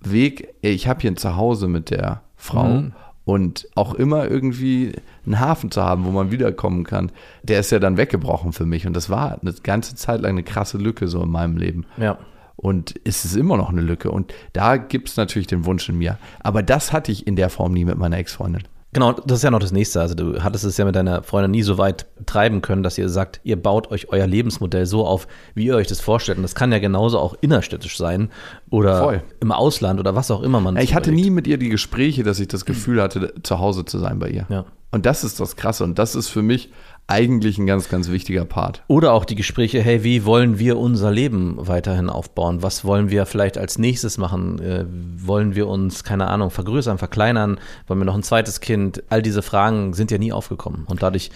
Weg, 0.03 0.55
ey, 0.63 0.73
ich 0.73 0.89
habe 0.89 1.01
hier 1.01 1.11
ein 1.11 1.17
Zuhause 1.17 1.69
mit 1.69 1.91
der 1.91 2.23
Frau 2.37 2.65
Mhm. 2.65 2.93
und 3.25 3.69
auch 3.75 3.95
immer 3.95 4.29
irgendwie 4.31 4.93
einen 5.27 5.41
Hafen 5.41 5.71
zu 5.71 5.83
haben, 5.83 6.05
wo 6.05 6.11
man 6.11 6.31
wiederkommen 6.31 6.85
kann, 6.85 7.13
der 7.43 7.61
ist 7.61 7.71
ja 7.71 7.79
dann 7.79 7.97
weggebrochen 7.97 8.53
für 8.53 8.65
mich. 8.67 8.87
Und 8.87 8.95
das 8.95 9.11
war 9.11 9.39
eine 9.41 9.53
ganze 9.63 9.95
Zeit 9.95 10.21
lang 10.23 10.31
eine 10.31 10.43
krasse 10.43 10.79
Lücke 10.79 11.07
so 11.09 11.23
in 11.23 11.31
meinem 11.31 11.57
Leben. 11.57 11.85
Ja. 11.99 12.19
Und 12.57 12.95
es 13.05 13.25
ist 13.25 13.37
immer 13.37 13.57
noch 13.57 13.71
eine 13.71 13.81
Lücke. 13.81 14.11
Und 14.11 14.33
da 14.53 14.77
gibt 14.77 15.09
es 15.09 15.17
natürlich 15.17 15.47
den 15.49 15.65
Wunsch 15.65 15.89
in 15.89 15.99
mir. 15.99 16.19
Aber 16.41 16.63
das 16.63 16.93
hatte 16.93 17.11
ich 17.13 17.27
in 17.27 17.37
der 17.37 17.51
Form 17.51 17.73
nie 17.73 17.85
mit 17.85 17.99
meiner 17.99 18.19
Ex-Freundin. 18.19 18.63
Genau, 18.93 19.13
das 19.13 19.39
ist 19.39 19.45
ja 19.45 19.53
noch 19.53 19.61
das 19.61 19.71
nächste. 19.71 20.01
Also 20.01 20.15
du 20.17 20.43
hattest 20.43 20.65
es 20.65 20.77
ja 20.77 20.85
mit 20.85 20.97
deiner 20.97 21.23
Freundin 21.23 21.53
nie 21.53 21.63
so 21.63 21.79
weit 21.79 22.07
treiben 22.27 22.61
können, 22.61 22.83
dass 22.83 22.99
ihr 22.99 23.09
sagt, 23.09 23.41
ihr 23.45 23.61
baut 23.61 23.91
euch 23.93 24.09
euer 24.09 24.27
Lebensmodell 24.27 24.85
so 24.85 25.07
auf, 25.07 25.29
wie 25.55 25.67
ihr 25.67 25.77
euch 25.77 25.87
das 25.87 26.01
vorstellt. 26.01 26.39
Und 26.39 26.43
das 26.43 26.57
kann 26.57 26.73
ja 26.73 26.81
genauso 26.81 27.21
auch 27.21 27.35
innerstädtisch 27.41 27.97
sein 27.97 28.31
oder 28.69 29.03
Voll. 29.03 29.23
im 29.41 29.53
Ausland 29.53 30.01
oder 30.01 30.17
was 30.17 30.31
auch 30.33 30.43
immer 30.43 30.61
man. 30.61 30.77
Ich 30.77 30.95
hatte 30.95 31.11
überlegt. 31.11 31.27
nie 31.27 31.31
mit 31.31 31.47
ihr 31.47 31.59
die 31.59 31.69
Gespräche, 31.69 32.25
dass 32.25 32.41
ich 32.41 32.49
das 32.49 32.65
Gefühl 32.65 33.01
hatte, 33.01 33.33
zu 33.45 33.61
Hause 33.61 33.85
zu 33.85 33.99
sein 33.99 34.19
bei 34.19 34.29
ihr. 34.29 34.47
Ja. 34.49 34.65
Und 34.91 35.07
das 35.07 35.25
ist 35.25 35.39
das 35.39 35.57
Krasse. 35.57 35.85
Und 35.85 35.99
das 35.99 36.15
ist 36.15 36.29
für 36.29 36.43
mich 36.43 36.71
eigentlich 37.07 37.59
ein 37.59 37.67
ganz, 37.67 37.89
ganz 37.89 38.09
wichtiger 38.09 38.45
Part. 38.45 38.83
Oder 38.87 39.13
auch 39.13 39.25
die 39.25 39.35
Gespräche, 39.35 39.81
hey, 39.81 40.05
wie 40.05 40.25
wollen 40.25 40.59
wir 40.59 40.79
unser 40.79 41.11
Leben 41.11 41.57
weiterhin 41.59 42.09
aufbauen? 42.09 42.63
Was 42.63 42.85
wollen 42.85 43.11
wir 43.11 43.27
vielleicht 43.27 43.59
als 43.59 43.79
nächstes 43.79 44.19
machen? 44.19 44.61
Äh, 44.61 44.85
wollen 44.89 45.55
wir 45.55 45.67
uns, 45.69 46.05
keine 46.05 46.29
Ahnung, 46.29 46.51
vergrößern, 46.51 46.99
verkleinern? 46.99 47.59
Wollen 47.87 48.01
wir 48.01 48.05
noch 48.05 48.15
ein 48.15 48.23
zweites 48.23 48.61
Kind? 48.61 49.03
All 49.11 49.23
diese 49.23 49.43
Fragen 49.43 49.93
sind 49.93 50.11
ja 50.11 50.19
nie 50.19 50.33
aufgekommen. 50.33 50.85
Und 50.87 51.03
dadurch 51.03 51.31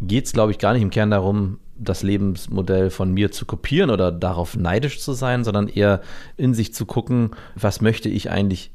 geht 0.00 0.26
es, 0.26 0.32
glaube 0.32 0.52
ich, 0.52 0.58
gar 0.58 0.72
nicht 0.72 0.82
im 0.82 0.90
Kern 0.90 1.10
darum, 1.10 1.58
das 1.78 2.02
Lebensmodell 2.02 2.90
von 2.90 3.12
mir 3.12 3.32
zu 3.32 3.44
kopieren 3.44 3.90
oder 3.90 4.12
darauf 4.12 4.56
neidisch 4.56 5.00
zu 5.00 5.12
sein, 5.12 5.44
sondern 5.44 5.68
eher 5.68 6.00
in 6.36 6.54
sich 6.54 6.72
zu 6.72 6.86
gucken, 6.86 7.30
was 7.54 7.80
möchte 7.80 8.08
ich 8.08 8.30
eigentlich 8.30 8.70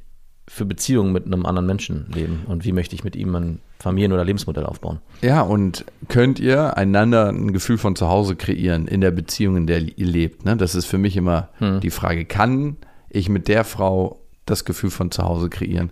für 0.54 0.66
Beziehungen 0.66 1.14
mit 1.14 1.26
einem 1.26 1.46
anderen 1.46 1.66
Menschen 1.66 2.08
leben 2.14 2.44
und 2.46 2.66
wie 2.66 2.74
möchte 2.74 2.94
ich 2.94 3.06
mit 3.06 3.16
ihm 3.16 3.34
ein 3.36 3.60
Familien- 3.80 4.12
oder 4.12 4.26
Lebensmodell 4.26 4.66
aufbauen. 4.66 5.00
Ja, 5.22 5.42
und 5.44 5.86
könnt 6.10 6.42
ihr 6.42 6.76
einander 6.76 7.30
ein 7.30 7.54
Gefühl 7.54 7.78
von 7.78 7.96
zu 7.96 8.10
Hause 8.10 8.36
kreieren 8.36 8.86
in 8.86 9.00
der 9.00 9.12
Beziehung, 9.12 9.56
in 9.56 9.66
der 9.66 9.80
ihr 9.80 10.06
lebt? 10.06 10.44
Ne? 10.44 10.58
Das 10.58 10.76
ist 10.76 10.88
für 10.88 10.98
mich 10.98 11.16
immer 11.16 11.48
die 11.82 11.90
Frage, 11.90 12.26
kann 12.26 12.76
ich 13.10 13.30
mit 13.30 13.48
der 13.48 13.64
Frau 13.64 14.20
das 14.46 14.66
Gefühl 14.66 14.90
von 14.90 15.10
zu 15.10 15.24
Hause 15.24 15.50
kreieren? 15.50 15.92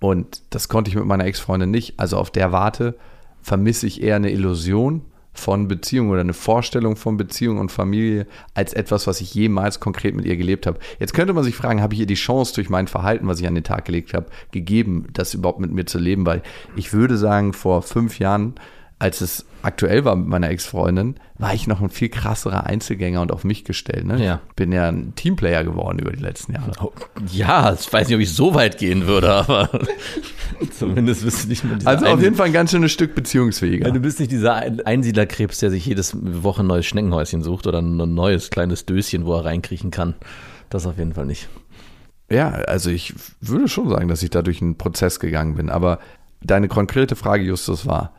Und 0.00 0.40
das 0.50 0.70
konnte 0.70 0.88
ich 0.88 0.96
mit 0.96 1.04
meiner 1.04 1.26
Ex-Freundin 1.26 1.70
nicht. 1.70 2.00
Also 2.00 2.16
auf 2.16 2.30
der 2.30 2.50
Warte 2.50 2.94
vermisse 3.42 3.86
ich 3.86 4.02
eher 4.02 4.16
eine 4.16 4.32
Illusion 4.32 5.02
von 5.38 5.68
Beziehung 5.68 6.10
oder 6.10 6.20
eine 6.20 6.34
Vorstellung 6.34 6.96
von 6.96 7.16
Beziehung 7.16 7.58
und 7.58 7.72
Familie 7.72 8.26
als 8.54 8.72
etwas, 8.72 9.06
was 9.06 9.20
ich 9.20 9.32
jemals 9.34 9.80
konkret 9.80 10.14
mit 10.14 10.26
ihr 10.26 10.36
gelebt 10.36 10.66
habe. 10.66 10.78
Jetzt 10.98 11.14
könnte 11.14 11.32
man 11.32 11.44
sich 11.44 11.54
fragen, 11.54 11.80
habe 11.80 11.94
ich 11.94 12.00
ihr 12.00 12.06
die 12.06 12.14
Chance 12.14 12.54
durch 12.54 12.68
mein 12.68 12.88
Verhalten, 12.88 13.28
was 13.28 13.40
ich 13.40 13.46
an 13.46 13.54
den 13.54 13.64
Tag 13.64 13.84
gelegt 13.84 14.14
habe, 14.14 14.26
gegeben, 14.50 15.06
das 15.12 15.34
überhaupt 15.34 15.60
mit 15.60 15.72
mir 15.72 15.86
zu 15.86 15.98
leben? 15.98 16.26
Weil 16.26 16.42
ich 16.76 16.92
würde 16.92 17.16
sagen, 17.16 17.52
vor 17.52 17.82
fünf 17.82 18.18
Jahren, 18.18 18.54
als 19.00 19.20
es 19.20 19.44
aktuell 19.62 20.04
war 20.04 20.16
mit 20.16 20.26
meiner 20.26 20.50
Ex-Freundin, 20.50 21.16
war 21.38 21.54
ich 21.54 21.66
noch 21.68 21.80
ein 21.80 21.88
viel 21.90 22.08
krasserer 22.08 22.66
Einzelgänger 22.66 23.20
und 23.22 23.30
auf 23.32 23.44
mich 23.44 23.64
gestellt. 23.64 24.04
Ne? 24.06 24.24
Ja. 24.24 24.40
Ich 24.48 24.54
bin 24.56 24.72
ja 24.72 24.88
ein 24.88 25.14
Teamplayer 25.14 25.62
geworden 25.62 25.98
über 26.00 26.10
die 26.12 26.22
letzten 26.22 26.54
Jahre. 26.54 26.72
Ja, 27.32 27.72
ich 27.78 27.92
weiß 27.92 28.08
nicht, 28.08 28.16
ob 28.16 28.20
ich 28.20 28.32
so 28.32 28.54
weit 28.54 28.78
gehen 28.78 29.06
würde, 29.06 29.32
aber 29.32 29.68
zumindest 30.78 31.24
bist 31.24 31.44
du 31.44 31.48
nicht 31.48 31.64
mehr 31.64 31.76
dieser 31.76 31.90
Also 31.90 32.06
auf 32.06 32.20
jeden 32.20 32.34
Fall 32.34 32.46
ein 32.46 32.52
ganz 32.52 32.70
schönes 32.72 32.90
Stück 32.92 33.14
beziehungsfähiger. 33.14 33.90
Du 33.90 34.00
bist 34.00 34.18
nicht 34.18 34.32
dieser 34.32 34.54
Ein- 34.56 34.80
Einsiedlerkrebs, 34.84 35.58
der 35.58 35.70
sich 35.70 35.86
jedes 35.86 36.16
Woche 36.20 36.62
ein 36.62 36.66
neues 36.66 36.86
Schneckenhäuschen 36.86 37.42
sucht 37.42 37.66
oder 37.66 37.80
ein 37.80 37.96
neues 38.14 38.50
kleines 38.50 38.84
Döschen, 38.86 39.26
wo 39.26 39.34
er 39.34 39.44
reinkriechen 39.44 39.90
kann. 39.90 40.14
Das 40.70 40.86
auf 40.86 40.98
jeden 40.98 41.14
Fall 41.14 41.26
nicht. 41.26 41.48
Ja, 42.30 42.50
also 42.50 42.90
ich 42.90 43.14
würde 43.40 43.68
schon 43.68 43.88
sagen, 43.88 44.08
dass 44.08 44.22
ich 44.22 44.30
da 44.30 44.42
durch 44.42 44.60
einen 44.60 44.76
Prozess 44.76 45.18
gegangen 45.20 45.54
bin. 45.54 45.70
Aber 45.70 45.98
deine 46.42 46.68
konkrete 46.68 47.16
Frage, 47.16 47.44
Justus, 47.44 47.86
war, 47.86 48.12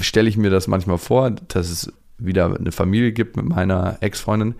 stelle 0.00 0.28
ich 0.28 0.36
mir 0.36 0.50
das 0.50 0.66
manchmal 0.66 0.98
vor, 0.98 1.30
dass 1.30 1.70
es 1.70 1.92
wieder 2.18 2.54
eine 2.56 2.72
Familie 2.72 3.12
gibt 3.12 3.36
mit 3.36 3.46
meiner 3.46 3.98
Ex-Freundin? 4.00 4.54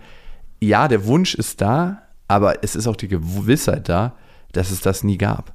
Ja, 0.59 0.87
der 0.87 1.05
Wunsch 1.05 1.35
ist 1.35 1.61
da, 1.61 2.01
aber 2.27 2.63
es 2.63 2.75
ist 2.75 2.87
auch 2.87 2.95
die 2.95 3.07
Gewissheit 3.07 3.89
da, 3.89 4.15
dass 4.51 4.71
es 4.71 4.81
das 4.81 5.03
nie 5.03 5.17
gab. 5.17 5.53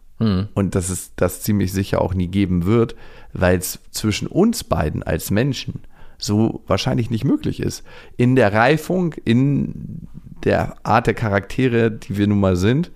Und 0.54 0.74
dass 0.74 0.90
es 0.90 1.14
das 1.16 1.40
ziemlich 1.40 1.72
sicher 1.72 2.02
auch 2.02 2.12
nie 2.12 2.28
geben 2.28 2.66
wird, 2.66 2.94
weil 3.32 3.56
es 3.58 3.78
zwischen 3.90 4.28
uns 4.28 4.64
beiden 4.64 5.02
als 5.02 5.30
Menschen 5.30 5.80
so 6.18 6.62
wahrscheinlich 6.66 7.08
nicht 7.08 7.24
möglich 7.24 7.60
ist. 7.60 7.84
In 8.18 8.36
der 8.36 8.52
Reifung, 8.52 9.14
in 9.24 10.06
der 10.44 10.74
Art 10.84 11.06
der 11.06 11.14
Charaktere, 11.14 11.90
die 11.90 12.18
wir 12.18 12.26
nun 12.26 12.40
mal 12.40 12.56
sind. 12.56 12.90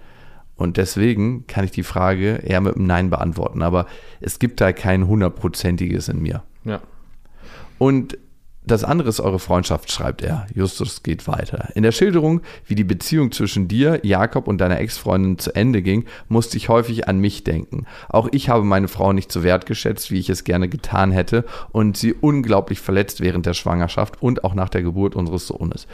Und 0.56 0.76
deswegen 0.76 1.46
kann 1.46 1.64
ich 1.64 1.70
die 1.70 1.82
Frage 1.82 2.42
eher 2.44 2.60
mit 2.60 2.76
einem 2.76 2.86
Nein 2.86 3.10
beantworten. 3.10 3.62
Aber 3.62 3.86
es 4.20 4.38
gibt 4.38 4.60
da 4.60 4.72
kein 4.72 5.06
hundertprozentiges 5.06 6.08
in 6.08 6.20
mir. 6.20 6.42
Ja. 6.64 6.80
Und 7.78 8.16
das 8.66 8.82
andere 8.82 9.10
ist 9.10 9.20
eure 9.20 9.38
Freundschaft, 9.38 9.92
schreibt 9.92 10.22
er. 10.22 10.46
Justus 10.54 11.02
geht 11.02 11.28
weiter. 11.28 11.68
In 11.74 11.82
der 11.82 11.92
Schilderung, 11.92 12.40
wie 12.66 12.74
die 12.74 12.84
Beziehung 12.84 13.30
zwischen 13.30 13.68
dir, 13.68 14.00
Jakob 14.02 14.48
und 14.48 14.56
deiner 14.56 14.80
Ex-Freundin 14.80 15.38
zu 15.38 15.54
Ende 15.54 15.82
ging, 15.82 16.06
musste 16.28 16.56
ich 16.56 16.70
häufig 16.70 17.06
an 17.06 17.18
mich 17.18 17.44
denken. 17.44 17.84
Auch 18.08 18.26
ich 18.32 18.48
habe 18.48 18.64
meine 18.64 18.88
Frau 18.88 19.12
nicht 19.12 19.30
so 19.30 19.42
wertgeschätzt, 19.42 20.10
wie 20.10 20.18
ich 20.18 20.30
es 20.30 20.44
gerne 20.44 20.70
getan 20.70 21.12
hätte 21.12 21.44
und 21.72 21.98
sie 21.98 22.14
unglaublich 22.14 22.80
verletzt 22.80 23.20
während 23.20 23.44
der 23.44 23.52
Schwangerschaft 23.52 24.22
und 24.22 24.44
auch 24.44 24.54
nach 24.54 24.70
der 24.70 24.82
Geburt 24.82 25.14
unseres 25.14 25.46
Sohnes. 25.46 25.86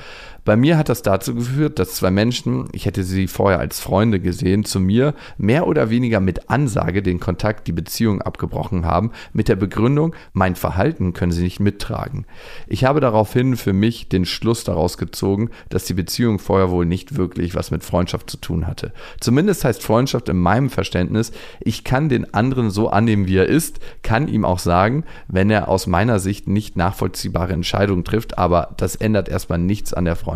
Bei 0.45 0.57
mir 0.57 0.79
hat 0.79 0.89
das 0.89 1.03
dazu 1.03 1.35
geführt, 1.35 1.79
dass 1.79 1.95
zwei 1.95 2.11
Menschen, 2.11 2.69
ich 2.73 2.87
hätte 2.87 3.05
sie 3.05 3.27
vorher 3.27 3.59
als 3.59 3.81
Freunde 3.81 4.21
gesehen, 4.21 4.65
zu 4.65 4.81
mir 4.81 5.15
mehr 5.39 5.67
oder 5.67 5.91
weniger 5.91 6.21
mit 6.21 6.49
Ansage 6.51 7.03
den 7.03 7.21
Kontakt, 7.21 7.67
die 7.67 7.73
Beziehung 7.73 8.23
abgebrochen 8.23 8.87
haben, 8.87 9.13
mit 9.33 9.49
der 9.49 9.57
Begründung, 9.57 10.15
mein 10.33 10.57
Verhalten 10.57 11.13
können 11.13 11.33
sie 11.33 11.43
nicht 11.43 11.61
mittragen. 11.61 12.27
Ich 12.67 12.85
habe 12.85 13.01
daraufhin 13.01 13.57
für 13.57 13.73
mich 13.73 14.09
den 14.09 14.25
Schluss 14.25 14.65
daraus 14.65 14.99
gezogen, 14.99 15.51
dass 15.69 15.85
die 15.85 15.95
Beziehung 15.95 16.39
vorher 16.39 16.71
wohl 16.71 16.87
nicht 16.87 17.17
wirklich 17.17 17.55
was 17.55 17.71
mit 17.71 17.85
Freundschaft 17.85 18.31
zu 18.31 18.39
tun 18.39 18.67
hatte. 18.67 18.93
Zumindest 19.21 19.65
heißt 19.65 19.83
Freundschaft 19.83 20.29
in 20.29 20.39
meinem 20.39 20.71
Verständnis, 20.71 21.33
ich 21.61 21.85
kann 21.85 22.09
den 22.09 22.33
anderen 22.33 22.71
so 22.71 22.89
annehmen, 22.89 23.27
wie 23.27 23.37
er 23.37 23.47
ist, 23.47 23.81
kann 24.03 24.29
ihm 24.29 24.45
auch 24.45 24.59
sagen, 24.59 25.05
wenn 25.29 25.51
er 25.51 25.69
aus 25.69 25.87
meiner 25.87 26.19
Sicht 26.19 26.49
nicht 26.49 26.77
nachvollziehbare 26.77 27.53
Entscheidungen 27.53 28.05
trifft, 28.05 28.39
aber 28.39 28.75
das 28.77 28.97
ändert 28.97 29.29
erstmal 29.29 29.59
nichts 29.59 29.93
an 29.93 30.05
der 30.05 30.17
Freundschaft. 30.17 30.30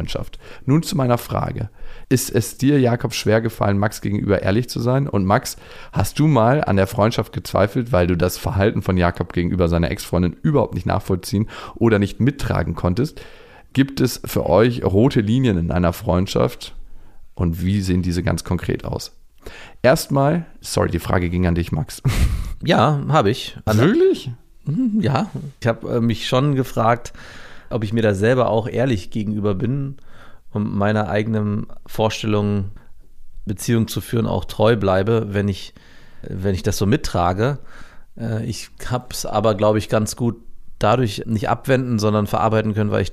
Nun 0.66 0.83
zu 0.83 0.96
meiner 0.96 1.18
Frage. 1.18 1.70
Ist 2.09 2.30
es 2.30 2.59
dir, 2.59 2.78
Jakob, 2.80 3.14
schwer 3.14 3.40
gefallen, 3.40 3.78
Max 3.78 4.00
gegenüber 4.00 4.42
ehrlich 4.42 4.68
zu 4.68 4.80
sein? 4.80 5.09
Und 5.09 5.24
Max, 5.24 5.57
hast 5.92 6.18
du 6.18 6.26
mal 6.26 6.62
an 6.62 6.76
der 6.76 6.87
Freundschaft 6.87 7.33
gezweifelt, 7.33 7.92
weil 7.92 8.07
du 8.07 8.16
das 8.16 8.37
Verhalten 8.38 8.83
von 8.83 8.96
Jakob 8.96 9.33
gegenüber 9.33 9.68
seiner 9.68 9.90
Ex-Freundin 9.90 10.37
überhaupt 10.42 10.74
nicht 10.74 10.87
nachvollziehen 10.87 11.48
oder 11.74 11.98
nicht 11.98 12.20
mittragen 12.20 12.74
konntest? 12.74 13.20
Gibt 13.72 14.00
es 14.00 14.20
für 14.24 14.46
euch 14.48 14.85
rote 14.85 15.20
Linien 15.20 15.59
in 15.59 15.70
einer 15.70 15.92
Freundschaft? 15.92 16.74
Und 17.35 17.62
wie 17.62 17.80
sehen 17.80 18.02
diese 18.02 18.22
ganz 18.22 18.44
konkret 18.44 18.85
aus? 18.85 19.12
Erstmal, 19.83 20.46
sorry, 20.61 20.90
die 20.90 21.00
Frage 21.00 21.28
ging 21.28 21.46
an 21.46 21.54
dich, 21.54 21.72
Max. 21.72 22.02
Ja, 22.64 23.02
habe 23.09 23.30
ich. 23.30 23.59
An- 23.64 23.78
Wirklich? 23.78 24.30
Ja, 24.98 25.30
ich 25.61 25.66
habe 25.66 25.96
äh, 25.96 26.00
mich 26.00 26.26
schon 26.26 26.54
gefragt, 26.54 27.12
ob 27.74 27.84
ich 27.84 27.92
mir 27.92 28.02
da 28.02 28.14
selber 28.14 28.48
auch 28.48 28.68
ehrlich 28.68 29.10
gegenüber 29.10 29.54
bin 29.54 29.96
und 30.52 30.72
meiner 30.74 31.08
eigenen 31.08 31.66
Vorstellung, 31.87 32.70
Beziehung 33.46 33.88
zu 33.88 34.00
führen, 34.00 34.26
auch 34.26 34.44
treu 34.44 34.76
bleibe, 34.76 35.26
wenn 35.30 35.48
ich, 35.48 35.74
wenn 36.22 36.54
ich 36.54 36.62
das 36.62 36.78
so 36.78 36.87
mittrage. 36.87 37.58
Äh, 38.16 38.44
Ich 38.46 38.70
habe 38.87 39.08
es 39.10 39.26
aber, 39.26 39.54
glaube 39.54 39.78
ich, 39.78 39.88
ganz 39.88 40.16
gut 40.16 40.37
dadurch 40.78 41.24
nicht 41.26 41.48
abwenden, 41.48 41.98
sondern 41.98 42.26
verarbeiten 42.26 42.74
können, 42.74 42.90
weil 42.90 43.02
ich 43.02 43.12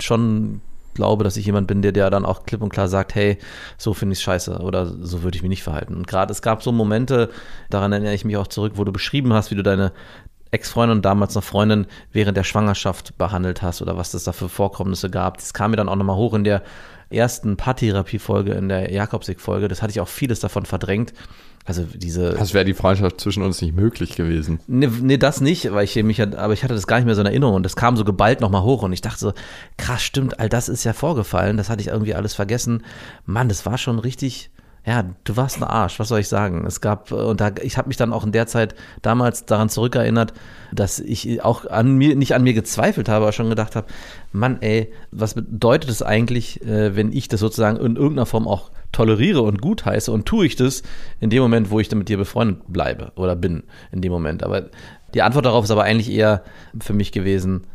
schon 0.00 0.60
glaube, 0.94 1.24
dass 1.24 1.36
ich 1.36 1.46
jemand 1.46 1.68
bin, 1.68 1.80
der, 1.82 1.92
der 1.92 2.10
dann 2.10 2.26
auch 2.26 2.44
klipp 2.44 2.60
und 2.62 2.68
klar 2.68 2.88
sagt, 2.88 3.14
hey, 3.14 3.38
so 3.78 3.94
finde 3.94 4.12
ich 4.12 4.18
es 4.18 4.22
scheiße 4.22 4.58
oder 4.58 4.86
so 4.86 5.22
würde 5.22 5.36
ich 5.36 5.42
mich 5.42 5.48
nicht 5.48 5.62
verhalten. 5.62 5.94
Und 5.94 6.06
gerade 6.06 6.32
es 6.32 6.42
gab 6.42 6.62
so 6.62 6.72
Momente, 6.72 7.30
daran 7.70 7.92
erinnere 7.92 8.14
ich 8.14 8.24
mich 8.24 8.36
auch 8.36 8.46
zurück, 8.46 8.72
wo 8.76 8.84
du 8.84 8.92
beschrieben 8.92 9.32
hast, 9.32 9.50
wie 9.50 9.54
du 9.54 9.62
deine 9.62 9.92
Ex-Freundin 10.52 10.98
und 10.98 11.04
damals 11.04 11.34
noch 11.34 11.42
Freundin 11.42 11.86
während 12.12 12.36
der 12.36 12.44
Schwangerschaft 12.44 13.18
behandelt 13.18 13.62
hast 13.62 13.82
oder 13.82 13.96
was 13.96 14.12
das 14.12 14.24
da 14.24 14.32
für 14.32 14.48
Vorkommnisse 14.48 15.10
gab. 15.10 15.38
Das 15.38 15.52
kam 15.54 15.72
mir 15.72 15.78
dann 15.78 15.88
auch 15.88 15.96
nochmal 15.96 16.16
hoch 16.16 16.34
in 16.34 16.44
der 16.44 16.62
ersten 17.10 17.56
Paartherapie-Folge, 17.56 18.52
in 18.52 18.68
der 18.68 18.92
Jakobsig-Folge. 18.92 19.68
Das 19.68 19.82
hatte 19.82 19.90
ich 19.90 20.00
auch 20.00 20.08
vieles 20.08 20.40
davon 20.40 20.64
verdrängt. 20.66 21.12
Also 21.64 21.84
diese 21.84 22.30
Das 22.32 22.54
wäre 22.54 22.64
die 22.64 22.74
Freundschaft 22.74 23.20
zwischen 23.20 23.42
uns 23.42 23.62
nicht 23.62 23.74
möglich 23.74 24.16
gewesen. 24.16 24.58
Nee, 24.66 24.88
nee, 25.00 25.16
das 25.16 25.40
nicht, 25.40 25.72
weil 25.72 25.84
ich 25.84 25.94
mich, 26.02 26.20
aber 26.20 26.52
ich 26.52 26.64
hatte 26.64 26.74
das 26.74 26.88
gar 26.88 26.96
nicht 26.96 27.06
mehr 27.06 27.14
so 27.14 27.20
in 27.20 27.26
Erinnerung 27.26 27.54
und 27.54 27.62
das 27.62 27.76
kam 27.76 27.96
so 27.96 28.04
geballt 28.04 28.40
nochmal 28.40 28.62
hoch 28.62 28.82
und 28.82 28.92
ich 28.92 29.00
dachte 29.00 29.20
so, 29.20 29.32
krass, 29.76 30.02
stimmt, 30.02 30.40
all 30.40 30.48
das 30.48 30.68
ist 30.68 30.82
ja 30.82 30.92
vorgefallen, 30.92 31.56
das 31.56 31.70
hatte 31.70 31.80
ich 31.80 31.88
irgendwie 31.88 32.14
alles 32.14 32.34
vergessen. 32.34 32.82
Mann, 33.26 33.48
das 33.48 33.64
war 33.64 33.78
schon 33.78 34.00
richtig, 34.00 34.50
ja, 34.84 35.04
du 35.22 35.36
warst 35.36 35.58
ein 35.58 35.64
Arsch, 35.64 36.00
was 36.00 36.08
soll 36.08 36.20
ich 36.20 36.28
sagen? 36.28 36.66
Es 36.66 36.80
gab, 36.80 37.12
und 37.12 37.40
da, 37.40 37.52
ich 37.62 37.78
habe 37.78 37.86
mich 37.86 37.96
dann 37.96 38.12
auch 38.12 38.24
in 38.24 38.32
der 38.32 38.48
Zeit 38.48 38.74
damals 39.00 39.46
daran 39.46 39.68
zurückerinnert, 39.68 40.32
dass 40.72 40.98
ich 40.98 41.42
auch 41.44 41.66
an 41.66 41.94
mir, 41.94 42.16
nicht 42.16 42.34
an 42.34 42.42
mir 42.42 42.52
gezweifelt 42.52 43.08
habe, 43.08 43.24
aber 43.24 43.32
schon 43.32 43.48
gedacht 43.48 43.76
habe, 43.76 43.86
Mann, 44.32 44.60
ey, 44.60 44.92
was 45.12 45.34
bedeutet 45.34 45.88
es 45.88 46.02
eigentlich, 46.02 46.62
äh, 46.62 46.96
wenn 46.96 47.12
ich 47.12 47.28
das 47.28 47.38
sozusagen 47.38 47.76
in 47.76 47.94
irgendeiner 47.94 48.26
Form 48.26 48.48
auch 48.48 48.72
toleriere 48.90 49.42
und 49.42 49.62
gutheiße 49.62 50.10
und 50.10 50.26
tue 50.26 50.46
ich 50.46 50.56
das 50.56 50.82
in 51.20 51.30
dem 51.30 51.42
Moment, 51.42 51.70
wo 51.70 51.78
ich 51.78 51.88
dann 51.88 51.98
mit 51.98 52.08
dir 52.08 52.18
befreundet 52.18 52.64
bleibe 52.66 53.12
oder 53.14 53.36
bin 53.36 53.62
in 53.92 54.00
dem 54.00 54.10
Moment. 54.10 54.42
Aber 54.42 54.70
die 55.14 55.22
Antwort 55.22 55.46
darauf 55.46 55.64
ist 55.64 55.70
aber 55.70 55.84
eigentlich 55.84 56.10
eher 56.10 56.42
für 56.80 56.92
mich 56.92 57.12
gewesen, 57.12 57.68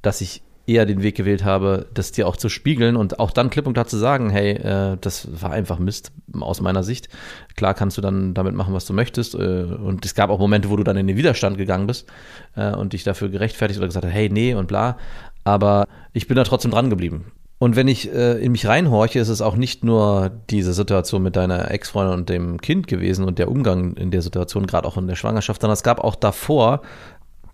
dass 0.00 0.22
ich 0.22 0.42
eher 0.66 0.86
den 0.86 1.02
Weg 1.02 1.16
gewählt 1.16 1.44
habe, 1.44 1.86
das 1.92 2.12
dir 2.12 2.26
auch 2.26 2.36
zu 2.36 2.48
spiegeln 2.48 2.96
und 2.96 3.20
auch 3.20 3.30
dann 3.30 3.50
klipp 3.50 3.66
und 3.66 3.74
klar 3.74 3.86
zu 3.86 3.98
sagen, 3.98 4.30
hey, 4.30 4.52
äh, 4.52 4.96
das 5.00 5.28
war 5.42 5.50
einfach 5.50 5.78
Mist 5.78 6.12
aus 6.40 6.60
meiner 6.60 6.82
Sicht. 6.82 7.08
Klar 7.56 7.74
kannst 7.74 7.98
du 7.98 8.00
dann 8.00 8.34
damit 8.34 8.54
machen, 8.54 8.72
was 8.72 8.86
du 8.86 8.92
möchtest. 8.94 9.34
Äh, 9.34 9.38
und 9.38 10.04
es 10.04 10.14
gab 10.14 10.30
auch 10.30 10.38
Momente, 10.38 10.70
wo 10.70 10.76
du 10.76 10.84
dann 10.84 10.96
in 10.96 11.06
den 11.06 11.16
Widerstand 11.16 11.58
gegangen 11.58 11.86
bist 11.86 12.10
äh, 12.56 12.74
und 12.74 12.94
dich 12.94 13.04
dafür 13.04 13.28
gerechtfertigt 13.28 13.78
oder 13.78 13.88
gesagt 13.88 14.06
hast, 14.06 14.12
hey, 14.12 14.30
nee 14.30 14.54
und 14.54 14.66
bla. 14.66 14.96
Aber 15.44 15.86
ich 16.12 16.26
bin 16.26 16.36
da 16.36 16.44
trotzdem 16.44 16.70
dran 16.70 16.88
geblieben. 16.88 17.32
Und 17.58 17.76
wenn 17.76 17.88
ich 17.88 18.12
äh, 18.12 18.42
in 18.44 18.52
mich 18.52 18.66
reinhorche, 18.66 19.18
ist 19.18 19.28
es 19.28 19.40
auch 19.40 19.56
nicht 19.56 19.84
nur 19.84 20.30
diese 20.50 20.72
Situation 20.72 21.22
mit 21.22 21.36
deiner 21.36 21.70
Ex-Freundin 21.70 22.14
und 22.18 22.28
dem 22.28 22.60
Kind 22.60 22.88
gewesen 22.88 23.24
und 23.24 23.38
der 23.38 23.50
Umgang 23.50 23.94
in 23.96 24.10
der 24.10 24.22
Situation, 24.22 24.66
gerade 24.66 24.88
auch 24.88 24.96
in 24.96 25.06
der 25.06 25.14
Schwangerschaft, 25.14 25.60
sondern 25.60 25.74
es 25.74 25.82
gab 25.82 26.00
auch 26.00 26.14
davor, 26.14 26.82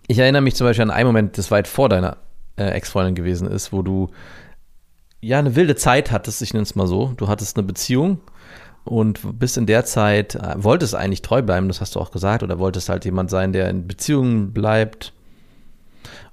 ich 0.06 0.18
erinnere 0.18 0.42
mich 0.42 0.54
zum 0.54 0.66
Beispiel 0.66 0.82
an 0.82 0.90
einen 0.90 1.06
Moment, 1.06 1.38
das 1.38 1.50
weit 1.50 1.68
vor 1.68 1.88
deiner 1.88 2.16
äh, 2.56 2.70
Ex-Freundin 2.70 3.14
gewesen 3.14 3.48
ist, 3.48 3.72
wo 3.72 3.82
du 3.82 4.10
ja 5.20 5.38
eine 5.38 5.56
wilde 5.56 5.76
Zeit 5.76 6.10
hattest, 6.10 6.42
ich 6.42 6.52
nenne 6.52 6.62
es 6.62 6.74
mal 6.74 6.86
so. 6.86 7.12
Du 7.16 7.28
hattest 7.28 7.56
eine 7.56 7.66
Beziehung 7.66 8.20
und 8.84 9.38
bist 9.38 9.56
in 9.56 9.66
der 9.66 9.84
Zeit, 9.84 10.34
äh, 10.34 10.54
wolltest 10.56 10.94
eigentlich 10.94 11.22
treu 11.22 11.42
bleiben, 11.42 11.68
das 11.68 11.80
hast 11.80 11.96
du 11.96 12.00
auch 12.00 12.10
gesagt, 12.10 12.42
oder 12.42 12.58
wolltest 12.58 12.88
halt 12.88 13.04
jemand 13.04 13.30
sein, 13.30 13.52
der 13.52 13.68
in 13.68 13.86
Beziehungen 13.86 14.52
bleibt 14.52 15.12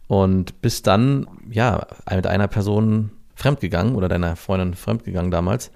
und 0.08 0.62
bist 0.62 0.88
dann, 0.88 1.28
ja, 1.50 1.86
mit 2.10 2.28
einer 2.28 2.48
Person 2.48 3.12
fremdgegangen 3.36 3.96
oder 3.96 4.08
deiner 4.08 4.36
Freundin 4.36 4.74
fremdgegangen 4.74 5.32
damals. 5.32 5.72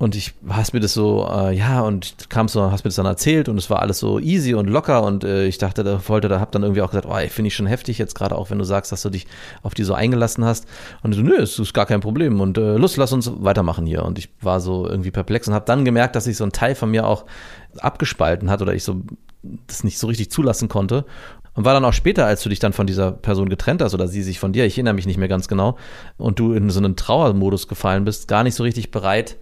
Und 0.00 0.14
ich 0.14 0.32
hast 0.48 0.74
mir 0.74 0.80
das 0.80 0.94
so, 0.94 1.28
äh, 1.28 1.56
ja, 1.56 1.80
und 1.80 2.30
kamst 2.30 2.52
so, 2.52 2.70
hast 2.70 2.84
mir 2.84 2.88
das 2.90 2.94
dann 2.94 3.06
erzählt 3.06 3.48
und 3.48 3.58
es 3.58 3.68
war 3.68 3.82
alles 3.82 3.98
so 3.98 4.20
easy 4.20 4.54
und 4.54 4.68
locker 4.68 5.02
und 5.02 5.24
äh, 5.24 5.46
ich 5.46 5.58
dachte, 5.58 5.82
da 5.82 6.00
wollte, 6.06 6.28
da 6.28 6.38
hab 6.38 6.52
dann 6.52 6.62
irgendwie 6.62 6.82
auch 6.82 6.90
gesagt, 6.90 7.08
oh, 7.10 7.16
ey, 7.16 7.28
finde 7.28 7.48
ich 7.48 7.56
schon 7.56 7.66
heftig 7.66 7.98
jetzt 7.98 8.14
gerade 8.14 8.36
auch, 8.36 8.50
wenn 8.50 8.58
du 8.58 8.64
sagst, 8.64 8.92
dass 8.92 9.02
du 9.02 9.10
dich 9.10 9.26
auf 9.64 9.74
die 9.74 9.82
so 9.82 9.94
eingelassen 9.94 10.44
hast. 10.44 10.66
Und 11.02 11.14
so, 11.14 11.22
nö, 11.22 11.34
es 11.34 11.58
ist 11.58 11.74
gar 11.74 11.86
kein 11.86 12.00
Problem 12.00 12.40
und 12.40 12.58
äh, 12.58 12.76
Lust, 12.76 12.96
lass 12.96 13.12
uns 13.12 13.28
weitermachen 13.40 13.86
hier. 13.86 14.04
Und 14.04 14.20
ich 14.20 14.28
war 14.40 14.60
so 14.60 14.88
irgendwie 14.88 15.10
perplex 15.10 15.48
und 15.48 15.54
habe 15.54 15.64
dann 15.64 15.84
gemerkt, 15.84 16.14
dass 16.14 16.24
sich 16.24 16.36
so 16.36 16.44
ein 16.44 16.52
Teil 16.52 16.76
von 16.76 16.92
mir 16.92 17.04
auch 17.04 17.24
abgespalten 17.80 18.50
hat 18.50 18.62
oder 18.62 18.74
ich 18.74 18.84
so 18.84 19.02
das 19.66 19.82
nicht 19.82 19.98
so 19.98 20.06
richtig 20.06 20.30
zulassen 20.30 20.68
konnte. 20.68 21.06
Und 21.54 21.64
war 21.64 21.74
dann 21.74 21.84
auch 21.84 21.92
später, 21.92 22.24
als 22.24 22.42
du 22.42 22.48
dich 22.48 22.60
dann 22.60 22.72
von 22.72 22.86
dieser 22.86 23.10
Person 23.10 23.48
getrennt 23.48 23.82
hast 23.82 23.94
oder 23.94 24.06
sie 24.06 24.22
sich 24.22 24.38
von 24.38 24.52
dir, 24.52 24.64
ich 24.64 24.74
erinnere 24.74 24.94
mich 24.94 25.06
nicht 25.06 25.18
mehr 25.18 25.26
ganz 25.26 25.48
genau, 25.48 25.76
und 26.16 26.38
du 26.38 26.52
in 26.52 26.70
so 26.70 26.78
einen 26.78 26.94
Trauermodus 26.94 27.66
gefallen 27.66 28.04
bist, 28.04 28.28
gar 28.28 28.44
nicht 28.44 28.54
so 28.54 28.62
richtig 28.62 28.92
bereit, 28.92 29.38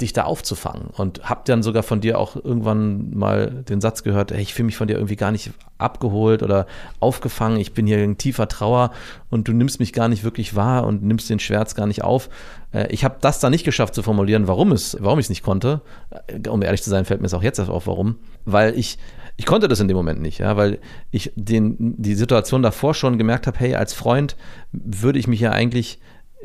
dich 0.00 0.12
da 0.12 0.24
aufzufangen. 0.24 0.88
Und 0.96 1.28
hab 1.28 1.44
dann 1.44 1.62
sogar 1.62 1.82
von 1.82 2.00
dir 2.00 2.18
auch 2.18 2.36
irgendwann 2.36 3.10
mal 3.16 3.64
den 3.68 3.80
Satz 3.80 4.02
gehört, 4.02 4.32
hey, 4.32 4.40
ich 4.40 4.54
fühle 4.54 4.66
mich 4.66 4.76
von 4.76 4.88
dir 4.88 4.94
irgendwie 4.94 5.16
gar 5.16 5.30
nicht 5.30 5.50
abgeholt 5.78 6.42
oder 6.42 6.66
aufgefangen, 7.00 7.58
ich 7.58 7.72
bin 7.72 7.86
hier 7.86 8.02
in 8.02 8.18
tiefer 8.18 8.48
Trauer 8.48 8.90
und 9.30 9.48
du 9.48 9.52
nimmst 9.52 9.80
mich 9.80 9.92
gar 9.92 10.08
nicht 10.08 10.24
wirklich 10.24 10.54
wahr 10.56 10.86
und 10.86 11.02
nimmst 11.02 11.30
den 11.30 11.38
Schmerz 11.38 11.74
gar 11.74 11.86
nicht 11.86 12.02
auf. 12.02 12.28
Äh, 12.72 12.88
Ich 12.90 13.04
habe 13.04 13.16
das 13.20 13.40
dann 13.40 13.52
nicht 13.52 13.64
geschafft 13.64 13.94
zu 13.94 14.02
formulieren, 14.02 14.46
warum 14.48 14.72
es, 14.72 14.96
warum 15.00 15.18
ich 15.18 15.26
es 15.26 15.30
nicht 15.30 15.42
konnte. 15.42 15.80
Äh, 16.26 16.48
Um 16.48 16.62
ehrlich 16.62 16.82
zu 16.82 16.90
sein, 16.90 17.04
fällt 17.04 17.20
mir 17.20 17.26
es 17.26 17.34
auch 17.34 17.42
jetzt 17.42 17.58
erst 17.58 17.70
auf, 17.70 17.86
warum. 17.86 18.16
Weil 18.44 18.78
ich, 18.78 18.98
ich 19.36 19.46
konnte 19.46 19.68
das 19.68 19.80
in 19.80 19.88
dem 19.88 19.96
Moment 19.96 20.20
nicht, 20.20 20.38
ja, 20.38 20.56
weil 20.56 20.78
ich 21.10 21.32
den, 21.36 21.76
die 21.78 22.14
Situation 22.14 22.62
davor 22.62 22.94
schon 22.94 23.16
gemerkt 23.18 23.46
habe, 23.46 23.58
hey, 23.58 23.74
als 23.74 23.94
Freund 23.94 24.36
würde 24.72 25.18
ich 25.18 25.26
mich 25.28 25.40
ja 25.40 25.52
eigentlich 25.52 25.98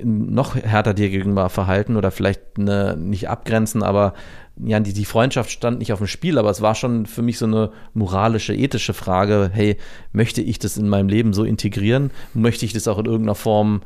noch 0.04 0.56
härter 0.56 0.94
dir 0.94 1.10
gegenüber 1.10 1.50
verhalten 1.50 1.96
oder 1.96 2.12
vielleicht 2.12 2.42
eine, 2.58 2.98
nicht 2.98 3.30
abgrenzen, 3.30 3.84
aber 3.84 4.14
ja, 4.58 4.80
die, 4.80 4.94
die 4.94 5.06
Freundschaft 5.06 5.52
stand 5.52 5.80
nicht 5.80 5.92
auf 5.92 6.00
dem 6.00 6.08
Spiel, 6.08 6.38
aber 6.38 6.50
es 6.50 6.62
war 6.62 6.76
schon 6.76 7.06
für 7.06 7.22
mich 7.22 7.38
so 7.38 7.46
eine 7.46 7.72
moralische, 7.94 8.54
ethische 8.54 8.94
Frage, 8.94 9.50
hey, 9.54 9.78
möchte 10.14 10.42
ich 10.42 10.60
das 10.60 10.78
in 10.78 10.88
meinem 10.88 11.10
Leben 11.10 11.34
so 11.34 11.44
integrieren? 11.44 12.12
Möchte 12.34 12.66
ich 12.66 12.74
das 12.74 12.88
auch 12.88 13.00
in 13.00 13.06
irgendeiner 13.06 13.36
Form 13.36 13.82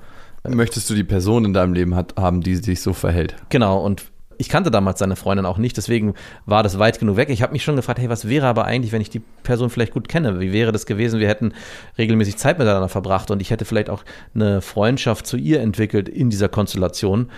Möchtest 0.48 0.90
du 0.90 0.96
die 0.96 1.04
Person 1.04 1.46
in 1.46 1.54
deinem 1.54 1.74
Leben 1.74 1.96
hat, 1.96 2.16
haben, 2.18 2.42
die 2.42 2.56
sich 2.56 2.82
so 2.82 2.94
verhält? 2.94 3.36
Genau, 3.50 3.84
und 3.84 4.06
ich 4.40 4.48
kannte 4.48 4.72
damals 4.72 5.00
seine 5.00 5.18
Freundin 5.18 5.46
auch 5.46 5.58
nicht, 5.58 5.76
deswegen 5.76 6.14
war 6.46 6.64
das 6.64 6.80
weit 6.80 6.98
genug 6.98 7.18
weg. 7.18 7.30
Ich 7.30 7.42
habe 7.42 7.52
mich 7.52 7.62
schon 7.62 7.76
gefragt, 7.76 8.00
hey, 8.00 8.10
was 8.10 8.30
wäre 8.30 8.48
aber 8.48 8.64
eigentlich, 8.64 8.94
wenn 8.94 9.02
ich 9.02 9.10
die 9.10 9.22
Person 9.44 9.70
vielleicht 9.70 9.94
gut 9.94 10.08
kenne? 10.08 10.40
Wie 10.40 10.54
wäre 10.54 10.72
das 10.72 10.86
gewesen? 10.86 11.20
Wir 11.20 11.28
hätten 11.28 11.52
regelmäßig 11.98 12.38
Zeit 12.38 12.58
miteinander 12.58 12.88
verbracht 12.88 13.32
und 13.32 13.42
ich 13.42 13.52
hätte 13.52 13.66
vielleicht 13.66 13.90
auch 13.90 14.06
eine 14.34 14.62
Freundschaft 14.62 15.28
zu 15.28 15.36
ihr 15.36 15.60
entwickelt 15.60 16.08
in 16.08 16.30
dieser 16.30 16.48
Konstellation. 16.48 17.30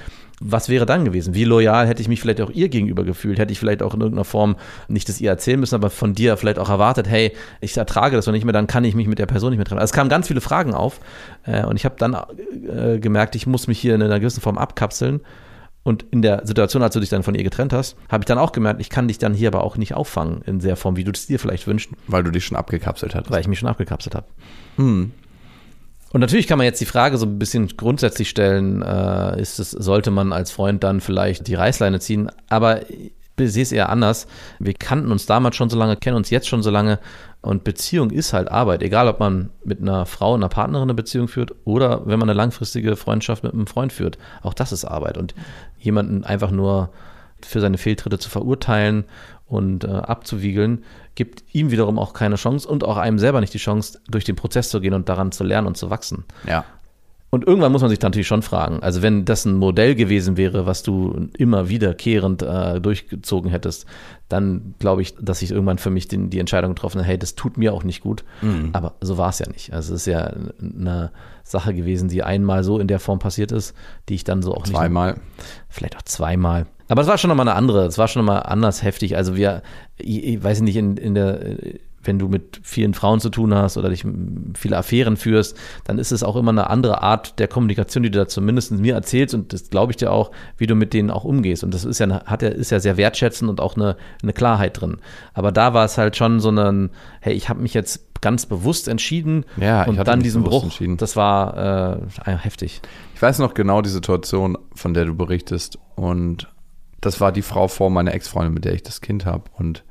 Was 0.44 0.70
wäre 0.70 0.86
dann 0.86 1.04
gewesen? 1.04 1.34
Wie 1.34 1.44
loyal 1.44 1.88
hätte 1.88 2.04
ich 2.04 2.08
mich 2.08 2.22
vielleicht 2.22 2.40
auch 2.40 2.52
ihr 2.52 2.70
gegenüber 2.70 3.04
gefühlt? 3.04 3.40
Hätte 3.40 3.52
ich 3.52 3.58
vielleicht 3.58 3.82
auch 3.82 3.96
in 3.96 4.02
irgendeiner 4.02 4.26
Form 4.26 4.56
nicht 4.88 5.10
das 5.10 5.20
ihr 5.20 5.32
erzählen 5.32 5.60
müssen, 5.60 5.76
aber 5.76 5.90
von 5.90 6.14
dir 6.14 6.38
vielleicht 6.38 6.60
auch 6.60 6.70
erwartet, 6.70 7.10
hey, 7.10 7.32
ich 7.62 7.76
ertrage 7.76 8.16
das 8.16 8.28
noch 8.28 8.34
nicht 8.34 8.46
mehr, 8.46 8.54
dann 8.54 8.68
kann 8.68 8.84
ich 8.84 8.94
mich 8.94 9.08
mit 9.08 9.18
der 9.18 9.26
Person 9.26 9.50
nicht 9.50 9.58
mehr 9.58 9.66
treffen. 9.66 9.80
Also 9.80 9.92
es 9.92 9.96
kamen 9.96 10.10
ganz 10.10 10.28
viele 10.28 10.42
Fragen 10.42 10.76
auf 10.76 11.00
äh, 11.46 11.66
und 11.66 11.78
ich 11.78 11.86
habe 11.86 11.96
dann 11.98 12.16
äh, 12.16 13.00
gemerkt, 13.00 13.36
ich 13.36 13.48
muss 13.48 13.66
mich 13.66 13.80
hier 13.80 13.96
in 13.96 14.04
einer 14.04 14.20
gewissen 14.20 14.42
Form 14.42 14.60
abkapseln 14.60 15.22
und 15.84 16.04
in 16.12 16.22
der 16.22 16.46
Situation, 16.46 16.84
als 16.84 16.94
du 16.94 17.00
dich 17.00 17.10
dann 17.10 17.24
von 17.24 17.34
ihr 17.34 17.44
getrennt 17.44 17.74
hast, 17.74 17.96
habe 18.10 18.22
ich 18.22 18.26
dann 18.26 18.38
auch 18.38 18.52
gemerkt, 18.52 18.82
ich 18.82 18.90
kann 18.90 19.08
dich 19.08 19.18
dann 19.18 19.34
hier 19.34 19.48
aber 19.48 19.64
auch 19.64 19.78
nicht 19.78 19.96
auffangen 19.96 20.42
in 20.46 20.60
der 20.60 20.76
Form, 20.76 20.96
wie 20.96 21.04
du 21.04 21.12
es 21.12 21.26
dir 21.26 21.40
vielleicht 21.40 21.66
wünschst, 21.66 21.90
Weil 22.08 22.24
du 22.24 22.32
dich 22.32 22.46
schon 22.46 22.58
abgekapselt 22.58 23.16
hattest. 23.16 23.32
weil 23.32 23.42
ich 23.42 23.48
mich 23.48 23.60
schon 23.60 23.70
abgekapselt 23.70 24.14
habe. 24.14 24.28
Und 24.78 26.20
natürlich 26.20 26.48
kann 26.48 26.58
man 26.58 26.66
jetzt 26.66 26.82
die 26.82 26.86
Frage 26.86 27.18
so 27.18 27.26
ein 27.26 27.40
bisschen 27.40 27.68
grundsätzlich 27.78 28.30
stellen, 28.30 28.82
äh, 28.82 29.42
ist 29.42 29.60
es, 29.60 29.72
sollte 29.72 30.12
man 30.12 30.34
als 30.34 30.52
Freund 30.52 30.84
dann 30.84 31.02
vielleicht 31.02 31.48
die 31.48 31.56
Reißleine 31.56 32.00
ziehen? 32.00 32.30
Aber 32.50 32.82
sehe 33.38 33.64
es 33.64 33.72
eher 33.72 33.90
anders. 33.90 34.28
Wir 34.60 34.74
kannten 34.74 35.12
uns 35.12 35.26
damals 35.26 35.56
schon 35.56 35.70
so 35.70 35.78
lange, 35.78 35.98
kennen 35.98 36.18
uns 36.18 36.30
jetzt 36.30 36.48
schon 36.48 36.62
so 36.62 36.70
lange 36.70 37.00
und 37.42 37.64
Beziehung 37.64 38.12
ist 38.12 38.34
halt 38.34 38.52
Arbeit. 38.52 38.84
Egal, 38.84 39.08
ob 39.08 39.20
man 39.20 39.50
mit 39.64 39.82
einer 39.82 40.06
Frau, 40.06 40.36
einer 40.36 40.50
Partnerin 40.50 40.84
eine 40.84 40.94
Beziehung 40.94 41.28
führt 41.28 41.56
oder 41.66 42.06
wenn 42.06 42.20
man 42.20 42.30
eine 42.30 42.38
langfristige 42.38 42.96
Freundschaft 42.96 43.44
mit 43.44 43.54
einem 43.54 43.66
Freund 43.66 43.94
führt. 43.94 44.20
Auch 44.44 44.54
das 44.54 44.72
ist 44.72 44.86
Arbeit. 44.86 45.18
Und 45.18 45.34
jemanden 45.82 46.24
einfach 46.24 46.52
nur 46.52 46.90
für 47.42 47.60
seine 47.60 47.78
Fehltritte 47.78 48.20
zu 48.20 48.30
verurteilen 48.30 49.06
und 49.48 49.84
äh, 49.84 49.88
abzuwiegeln, 49.88 50.84
gibt 51.16 51.44
ihm 51.54 51.72
wiederum 51.72 52.00
auch 52.00 52.14
keine 52.14 52.36
Chance 52.36 52.68
und 52.68 52.84
auch 52.84 52.98
einem 52.98 53.20
selber 53.20 53.42
nicht 53.42 53.54
die 53.54 53.58
Chance, 53.58 54.00
durch 54.10 54.24
den 54.24 54.36
Prozess 54.36 54.70
zu 54.70 54.80
gehen 54.80 54.94
und 54.94 55.10
daran 55.10 55.32
zu 55.32 55.44
lernen 55.44 55.68
und 55.68 55.76
zu 55.76 55.90
wachsen. 55.90 56.24
Ja. 56.48 56.64
Und 57.32 57.48
irgendwann 57.48 57.72
muss 57.72 57.82
man 57.82 57.90
sich 57.90 58.00
dann 58.00 58.10
natürlich 58.10 58.28
schon 58.28 58.42
fragen, 58.42 58.84
also 58.84 59.02
wenn 59.02 59.24
das 59.24 59.46
ein 59.46 59.56
Modell 59.56 59.96
gewesen 59.96 60.36
wäre, 60.36 60.66
was 60.66 60.84
du 60.84 61.30
immer 61.38 61.70
wiederkehrend 61.70 62.42
äh, 62.42 62.82
durchgezogen 62.82 63.50
hättest, 63.50 63.86
dann 64.28 64.76
glaube 64.80 65.02
ich, 65.02 65.16
dass 65.16 65.42
ich 65.42 65.52
irgendwann 65.52 65.78
für 65.78 65.92
mich 65.92 66.10
den, 66.10 66.30
die 66.30 66.40
Entscheidung 66.40 66.76
getroffen 66.76 67.00
habe, 67.00 67.08
hey, 67.08 67.18
das 67.18 67.36
tut 67.36 67.58
mir 67.58 67.74
auch 67.74 67.86
nicht 67.86 68.02
gut. 68.02 68.26
Mhm. 68.42 68.72
Aber 68.74 68.96
so 69.00 69.18
war 69.18 69.30
es 69.30 69.40
ja 69.40 69.48
nicht. 69.48 69.72
Also 69.72 69.94
es 69.94 70.02
ist 70.02 70.08
ja 70.08 70.34
eine 70.60 71.12
Sache 71.52 71.74
gewesen, 71.74 72.10
die 72.10 72.24
einmal 72.24 72.64
so 72.64 72.80
in 72.80 72.88
der 72.88 73.00
Form 73.00 73.20
passiert 73.20 73.52
ist, 73.52 73.76
die 74.10 74.16
ich 74.16 74.24
dann 74.24 74.42
so 74.42 74.54
auch 74.54 74.64
nicht. 74.64 74.76
Zweimal. 74.76 75.20
Vielleicht 75.70 75.98
auch 75.98 76.02
zweimal. 76.04 76.66
Aber 76.88 77.02
es 77.02 77.08
war 77.08 77.18
schon 77.18 77.30
nochmal 77.30 77.48
eine 77.48 77.56
andere, 77.56 77.86
es 77.86 77.98
war 77.98 78.08
schon 78.08 78.26
nochmal 78.26 78.44
anders 78.44 78.84
heftig. 78.84 79.16
Also 79.16 79.36
wir, 79.36 79.62
ich, 79.98 80.24
ich 80.24 80.44
weiß 80.44 80.62
nicht, 80.62 80.76
in, 80.76 80.98
in 80.98 81.16
der 81.16 81.40
wenn 82.04 82.20
du 82.20 82.28
mit 82.28 82.60
vielen 82.64 82.94
Frauen 82.94 83.20
zu 83.20 83.30
tun 83.30 83.54
hast 83.54 83.78
oder 83.78 83.90
dich 83.90 84.06
viele 84.56 84.78
Affären 84.78 85.18
führst, 85.18 85.58
dann 85.86 86.00
ist 86.00 86.12
es 86.12 86.24
auch 86.24 86.36
immer 86.36 86.52
eine 86.52 86.70
andere 86.70 87.02
Art 87.02 87.40
der 87.40 87.48
Kommunikation, 87.48 88.04
die 88.04 88.12
du 88.12 88.20
da 88.20 88.28
zumindest 88.28 88.72
mir 88.72 88.96
erzählst 88.96 89.34
und 89.34 89.54
das 89.54 89.70
glaube 89.70 89.92
ich 89.92 89.98
dir 89.98 90.12
auch, 90.12 90.32
wie 90.58 90.68
du 90.68 90.76
mit 90.76 90.94
denen 90.94 91.12
auch 91.12 91.24
umgehst. 91.24 91.64
Und 91.64 91.74
das 91.74 91.86
ist 91.86 92.00
ja, 92.00 92.26
hat 92.26 92.42
ja, 92.42 92.50
ist 92.50 92.72
ja 92.72 92.80
sehr 92.80 92.98
wertschätzend 92.98 93.50
und 93.50 93.60
auch 93.60 93.76
eine, 93.76 93.98
eine 94.22 94.34
Klarheit 94.34 94.82
drin. 94.82 94.98
Aber 95.34 95.52
da 95.52 95.74
war 95.74 95.86
es 95.86 95.98
halt 95.98 96.16
schon 96.16 96.40
so 96.40 96.50
ein, 96.50 96.90
hey, 97.20 97.34
ich 97.34 97.50
habe 97.50 97.62
mich 97.62 97.74
jetzt 97.74 98.08
ganz 98.22 98.46
bewusst 98.46 98.88
entschieden 98.88 99.46
Ja, 99.58 99.84
und 99.84 99.98
dann 100.08 100.22
diesen 100.22 100.44
Bruch, 100.44 100.80
das 100.98 101.16
war 101.16 101.98
äh, 101.98 102.38
heftig. 102.38 102.82
Ich 103.16 103.22
weiß 103.22 103.40
noch 103.40 103.54
genau 103.54 103.82
die 103.82 103.90
Situation, 103.90 104.58
von 104.76 104.94
der 104.94 105.06
du 105.06 105.16
berichtest. 105.16 105.80
Und 105.96 106.48
das 107.02 107.20
war 107.20 107.32
die 107.32 107.42
Frau 107.42 107.68
vor 107.68 107.90
meiner 107.90 108.14
Ex-Freundin, 108.14 108.54
mit 108.54 108.66
der 108.66 108.74
ich 108.74 108.84
das 108.84 109.02
Kind 109.02 109.26
habe. 109.26 109.46
Und 109.58 109.84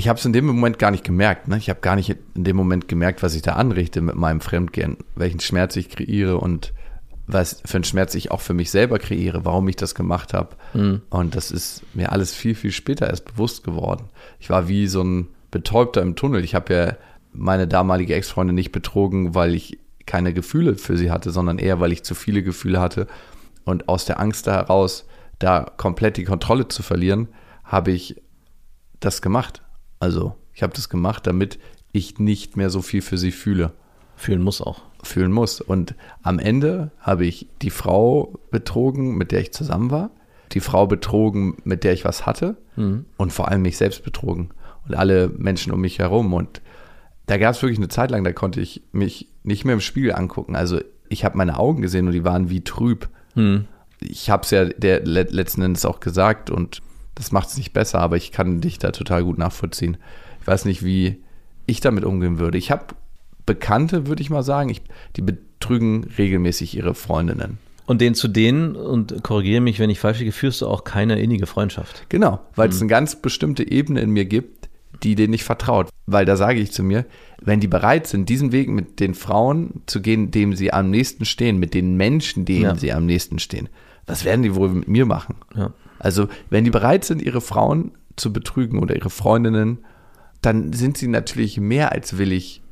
ich 0.00 0.08
habe 0.08 0.18
es 0.18 0.24
in 0.24 0.32
dem 0.32 0.46
Moment 0.46 0.78
gar 0.78 0.90
nicht 0.90 1.04
gemerkt. 1.04 1.46
Ne? 1.46 1.58
Ich 1.58 1.68
habe 1.68 1.80
gar 1.80 1.94
nicht 1.94 2.16
in 2.34 2.44
dem 2.44 2.56
Moment 2.56 2.88
gemerkt, 2.88 3.22
was 3.22 3.34
ich 3.34 3.42
da 3.42 3.52
anrichte 3.52 4.00
mit 4.00 4.14
meinem 4.14 4.40
Fremdgehen, 4.40 4.96
welchen 5.14 5.40
Schmerz 5.40 5.76
ich 5.76 5.90
kreiere 5.90 6.38
und 6.38 6.72
was 7.26 7.60
für 7.66 7.76
einen 7.76 7.84
Schmerz 7.84 8.14
ich 8.14 8.30
auch 8.30 8.40
für 8.40 8.54
mich 8.54 8.70
selber 8.70 8.98
kreiere, 8.98 9.44
warum 9.44 9.68
ich 9.68 9.76
das 9.76 9.94
gemacht 9.94 10.32
habe. 10.32 10.56
Und 11.10 11.36
das 11.36 11.50
ist 11.50 11.82
mir 11.92 12.12
alles 12.12 12.34
viel, 12.34 12.54
viel 12.54 12.72
später 12.72 13.08
erst 13.08 13.26
bewusst 13.26 13.62
geworden. 13.62 14.08
Ich 14.38 14.48
war 14.48 14.68
wie 14.68 14.86
so 14.86 15.02
ein 15.04 15.28
Betäubter 15.50 16.00
im 16.00 16.16
Tunnel. 16.16 16.44
Ich 16.44 16.54
habe 16.54 16.74
ja 16.74 16.96
meine 17.34 17.68
damalige 17.68 18.14
Ex-Freundin 18.14 18.54
nicht 18.54 18.72
betrogen, 18.72 19.34
weil 19.34 19.54
ich 19.54 19.80
keine 20.06 20.32
Gefühle 20.32 20.76
für 20.76 20.96
sie 20.96 21.10
hatte, 21.10 21.30
sondern 21.30 21.58
eher, 21.58 21.78
weil 21.78 21.92
ich 21.92 22.04
zu 22.04 22.14
viele 22.14 22.42
Gefühle 22.42 22.80
hatte. 22.80 23.06
Und 23.64 23.90
aus 23.90 24.06
der 24.06 24.18
Angst 24.18 24.46
heraus, 24.46 25.06
da 25.38 25.66
komplett 25.76 26.16
die 26.16 26.24
Kontrolle 26.24 26.68
zu 26.68 26.82
verlieren, 26.82 27.28
habe 27.64 27.90
ich 27.90 28.16
das 28.98 29.20
gemacht. 29.20 29.60
Also, 30.00 30.34
ich 30.52 30.62
habe 30.64 30.72
das 30.74 30.88
gemacht, 30.88 31.26
damit 31.26 31.58
ich 31.92 32.18
nicht 32.18 32.56
mehr 32.56 32.70
so 32.70 32.82
viel 32.82 33.02
für 33.02 33.18
sie 33.18 33.30
fühle, 33.32 33.72
Fühlen 34.16 34.42
muss 34.42 34.60
auch. 34.60 34.82
fühlen 35.02 35.32
muss. 35.32 35.60
Und 35.60 35.94
am 36.22 36.38
Ende 36.38 36.90
habe 36.98 37.24
ich 37.24 37.46
die 37.62 37.70
Frau 37.70 38.38
betrogen, 38.50 39.16
mit 39.16 39.32
der 39.32 39.40
ich 39.40 39.52
zusammen 39.52 39.90
war, 39.90 40.10
die 40.52 40.60
Frau 40.60 40.86
betrogen, 40.86 41.56
mit 41.64 41.84
der 41.84 41.92
ich 41.94 42.04
was 42.04 42.26
hatte 42.26 42.56
und 43.16 43.32
vor 43.32 43.48
allem 43.48 43.62
mich 43.62 43.76
selbst 43.76 44.02
betrogen 44.04 44.50
und 44.86 44.94
alle 44.94 45.28
Menschen 45.28 45.72
um 45.72 45.80
mich 45.80 45.98
herum. 46.00 46.32
Und 46.34 46.60
da 47.26 47.38
gab 47.38 47.54
es 47.54 47.62
wirklich 47.62 47.78
eine 47.78 47.88
Zeit 47.88 48.10
lang, 48.10 48.24
da 48.24 48.32
konnte 48.32 48.60
ich 48.60 48.82
mich 48.92 49.28
nicht 49.42 49.64
mehr 49.64 49.74
im 49.74 49.80
Spiegel 49.80 50.12
angucken. 50.14 50.54
Also 50.56 50.80
ich 51.08 51.24
habe 51.24 51.38
meine 51.38 51.58
Augen 51.58 51.80
gesehen 51.82 52.06
und 52.06 52.12
die 52.12 52.24
waren 52.24 52.50
wie 52.50 52.62
trüb. 52.62 53.08
Ich 54.00 54.28
habe 54.30 54.42
es 54.42 54.50
ja 54.50 54.64
der, 54.66 55.04
le- 55.04 55.28
letzten 55.30 55.62
Endes 55.62 55.84
auch 55.84 56.00
gesagt 56.00 56.50
und 56.50 56.82
das 57.14 57.32
macht 57.32 57.48
es 57.48 57.56
nicht 57.56 57.72
besser, 57.72 58.00
aber 58.00 58.16
ich 58.16 58.32
kann 58.32 58.60
dich 58.60 58.78
da 58.78 58.90
total 58.92 59.24
gut 59.24 59.38
nachvollziehen. 59.38 59.96
Ich 60.40 60.46
weiß 60.46 60.64
nicht, 60.64 60.84
wie 60.84 61.18
ich 61.66 61.80
damit 61.80 62.04
umgehen 62.04 62.38
würde. 62.38 62.58
Ich 62.58 62.70
habe 62.70 62.86
Bekannte, 63.46 64.06
würde 64.06 64.22
ich 64.22 64.30
mal 64.30 64.42
sagen, 64.42 64.68
ich, 64.70 64.82
die 65.16 65.22
betrügen 65.22 66.04
regelmäßig 66.18 66.76
ihre 66.76 66.94
Freundinnen. 66.94 67.58
Und 67.86 68.00
den 68.00 68.14
zu 68.14 68.28
denen, 68.28 68.76
und 68.76 69.24
korrigiere 69.24 69.60
mich, 69.60 69.80
wenn 69.80 69.90
ich 69.90 69.98
falsch 69.98 70.20
liege, 70.20 70.30
führst 70.32 70.60
du 70.60 70.68
auch 70.68 70.84
keine 70.84 71.18
innige 71.20 71.46
Freundschaft. 71.46 72.06
Genau, 72.08 72.40
weil 72.54 72.68
es 72.68 72.80
eine 72.80 72.88
ganz 72.88 73.16
bestimmte 73.16 73.68
Ebene 73.68 74.00
in 74.00 74.10
mir 74.10 74.24
gibt, 74.26 74.68
die 75.02 75.16
denen 75.16 75.30
nicht 75.32 75.42
vertraut. 75.44 75.88
Weil 76.06 76.24
da 76.24 76.36
sage 76.36 76.60
ich 76.60 76.70
zu 76.70 76.84
mir, 76.84 77.04
wenn 77.40 77.58
die 77.58 77.66
bereit 77.66 78.06
sind, 78.06 78.28
diesen 78.28 78.52
Weg 78.52 78.68
mit 78.68 79.00
den 79.00 79.14
Frauen 79.14 79.82
zu 79.86 80.00
gehen, 80.00 80.30
dem 80.30 80.54
sie 80.54 80.72
am 80.72 80.90
nächsten 80.90 81.24
stehen, 81.24 81.58
mit 81.58 81.74
den 81.74 81.96
Menschen, 81.96 82.44
denen 82.44 82.62
Ja. 82.62 82.74
sie 82.76 82.92
am 82.92 83.06
nächsten 83.06 83.38
stehen, 83.40 83.68
was 84.06 84.24
werden 84.24 84.42
die 84.42 84.54
wohl 84.54 84.68
mit 84.68 84.88
mir 84.88 85.06
machen? 85.06 85.36
Ja. 85.56 85.72
Also, 86.00 86.26
wenn 86.48 86.64
die 86.64 86.70
bereit 86.70 87.04
sind, 87.04 87.22
ihre 87.22 87.40
Frauen 87.40 87.92
zu 88.16 88.32
betrügen 88.32 88.80
oder 88.80 88.96
ihre 88.96 89.10
Freundinnen, 89.10 89.78
dann 90.42 90.72
sind 90.72 90.98
sie 90.98 91.06
natürlich 91.08 91.60
mehr 91.60 91.92
als 91.92 92.18
willig, 92.18 92.62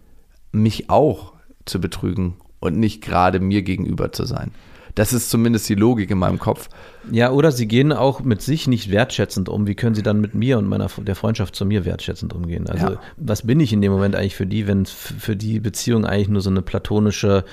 mich 0.50 0.90
auch 0.90 1.34
zu 1.66 1.80
betrügen 1.80 2.34
und 2.60 2.76
nicht 2.78 3.02
gerade 3.02 3.38
mir 3.38 3.62
gegenüber 3.62 4.10
zu 4.10 4.24
sein. 4.24 4.50
Das 4.94 5.12
ist 5.12 5.30
zumindest 5.30 5.68
die 5.68 5.76
Logik 5.76 6.10
in 6.10 6.18
meinem 6.18 6.40
Kopf. 6.40 6.68
Ja, 7.12 7.30
oder 7.30 7.52
sie 7.52 7.68
gehen 7.68 7.92
auch 7.92 8.20
mit 8.20 8.42
sich 8.42 8.66
nicht 8.66 8.90
wertschätzend 8.90 9.48
um. 9.48 9.68
Wie 9.68 9.76
können 9.76 9.94
sie 9.94 10.02
dann 10.02 10.20
mit 10.20 10.34
mir 10.34 10.58
und 10.58 10.66
meiner 10.66 10.88
der 10.88 11.14
Freundschaft 11.14 11.54
zu 11.54 11.64
mir 11.64 11.84
wertschätzend 11.84 12.32
umgehen? 12.32 12.66
Also, 12.68 12.86
Ja. 12.94 13.00
was 13.16 13.46
bin 13.46 13.60
ich 13.60 13.72
in 13.72 13.80
dem 13.80 13.92
Moment 13.92 14.16
eigentlich 14.16 14.34
für 14.34 14.46
die, 14.46 14.66
wenn 14.66 14.86
für 14.86 15.36
die 15.36 15.60
Beziehung 15.60 16.04
eigentlich 16.04 16.28
nur 16.30 16.40
so 16.40 16.50
eine 16.50 16.62
platonische, 16.62 17.44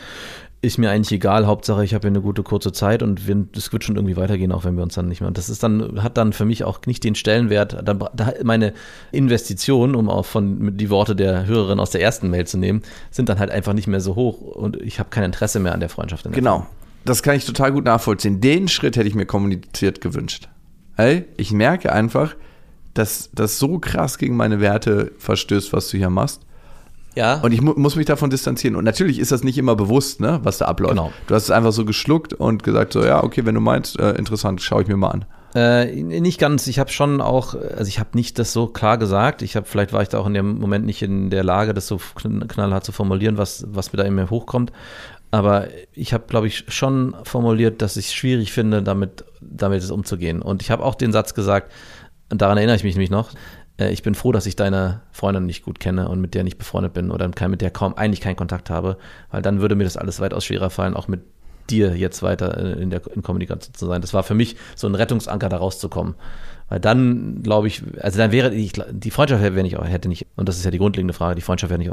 ist 0.65 0.77
mir 0.77 0.89
eigentlich 0.89 1.11
egal, 1.11 1.47
Hauptsache 1.47 1.83
ich 1.83 1.93
habe 1.93 2.01
hier 2.03 2.11
eine 2.11 2.21
gute 2.21 2.43
kurze 2.43 2.71
Zeit 2.71 3.03
und 3.03 3.27
wir, 3.27 3.45
das 3.53 3.71
wird 3.71 3.83
schon 3.83 3.95
irgendwie 3.95 4.17
weitergehen, 4.17 4.51
auch 4.51 4.65
wenn 4.65 4.75
wir 4.75 4.83
uns 4.83 4.95
dann 4.95 5.07
nicht 5.07 5.21
mehr. 5.21 5.31
Das 5.31 5.49
ist 5.49 5.63
dann, 5.63 6.03
hat 6.03 6.17
dann 6.17 6.33
für 6.33 6.45
mich 6.45 6.63
auch 6.63 6.79
nicht 6.85 7.03
den 7.03 7.15
Stellenwert, 7.15 7.77
dann, 7.83 7.99
da, 7.99 8.33
meine 8.43 8.73
Investitionen, 9.11 9.95
um 9.95 10.09
auch 10.09 10.25
von 10.25 10.75
die 10.77 10.89
Worte 10.89 11.15
der 11.15 11.45
Hörerin 11.45 11.79
aus 11.79 11.91
der 11.91 12.01
ersten 12.01 12.29
Mail 12.29 12.47
zu 12.47 12.57
nehmen, 12.57 12.81
sind 13.11 13.29
dann 13.29 13.39
halt 13.39 13.51
einfach 13.51 13.73
nicht 13.73 13.87
mehr 13.87 14.01
so 14.01 14.15
hoch 14.15 14.41
und 14.41 14.81
ich 14.81 14.99
habe 14.99 15.09
kein 15.09 15.23
Interesse 15.23 15.59
mehr 15.59 15.73
an 15.73 15.79
der 15.79 15.89
Freundschaft. 15.89 16.25
Der 16.25 16.31
Genau. 16.31 16.65
Das 17.05 17.21
kann 17.21 17.35
ich 17.35 17.45
total 17.45 17.71
gut 17.71 17.85
nachvollziehen. 17.85 18.41
Den 18.41 18.67
Schritt 18.67 18.97
hätte 18.97 19.07
ich 19.07 19.15
mir 19.15 19.27
kommuniziert 19.27 20.01
gewünscht. 20.01 20.49
Hey, 20.95 21.25
ich 21.37 21.51
merke 21.51 21.91
einfach, 21.93 22.35
dass 22.95 23.29
das 23.33 23.59
so 23.59 23.77
krass 23.77 24.17
gegen 24.17 24.35
meine 24.35 24.59
Werte 24.59 25.11
verstößt, 25.19 25.71
was 25.73 25.89
du 25.89 25.97
hier 25.97 26.09
machst. 26.09 26.44
Ja. 27.15 27.41
Und 27.41 27.53
ich 27.53 27.61
mu 27.61 27.73
muss 27.75 27.95
mich 27.95 28.05
davon 28.05 28.29
distanzieren. 28.29 28.75
Und 28.75 28.83
natürlich 28.83 29.19
ist 29.19 29.31
das 29.31 29.43
nicht 29.43 29.57
immer 29.57 29.75
bewusst, 29.75 30.19
ne, 30.19 30.39
was 30.43 30.57
da 30.57 30.65
abläuft. 30.65 30.95
Genau. 30.95 31.11
Du 31.27 31.35
hast 31.35 31.43
es 31.43 31.51
einfach 31.51 31.71
so 31.71 31.85
geschluckt 31.85 32.33
und 32.33 32.63
gesagt, 32.63 32.93
so, 32.93 33.03
ja, 33.03 33.23
okay, 33.23 33.45
wenn 33.45 33.55
du 33.55 33.61
meinst, 33.61 33.99
äh, 33.99 34.11
interessant, 34.11 34.61
schaue 34.61 34.81
ich 34.83 34.87
mir 34.87 34.97
mal 34.97 35.09
an. 35.09 35.25
Äh, 35.55 36.03
nicht 36.03 36.37
ganz. 36.37 36.67
Ich 36.67 36.79
habe 36.79 36.91
schon 36.91 37.21
auch, 37.21 37.55
also 37.55 37.87
ich 37.87 37.99
habe 37.99 38.09
nicht 38.13 38.37
das 38.37 38.51
so 38.51 38.67
klar 38.67 38.97
gesagt. 38.97 39.41
Ich 39.41 39.55
habe, 39.55 39.65
vielleicht 39.65 39.93
war 39.93 40.01
ich 40.01 40.09
da 40.09 40.19
auch 40.19 40.27
in 40.27 40.33
dem 40.33 40.59
Moment 40.59 40.85
nicht 40.85 41.01
in 41.01 41.29
der 41.29 41.45
Lage, 41.45 41.73
das 41.73 41.87
so 41.87 41.95
kn- 41.95 42.45
knallhart 42.47 42.83
zu 42.83 42.91
formulieren, 42.91 43.37
was, 43.37 43.65
was 43.69 43.93
mir 43.93 43.97
da 43.97 44.03
in 44.03 44.15
mir 44.15 44.29
hochkommt. 44.29 44.73
Aber 45.31 45.67
ich 45.93 46.13
habe, 46.13 46.25
glaube 46.27 46.47
ich, 46.47 46.65
schon 46.67 47.15
formuliert, 47.23 47.81
dass 47.81 47.95
ich 47.95 48.07
es 48.07 48.13
schwierig 48.13 48.51
finde, 48.51 48.83
damit, 48.83 49.23
damit 49.39 49.81
es 49.81 49.91
umzugehen. 49.91 50.41
Und 50.41 50.61
ich 50.61 50.71
habe 50.71 50.83
auch 50.83 50.95
den 50.95 51.13
Satz 51.13 51.33
gesagt, 51.33 51.71
und 52.29 52.41
daran 52.41 52.57
erinnere 52.57 52.75
ich 52.75 52.83
mich 52.83 52.95
nämlich 52.95 53.09
noch, 53.09 53.31
ich 53.77 54.03
bin 54.03 54.15
froh, 54.15 54.31
dass 54.31 54.45
ich 54.45 54.55
deine 54.55 55.01
Freundin 55.11 55.45
nicht 55.45 55.63
gut 55.63 55.79
kenne 55.79 56.07
und 56.07 56.21
mit 56.21 56.33
der 56.33 56.43
nicht 56.43 56.57
befreundet 56.57 56.93
bin 56.93 57.11
oder 57.11 57.27
mit 57.49 57.61
der 57.61 57.71
kaum 57.71 57.95
eigentlich 57.95 58.21
keinen 58.21 58.37
Kontakt 58.37 58.69
habe, 58.69 58.97
weil 59.31 59.41
dann 59.41 59.59
würde 59.59 59.75
mir 59.75 59.83
das 59.83 59.97
alles 59.97 60.19
weitaus 60.19 60.45
schwerer 60.45 60.69
fallen, 60.69 60.95
auch 60.95 61.07
mit 61.07 61.21
dir 61.69 61.95
jetzt 61.95 62.23
weiter 62.23 62.57
äh, 62.57 62.81
in 62.81 62.89
der 62.89 63.01
in 63.13 63.21
Kommunikation 63.23 63.73
zu 63.73 63.85
sein. 63.85 64.01
Das 64.01 64.13
war 64.13 64.23
für 64.23 64.35
mich 64.35 64.55
so 64.75 64.87
ein 64.87 64.95
Rettungsanker, 64.95 65.49
da 65.49 65.57
rauszukommen. 65.57 66.15
Weil 66.69 66.79
dann, 66.79 67.43
glaube 67.43 67.67
ich, 67.67 67.83
also 68.01 68.17
dann 68.17 68.31
wäre 68.31 68.53
ich, 68.53 68.73
die 68.91 69.11
Freundschaft 69.11 69.43
wäre 69.43 69.61
nicht, 69.61 69.77
hätte 69.77 70.09
nicht, 70.09 70.25
und 70.35 70.49
das 70.49 70.57
ist 70.57 70.65
ja 70.65 70.71
die 70.71 70.79
grundlegende 70.79 71.13
Frage, 71.13 71.35
die 71.35 71.41
Freundschaft 71.41 71.69
wäre 71.69 71.79
nicht 71.79 71.91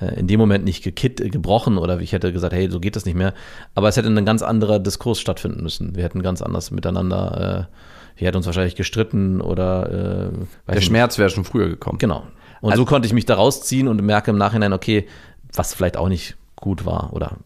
äh, 0.00 0.18
in 0.18 0.26
dem 0.26 0.40
Moment 0.40 0.64
nicht 0.64 0.82
gekit, 0.82 1.20
äh, 1.20 1.28
gebrochen 1.28 1.78
oder 1.78 2.00
ich 2.00 2.12
hätte 2.12 2.32
gesagt, 2.32 2.52
hey, 2.52 2.70
so 2.70 2.80
geht 2.80 2.96
das 2.96 3.04
nicht 3.04 3.14
mehr. 3.14 3.32
Aber 3.74 3.88
es 3.88 3.96
hätte 3.96 4.08
ein 4.08 4.24
ganz 4.24 4.42
anderer 4.42 4.80
Diskurs 4.80 5.20
stattfinden 5.20 5.62
müssen. 5.62 5.94
Wir 5.94 6.04
hätten 6.04 6.22
ganz 6.22 6.42
anders 6.42 6.70
miteinander, 6.70 7.68
äh, 7.70 7.76
wir 8.16 8.26
hätten 8.26 8.36
uns 8.36 8.46
wahrscheinlich 8.46 8.76
gestritten 8.76 9.40
oder 9.40 10.30
äh, 10.68 10.72
Der. 10.74 10.80
Schmerz 10.80 11.18
wäre 11.18 11.30
schon 11.30 11.44
früher 11.44 11.68
gekommen. 11.68 11.98
Genau. 11.98 12.24
Und 12.60 12.72
Also- 12.72 12.82
so 12.82 12.86
konnte 12.88 13.06
ich 13.06 13.12
mich 13.12 13.26
da 13.26 13.34
rausziehen 13.34 13.88
und 13.88 14.00
merke 14.02 14.30
im 14.30 14.38
Nachhinein, 14.38 14.72
okay, 14.72 15.06
was 15.52 15.74
vielleicht 15.74 15.96
auch 15.96 16.08
nicht 16.08 16.36
gut 16.56 16.84
war 16.86 17.12
oder 17.12 17.36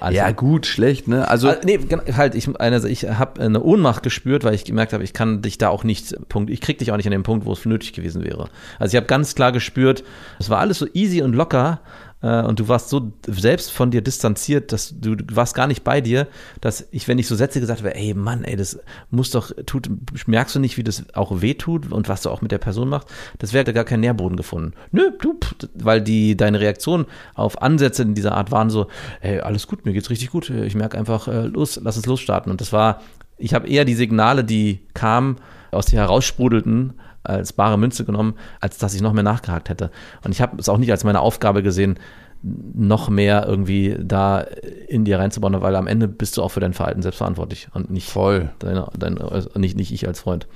also, 0.00 0.16
Ja, 0.16 0.30
gut, 0.32 0.66
schlecht, 0.66 1.06
ne? 1.08 1.28
Also, 1.28 1.48
also, 1.48 1.60
nee, 1.64 1.76
gen- 1.78 2.00
halt, 2.16 2.34
ich, 2.34 2.48
eine, 2.60 2.88
ich 2.88 3.04
habe 3.04 3.40
eine 3.40 3.62
Ohnmacht 3.62 4.02
gespürt, 4.02 4.42
weil 4.44 4.54
ich 4.54 4.64
gemerkt 4.64 4.92
habe, 4.92 5.04
ich 5.04 5.12
kann 5.12 5.42
dich 5.42 5.58
da 5.58 5.68
auch 5.68 5.84
nicht, 5.84 6.16
Punkt, 6.28 6.50
ich 6.50 6.60
krieg 6.60 6.78
dich 6.78 6.90
auch 6.90 6.96
nicht 6.96 7.06
an 7.06 7.12
den 7.12 7.22
Punkt, 7.22 7.44
wo 7.46 7.52
es 7.52 7.64
nötig 7.64 7.92
gewesen 7.92 8.24
wäre. 8.24 8.48
Also 8.78 8.92
ich 8.92 8.96
habe 8.96 9.06
ganz 9.06 9.34
klar 9.34 9.52
gespürt, 9.52 10.02
es 10.40 10.50
war 10.50 10.58
alles 10.58 10.78
so 10.78 10.86
easy 10.94 11.22
und 11.22 11.34
locker, 11.34 11.80
und 12.22 12.60
du 12.60 12.68
warst 12.68 12.88
so 12.88 13.12
selbst 13.26 13.72
von 13.72 13.90
dir 13.90 14.00
distanziert, 14.00 14.72
dass 14.72 14.94
du, 14.98 15.16
du 15.16 15.34
warst 15.34 15.54
gar 15.54 15.66
nicht 15.66 15.82
bei 15.82 16.00
dir, 16.00 16.28
dass 16.60 16.86
ich, 16.92 17.08
wenn 17.08 17.18
ich 17.18 17.26
so 17.26 17.34
Sätze 17.34 17.60
gesagt 17.60 17.80
habe, 17.80 17.94
ey 17.96 18.14
Mann, 18.14 18.44
ey, 18.44 18.54
das 18.56 18.78
muss 19.10 19.30
doch, 19.30 19.50
tut, 19.66 19.90
merkst 20.26 20.54
du 20.54 20.60
nicht, 20.60 20.76
wie 20.76 20.84
das 20.84 21.04
auch 21.14 21.42
weh 21.42 21.54
tut 21.54 21.90
und 21.90 22.08
was 22.08 22.22
du 22.22 22.30
auch 22.30 22.40
mit 22.40 22.52
der 22.52 22.58
Person 22.58 22.88
machst, 22.88 23.08
das 23.38 23.52
wäre 23.52 23.72
gar 23.72 23.84
kein 23.84 24.00
Nährboden 24.00 24.36
gefunden. 24.36 24.72
Nö, 24.92 25.10
du, 25.20 25.34
weil 25.74 26.00
die, 26.00 26.36
deine 26.36 26.60
Reaktion 26.60 27.06
auf 27.34 27.60
Ansätze 27.60 28.02
in 28.02 28.14
dieser 28.14 28.36
Art 28.36 28.52
waren 28.52 28.70
so, 28.70 28.86
ey, 29.20 29.40
alles 29.40 29.66
gut, 29.66 29.84
mir 29.84 29.92
geht's 29.92 30.10
richtig 30.10 30.30
gut, 30.30 30.48
ich 30.48 30.74
merke 30.76 30.96
einfach, 30.98 31.26
äh, 31.26 31.46
los, 31.46 31.80
lass 31.82 31.96
uns 31.96 32.06
losstarten. 32.06 32.52
Und 32.52 32.60
das 32.60 32.72
war, 32.72 33.02
ich 33.36 33.54
habe 33.54 33.68
eher 33.68 33.84
die 33.84 33.94
Signale, 33.94 34.44
die 34.44 34.80
kamen, 34.94 35.36
aus 35.72 35.86
dir 35.86 36.00
heraussprudelten, 36.00 36.92
als 37.24 37.52
bare 37.52 37.78
Münze 37.78 38.04
genommen, 38.04 38.34
als 38.60 38.78
dass 38.78 38.94
ich 38.94 39.00
noch 39.00 39.12
mehr 39.12 39.22
nachgehakt 39.22 39.68
hätte. 39.68 39.90
Und 40.24 40.32
ich 40.32 40.40
habe 40.40 40.56
es 40.58 40.68
auch 40.68 40.78
nicht 40.78 40.90
als 40.90 41.04
meine 41.04 41.20
Aufgabe 41.20 41.62
gesehen, 41.62 41.98
noch 42.42 43.08
mehr 43.08 43.46
irgendwie 43.46 43.96
da 44.00 44.40
in 44.40 45.04
dir 45.04 45.18
reinzubauen, 45.18 45.60
weil 45.60 45.76
am 45.76 45.86
Ende 45.86 46.08
bist 46.08 46.36
du 46.36 46.42
auch 46.42 46.48
für 46.48 46.60
dein 46.60 46.72
Verhalten 46.72 47.02
selbst 47.02 47.18
verantwortlich 47.18 47.68
und 47.72 47.90
nicht 47.90 48.08
Voll. 48.08 48.50
Deine, 48.58 48.88
deine, 48.98 49.20
also 49.30 49.50
nicht, 49.56 49.76
nicht 49.76 49.92
ich 49.92 50.08
als 50.08 50.20
Freund. 50.20 50.48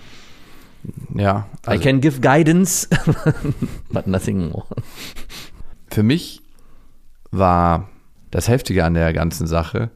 Ja. 1.14 1.48
I 1.68 1.78
can 1.78 2.00
give 2.00 2.20
guidance, 2.20 2.88
but 3.90 4.06
nothing 4.06 4.50
more. 4.50 4.66
Für 5.90 6.02
mich 6.02 6.42
war 7.30 7.88
das 8.30 8.48
Heftige 8.48 8.84
an 8.84 8.94
der 8.94 9.12
ganzen 9.12 9.46
Sache, 9.46 9.90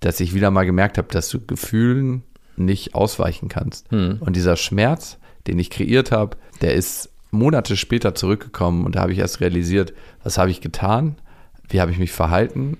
dass 0.00 0.20
ich 0.20 0.34
wieder 0.34 0.50
mal 0.50 0.64
gemerkt 0.64 0.98
habe, 0.98 1.08
dass 1.08 1.28
du 1.28 1.44
Gefühlen 1.44 2.22
nicht 2.56 2.94
ausweichen 2.94 3.48
kannst. 3.48 3.90
Hm. 3.90 4.18
Und 4.20 4.36
dieser 4.36 4.56
Schmerz, 4.56 5.18
den 5.46 5.58
ich 5.58 5.70
kreiert 5.70 6.12
habe, 6.12 6.36
der 6.60 6.74
ist 6.74 7.10
Monate 7.30 7.76
später 7.76 8.14
zurückgekommen 8.14 8.84
und 8.84 8.96
da 8.96 9.00
habe 9.00 9.12
ich 9.12 9.18
erst 9.18 9.40
realisiert, 9.40 9.92
was 10.22 10.38
habe 10.38 10.50
ich 10.50 10.60
getan, 10.60 11.16
wie 11.68 11.80
habe 11.80 11.90
ich 11.90 11.98
mich 11.98 12.12
verhalten, 12.12 12.78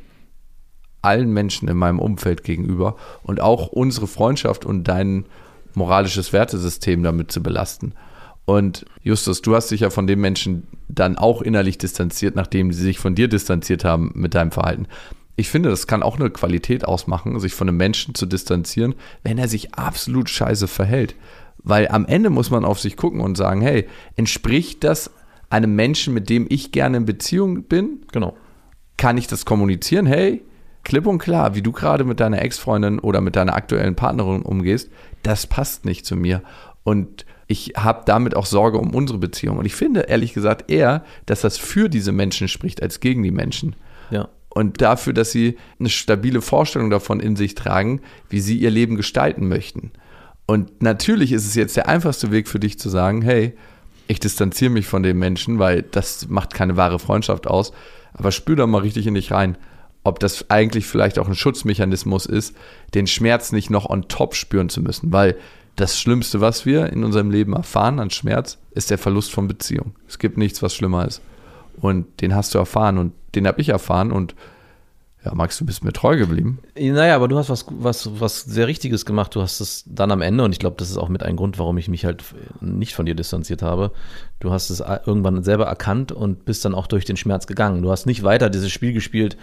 allen 1.03 1.33
Menschen 1.33 1.69
in 1.69 1.77
meinem 1.77 1.99
Umfeld 1.99 2.43
gegenüber 2.43 2.97
und 3.23 3.41
auch 3.41 3.69
unsere 3.69 4.07
Freundschaft 4.07 4.65
und 4.65 4.85
dein 4.85 5.27
moralisches 5.75 6.33
Wertesystem 6.33 7.03
damit 7.03 7.31
zu 7.31 7.43
belasten. 7.43 7.93
Und 8.45 8.87
Justus, 9.03 9.43
du 9.43 9.55
hast 9.55 9.71
dich 9.71 9.81
ja 9.81 9.91
von 9.91 10.07
den 10.07 10.21
Menschen 10.21 10.69
dann 10.89 11.19
auch 11.19 11.43
innerlich 11.43 11.79
distanziert, 11.79 12.37
nachdem 12.37 12.73
sie 12.73 12.83
sich 12.83 12.99
von 12.99 13.15
dir 13.15 13.29
distanziert 13.29 13.85
haben 13.85 14.13
mit 14.15 14.35
deinem 14.35 14.53
Verhalten. 14.53 14.87
Ich 15.35 15.51
finde, 15.51 15.69
das 15.69 15.87
kann 15.87 16.03
auch 16.03 16.19
eine 16.19 16.31
Qualität 16.31 16.87
ausmachen, 16.87 17.39
sich 17.41 17.53
von 17.53 17.69
einem 17.69 17.77
Menschen 17.77 18.15
zu 18.15 18.25
distanzieren, 18.25 18.95
wenn 19.23 19.37
er 19.37 19.49
sich 19.49 19.75
absolut 19.75 20.31
scheiße 20.31 20.67
verhält. 20.67 21.15
Weil 21.67 21.89
am 21.89 22.07
Ende 22.07 22.31
muss 22.31 22.51
man 22.51 22.65
auf 22.65 22.79
sich 22.79 22.97
gucken 22.97 23.21
und 23.21 23.37
sagen, 23.37 23.61
hey, 23.61 23.89
entspricht 24.15 24.85
das 24.85 25.11
einem 25.51 25.75
Menschen, 25.75 26.15
mit 26.15 26.31
dem 26.31 26.47
ich 26.49 26.71
gerne 26.71 26.99
in 26.99 27.07
Beziehung 27.07 27.65
bin? 27.65 28.03
Genau. 28.13 28.37
Kann 28.97 29.19
ich 29.19 29.27
das 29.27 29.45
kommunizieren? 29.45 30.07
Hey, 30.07 30.45
klipp 30.85 31.07
und 31.07 31.19
klar, 31.19 31.57
wie 31.57 31.63
du 31.63 31.73
gerade 31.73 32.05
mit 32.05 32.21
deiner 32.21 32.41
Ex-Freundin 32.41 33.01
oder 33.01 33.21
mit 33.21 33.35
deiner 33.35 33.57
aktuellen 33.57 33.97
Partnerin 33.97 34.43
umgehst, 34.43 34.91
das 35.25 35.49
passt 35.49 35.85
nicht 35.85 36.07
zu 36.07 36.15
mir. 36.15 36.41
Und 36.85 37.27
ich 37.49 37.73
habe 37.77 38.03
damit 38.07 38.37
auch 38.37 38.47
Sorge 38.47 38.79
um 38.79 38.95
unsere 38.95 39.19
Beziehung. 39.19 39.59
Und 39.59 39.67
ich 39.67 39.75
finde, 39.75 40.03
ehrlich 40.03 40.35
gesagt, 40.35 40.71
eher, 40.71 41.05
dass 41.27 41.41
das 41.41 41.59
für 41.59 41.89
diese 41.89 42.13
Menschen 42.13 42.47
spricht, 42.47 42.81
als 42.81 43.01
gegen 43.01 43.25
die 43.25 43.33
Menschen. 43.33 43.75
Ja. 44.11 44.29
Und 44.51 44.81
dafür, 44.81 45.13
dass 45.13 45.33
sie 45.33 45.59
eine 45.81 45.89
stabile 45.89 46.43
Vorstellung 46.43 46.91
davon 46.91 47.19
in 47.19 47.35
sich 47.35 47.57
tragen, 47.57 48.03
wie 48.29 48.39
sie 48.41 48.57
ihr 48.57 48.71
Leben 48.71 48.95
gestalten 48.95 49.49
möchten. 49.49 49.91
Und 50.47 50.81
natürlich 50.81 51.33
ist 51.33 51.47
es 51.47 51.55
jetzt 51.55 51.77
der 51.77 51.89
einfachste 51.89 52.31
Weg 52.31 52.49
für 52.49 52.61
dich 52.61 52.79
zu 52.79 52.89
sagen, 52.89 53.23
hey, 53.23 53.55
ich 54.09 54.21
distanziere 54.21 54.71
mich 54.71 54.87
von 54.87 55.03
dem 55.03 55.19
Menschen, 55.19 55.59
weil 55.59 55.83
das 55.83 56.29
macht 56.29 56.55
keine 56.55 56.77
wahre 56.77 56.99
Freundschaft 56.99 57.47
aus. 57.49 57.73
Aber 58.15 58.31
spür 58.33 58.57
da 58.57 58.67
mal 58.67 58.83
richtig 58.83 59.07
in 59.07 59.15
dich 59.15 59.33
rein, 59.33 59.59
ob 60.05 60.21
das 60.21 60.49
eigentlich 60.49 60.87
vielleicht 60.87 61.19
auch 61.19 61.27
ein 61.27 61.35
Schutzmechanismus 61.35 62.27
ist, 62.27 62.57
den 62.95 63.09
Schmerz 63.09 63.51
nicht 63.51 63.71
noch 63.71 63.91
on 63.91 64.07
top 64.07 64.37
spüren 64.37 64.69
zu 64.69 64.81
müssen. 64.81 65.13
Weil 65.13 65.37
das 65.75 65.99
Schlimmste, 66.01 66.41
was 66.41 66.65
wir 66.65 66.93
in 66.93 67.03
unserem 67.03 67.31
Leben 67.31 67.53
erfahren 67.53 67.99
an 67.99 68.11
Schmerz, 68.11 68.59
ist 68.71 68.91
der 68.91 68.99
Verlust 68.99 69.33
von 69.33 69.49
Beziehung. 69.49 69.95
Es 70.07 70.19
gibt 70.19 70.39
nichts, 70.39 70.63
was 70.63 70.75
schlimmer 70.75 71.07
ist. 71.07 71.21
Und 71.81 72.21
den 72.21 72.35
hast 72.35 72.55
du 72.55 72.59
erfahren 72.59 72.99
und 72.99 73.13
den 73.35 73.47
habe 73.47 73.61
ich 73.61 73.71
erfahren 73.71 74.13
und 74.13 74.35
ja, 75.27 75.35
Max, 75.35 75.59
du 75.59 75.67
bist 75.67 75.83
mir 75.83 75.93
treu 75.93 76.17
geblieben. 76.17 76.61
Naja, 76.79 77.17
aber 77.17 77.27
du 77.27 77.37
hast 77.37 77.51
was, 77.51 77.67
was, 77.69 78.21
was 78.21 78.43
sehr 78.43 78.69
Richtiges 78.69 79.05
gemacht. 79.05 79.35
Du 79.35 79.43
hast 79.43 79.59
es 79.59 79.83
dann 79.85 80.13
am 80.13 80.23
Ende, 80.23 80.45
und 80.45 80.53
ich 80.53 80.61
glaube, 80.61 80.77
das 80.79 80.89
ist 80.89 80.99
auch 80.99 81.09
mit 81.09 81.25
ein 81.25 81.35
Grund, 81.35 81.59
warum 81.59 81.79
ich 81.79 81.89
mich 81.89 82.05
halt 82.05 82.23
nicht 82.61 82.95
von 82.95 83.07
dir 83.07 83.17
distanziert 83.17 83.61
habe. 83.61 83.91
Du 84.39 84.53
hast 84.53 84.71
es 84.71 84.79
irgendwann 84.79 85.43
selber 85.43 85.65
erkannt 85.65 86.13
und 86.13 86.45
bist 86.45 86.65
dann 86.65 86.77
auch 86.77 86.87
durch 86.87 87.05
den 87.05 87.17
Schmerz 87.17 87.49
gegangen. 87.49 87.83
Du 87.83 87.91
hast 87.91 88.07
nicht 88.07 88.23
weiter 88.23 88.51
dieses 88.51 88.71
Spiel 88.71 88.93
gespielt, 88.93 89.37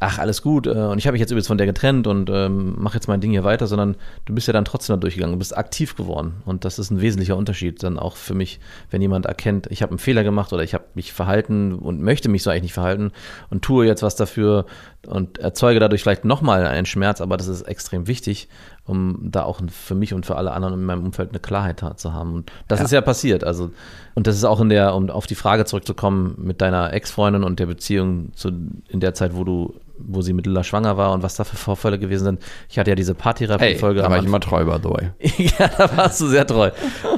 ach, 0.00 0.18
alles 0.18 0.42
gut, 0.42 0.66
äh, 0.66 0.70
und 0.70 0.98
ich 0.98 1.06
habe 1.06 1.12
mich 1.12 1.20
jetzt 1.20 1.30
übrigens 1.30 1.48
von 1.48 1.58
der 1.58 1.66
getrennt 1.66 2.06
und 2.06 2.30
ähm, 2.30 2.74
mache 2.78 2.94
jetzt 2.94 3.08
mein 3.08 3.20
Ding 3.20 3.30
hier 3.30 3.44
weiter, 3.44 3.66
sondern 3.66 3.96
du 4.26 4.34
bist 4.34 4.46
ja 4.46 4.52
dann 4.52 4.64
trotzdem 4.64 4.94
da 4.96 5.00
durchgegangen, 5.00 5.34
du 5.34 5.38
bist 5.38 5.56
aktiv 5.56 5.96
geworden. 5.96 6.42
Und 6.44 6.64
das 6.64 6.78
ist 6.78 6.90
ein 6.90 7.00
wesentlicher 7.00 7.36
Unterschied 7.36 7.82
dann 7.82 7.98
auch 7.98 8.16
für 8.16 8.34
mich, 8.34 8.60
wenn 8.90 9.02
jemand 9.02 9.26
erkennt, 9.26 9.66
ich 9.70 9.82
habe 9.82 9.90
einen 9.90 9.98
Fehler 9.98 10.24
gemacht 10.24 10.52
oder 10.52 10.62
ich 10.62 10.74
habe 10.74 10.84
mich 10.94 11.12
verhalten 11.12 11.74
und 11.74 12.00
möchte 12.02 12.28
mich 12.28 12.42
so 12.42 12.50
eigentlich 12.50 12.62
nicht 12.62 12.72
verhalten 12.74 13.12
und 13.50 13.62
tue 13.62 13.86
jetzt 13.86 14.02
was 14.02 14.16
dafür 14.16 14.66
und 15.06 15.38
erzeuge 15.38 15.80
dadurch 15.80 16.02
vielleicht 16.02 16.24
nochmal 16.24 16.66
einen 16.66 16.86
Schmerz, 16.86 17.20
aber 17.20 17.36
das 17.36 17.48
ist 17.48 17.62
extrem 17.62 18.06
wichtig, 18.06 18.48
um 18.84 19.18
da 19.22 19.42
auch 19.42 19.60
für 19.70 19.94
mich 19.94 20.14
und 20.14 20.26
für 20.26 20.36
alle 20.36 20.52
anderen 20.52 20.74
in 20.74 20.84
meinem 20.84 21.04
Umfeld 21.04 21.30
eine 21.30 21.38
Klarheit 21.40 21.84
zu 21.96 22.12
haben. 22.12 22.34
Und 22.34 22.52
das 22.68 22.78
Ja. 22.80 22.84
ist 22.86 22.90
ja 22.92 23.00
passiert. 23.00 23.44
Also, 23.44 23.70
und 24.14 24.26
das 24.26 24.36
ist 24.36 24.44
auch 24.44 24.60
in 24.60 24.68
der, 24.70 24.94
um 24.94 25.10
auf 25.10 25.26
die 25.26 25.34
Frage 25.34 25.64
zurückzukommen, 25.66 26.34
mit 26.38 26.60
deiner 26.60 26.92
Ex-Freundin 26.92 27.44
und 27.44 27.58
der 27.60 27.66
Beziehung 27.66 28.32
zu, 28.34 28.50
in 28.88 29.00
der 29.00 29.14
Zeit, 29.14 29.36
wo 29.36 29.44
du, 29.44 29.74
wo 30.00 30.22
sie 30.22 30.32
mit 30.32 30.46
Lilla 30.46 30.64
schwanger 30.64 30.96
war 30.96 31.12
und 31.12 31.22
was 31.22 31.36
da 31.36 31.44
für 31.44 31.56
Vorfälle 31.56 31.98
gewesen 31.98 32.24
sind. 32.24 32.42
Ich 32.68 32.78
hatte 32.78 32.90
ja 32.90 32.94
diese 32.94 33.12
Hey, 33.12 33.22
Paartherapie-Folge. 33.22 34.00
da 34.00 34.06
am 34.06 34.12
war 34.12 34.18
ich 34.18 34.24
immer 34.26 34.40
treu, 34.40 34.64
by 34.64 34.78
the 34.82 34.90
way. 34.90 35.10
ja, 35.58 35.68
da 35.76 35.96
warst 35.96 36.20
du 36.20 36.26
sehr 36.26 36.46
treu. 36.46 36.70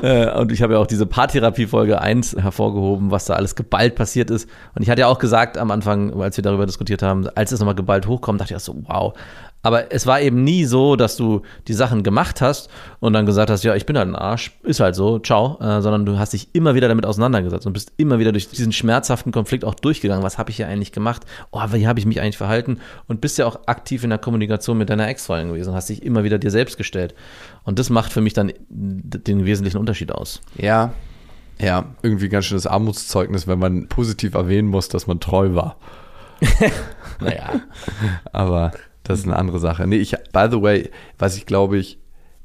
Äh, 0.02 0.30
und 0.38 0.52
ich 0.52 0.62
habe 0.62 0.74
ja 0.74 0.78
auch 0.78 0.86
diese 0.86 1.06
Paartherapie-Folge 1.06 2.00
1 2.00 2.36
hervorgehoben, 2.38 3.10
was 3.10 3.26
da 3.26 3.34
alles 3.34 3.54
geballt 3.54 3.94
passiert 3.94 4.30
ist. 4.30 4.48
Und 4.74 4.82
ich 4.82 4.90
hatte 4.90 5.00
ja 5.00 5.06
auch 5.06 5.18
gesagt 5.18 5.58
am 5.58 5.70
Anfang, 5.70 6.20
als 6.20 6.36
wir 6.36 6.42
darüber 6.42 6.66
diskutiert 6.66 7.02
haben, 7.02 7.28
als 7.34 7.52
es 7.52 7.60
nochmal 7.60 7.74
geballt 7.74 8.06
hochkommt, 8.06 8.40
dachte 8.40 8.54
ich 8.54 8.56
auch 8.56 8.60
so, 8.60 8.76
wow. 8.86 9.14
Aber 9.62 9.92
es 9.92 10.06
war 10.06 10.20
eben 10.20 10.42
nie 10.42 10.64
so, 10.64 10.96
dass 10.96 11.16
du 11.16 11.42
die 11.68 11.74
Sachen 11.74 12.02
gemacht 12.02 12.40
hast 12.40 12.70
und 12.98 13.12
dann 13.12 13.26
gesagt 13.26 13.50
hast, 13.50 13.62
ja, 13.62 13.74
ich 13.74 13.84
bin 13.84 13.98
halt 13.98 14.08
ein 14.08 14.16
Arsch, 14.16 14.52
ist 14.62 14.80
halt 14.80 14.94
so, 14.94 15.18
ciao, 15.18 15.58
äh, 15.60 15.82
sondern 15.82 16.06
du 16.06 16.18
hast 16.18 16.32
dich 16.32 16.48
immer 16.54 16.74
wieder 16.74 16.88
damit 16.88 17.04
auseinandergesetzt 17.04 17.66
und 17.66 17.74
bist 17.74 17.92
immer 17.98 18.18
wieder 18.18 18.32
durch 18.32 18.48
diesen 18.48 18.72
schmerzhaften 18.72 19.32
Konflikt 19.32 19.64
auch 19.64 19.74
durchgegangen. 19.74 20.24
Was 20.24 20.38
habe 20.38 20.50
ich 20.50 20.56
hier 20.56 20.66
eigentlich 20.66 20.92
gemacht? 20.92 21.26
Oh, 21.50 21.60
wie 21.72 21.86
habe 21.86 21.98
ich 21.98 22.06
mich 22.06 22.20
eigentlich 22.20 22.38
verhalten? 22.38 22.69
Und 23.08 23.20
bist 23.20 23.38
ja 23.38 23.46
auch 23.46 23.66
aktiv 23.66 24.04
in 24.04 24.10
der 24.10 24.18
Kommunikation 24.18 24.78
mit 24.78 24.90
deiner 24.90 25.08
Ex-Freundin 25.08 25.48
gewesen 25.48 25.70
und 25.70 25.74
hast 25.74 25.88
dich 25.88 26.02
immer 26.04 26.24
wieder 26.24 26.38
dir 26.38 26.50
selbst 26.50 26.76
gestellt. 26.76 27.14
Und 27.64 27.78
das 27.78 27.90
macht 27.90 28.12
für 28.12 28.20
mich 28.20 28.34
dann 28.34 28.52
den 28.68 29.46
wesentlichen 29.46 29.78
Unterschied 29.78 30.12
aus. 30.12 30.40
Ja, 30.56 30.92
ja, 31.60 31.84
irgendwie 32.02 32.28
ganz 32.28 32.46
schönes 32.46 32.66
Armutszeugnis, 32.66 33.46
wenn 33.46 33.58
man 33.58 33.86
positiv 33.88 34.34
erwähnen 34.34 34.68
muss, 34.68 34.88
dass 34.88 35.06
man 35.06 35.20
treu 35.20 35.54
war. 35.54 35.76
Naja. 37.20 37.60
Aber 38.32 38.72
das 39.02 39.18
ist 39.18 39.26
eine 39.26 39.36
andere 39.36 39.58
Sache. 39.58 39.86
Nee, 39.86 39.98
ich, 39.98 40.12
by 40.32 40.48
the 40.50 40.62
way, 40.62 40.90
was 41.18 41.36
ich 41.36 41.44
glaube 41.44 41.76
ich 41.76 41.98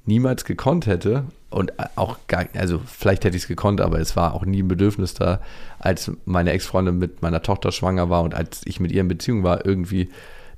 niemals 0.05 0.43
gekonnt 0.43 0.85
hätte 0.85 1.23
und 1.55 1.71
auch 1.95 2.17
gar, 2.27 2.45
also 2.55 2.81
vielleicht 2.85 3.23
hätte 3.23 3.37
ich 3.37 3.43
es 3.43 3.47
gekonnt, 3.47 3.79
aber 3.79 3.99
es 3.99 4.15
war 4.15 4.33
auch 4.33 4.45
nie 4.45 4.61
ein 4.61 4.67
Bedürfnis 4.67 5.13
da, 5.13 5.39
als 5.79 6.11
meine 6.25 6.51
Ex-Freundin 6.51 6.99
mit 6.99 7.21
meiner 7.21 7.41
Tochter 7.41 7.71
schwanger 7.71 8.09
war 8.09 8.23
und 8.23 8.35
als 8.35 8.61
ich 8.65 8.79
mit 8.81 8.91
ihr 8.91 9.01
in 9.01 9.07
Beziehung 9.07 9.43
war, 9.43 9.65
irgendwie 9.65 10.09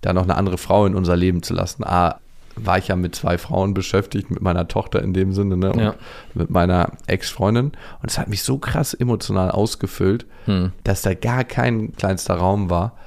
da 0.01 0.13
noch 0.13 0.23
eine 0.23 0.35
andere 0.35 0.57
Frau 0.57 0.85
in 0.87 0.95
unser 0.95 1.15
Leben 1.15 1.43
zu 1.43 1.53
lassen. 1.53 1.83
A, 1.83 2.19
war 2.55 2.79
ich 2.79 2.87
ja 2.87 2.95
mit 2.95 3.13
zwei 3.13 3.37
Frauen 3.37 3.75
beschäftigt, 3.75 4.31
mit 4.31 4.41
meiner 4.41 4.67
Tochter 4.67 5.03
in 5.03 5.13
dem 5.13 5.33
Sinne, 5.33 5.57
ne, 5.57 5.71
und 5.71 5.79
Ja. 5.79 5.95
mit 6.33 6.49
meiner 6.49 6.93
Ex-Freundin. 7.05 7.65
Und 8.01 8.09
es 8.09 8.17
hat 8.17 8.27
mich 8.27 8.41
so 8.41 8.57
krass 8.57 8.95
emotional 8.95 9.51
ausgefüllt, 9.51 10.25
dass 10.83 11.03
da 11.03 11.13
gar 11.13 11.43
kein 11.43 11.95
kleinster 11.95 12.33
Raum 12.35 12.71
war. 12.71 12.97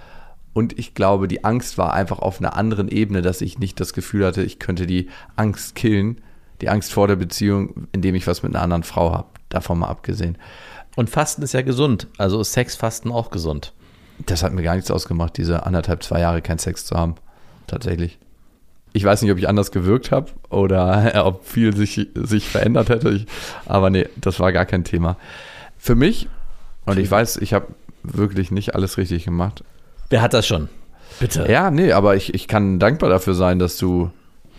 Und 0.52 0.78
ich 0.78 0.94
glaube, 0.94 1.26
die 1.26 1.42
Angst 1.44 1.78
war 1.78 1.92
einfach 1.94 2.20
auf 2.20 2.38
einer 2.38 2.54
anderen 2.56 2.86
Ebene, 2.88 3.22
dass 3.22 3.40
ich 3.40 3.58
nicht 3.58 3.80
das 3.80 3.92
Gefühl 3.94 4.24
hatte, 4.26 4.42
ich 4.44 4.60
könnte 4.60 4.86
die 4.86 5.08
Angst 5.34 5.74
killen, 5.74 6.20
die 6.60 6.68
Angst 6.68 6.92
vor 6.92 7.08
der 7.08 7.16
Beziehung, 7.16 7.88
indem 7.92 8.14
ich 8.14 8.26
was 8.26 8.42
mit 8.42 8.54
einer 8.54 8.62
anderen 8.62 8.82
Frau 8.82 9.12
habe. 9.12 9.28
Davon 9.48 9.78
mal 9.78 9.88
abgesehen. 9.88 10.38
Und 10.96 11.10
Fasten 11.10 11.42
ist 11.42 11.52
ja 11.52 11.62
gesund. 11.62 12.06
Also 12.18 12.40
ist 12.40 12.52
Sexfasten 12.52 13.10
auch 13.10 13.30
gesund. 13.30 13.72
Das 14.26 14.42
hat 14.42 14.52
mir 14.52 14.62
gar 14.62 14.74
nichts 14.74 14.90
ausgemacht, 14.90 15.36
diese 15.36 15.64
anderthalb, 15.64 16.02
zwei 16.02 16.20
Jahre 16.20 16.42
keinen 16.42 16.58
Sex 16.58 16.84
zu 16.84 16.96
haben. 16.96 17.14
Tatsächlich. 17.66 18.18
Ich 18.92 19.04
weiß 19.04 19.22
nicht, 19.22 19.30
ob 19.30 19.38
ich 19.38 19.48
anders 19.48 19.70
gewirkt 19.70 20.10
habe 20.10 20.30
oder 20.50 21.24
ob 21.24 21.46
viel 21.46 21.74
sich, 21.76 22.08
sich 22.14 22.48
verändert 22.48 22.88
hätte. 22.88 23.10
Ich, 23.10 23.26
aber 23.66 23.90
nee, 23.90 24.08
das 24.16 24.40
war 24.40 24.52
gar 24.52 24.66
kein 24.66 24.84
Thema. 24.84 25.16
Für 25.78 25.94
mich, 25.94 26.28
und 26.84 26.98
ich 26.98 27.10
weiß, 27.10 27.36
ich 27.38 27.54
habe 27.54 27.68
wirklich 28.02 28.50
nicht 28.50 28.74
alles 28.74 28.98
richtig 28.98 29.24
gemacht. 29.24 29.64
Wer 30.10 30.22
hat 30.22 30.34
das 30.34 30.46
schon? 30.46 30.68
Bitte. 31.18 31.50
Ja, 31.50 31.70
nee, 31.70 31.92
aber 31.92 32.16
ich, 32.16 32.34
ich 32.34 32.48
kann 32.48 32.78
dankbar 32.78 33.10
dafür 33.10 33.34
sein, 33.34 33.58
dass 33.58 33.76
du 33.76 34.10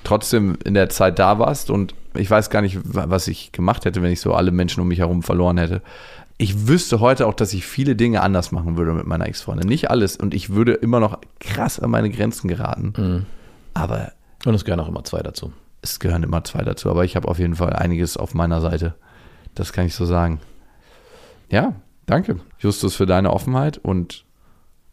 trotzdem 0.04 0.58
in 0.66 0.74
der 0.74 0.90
Zeit 0.90 1.20
da 1.20 1.40
warst 1.40 1.70
und 1.70 1.94
ich 2.14 2.30
weiß 2.30 2.50
gar 2.50 2.62
nicht, 2.62 2.80
wa- 2.84 3.06
was 3.08 3.28
ich 3.28 3.52
gemacht 3.52 3.86
hätte, 3.86 4.02
wenn 4.02 4.12
ich 4.12 4.20
so 4.22 4.34
alle 4.34 4.52
Menschen 4.52 4.82
um 4.82 4.88
mich 4.88 5.00
herum 5.00 5.24
verloren 5.24 5.58
hätte. 5.58 5.82
ich 6.38 6.68
wüsste 6.68 7.00
heute 7.00 7.28
auch, 7.28 7.34
dass 7.36 7.54
ich 7.54 7.66
viele 7.66 7.96
Dinge 7.96 8.22
anders 8.22 8.52
machen 8.52 8.76
würde 8.76 8.94
mit 8.94 9.06
meiner 9.06 9.28
Ex-Freundin. 9.28 9.68
Nicht 9.70 9.92
alles. 9.92 10.18
Und 10.18 10.34
ich 10.34 10.50
würde 10.50 10.74
immer 10.74 11.00
noch 11.00 11.20
krass 11.40 11.80
an 11.80 11.92
meine 11.92 12.10
Grenzen 12.10 12.48
geraten. 12.48 12.94
Mhm. 12.98 13.26
Aber 13.76 14.12
Und 14.46 14.56
es 14.56 14.66
gehören 14.66 14.80
auch 14.80 14.88
immer 14.90 15.04
zwei 15.04 15.22
dazu. 15.22 15.54
es 15.84 16.00
gehören 16.00 16.24
immer 16.24 16.44
zwei 16.44 16.64
dazu. 16.64 16.90
Aber 16.90 17.06
ich 17.06 17.16
habe 17.16 17.28
auf 17.28 17.38
jeden 17.38 17.56
Fall 17.56 17.74
einiges 17.74 18.18
auf 18.18 18.34
meiner 18.34 18.60
Seite. 18.60 18.96
Das 19.54 19.72
kann 19.72 19.86
ich 19.86 19.94
so 19.94 20.06
sagen. 20.06 20.40
Ja, 21.50 21.74
danke, 22.08 22.38
Justus, 22.60 22.96
für 22.96 23.06
deine 23.06 23.32
Offenheit. 23.32 23.78
Und 23.78 24.26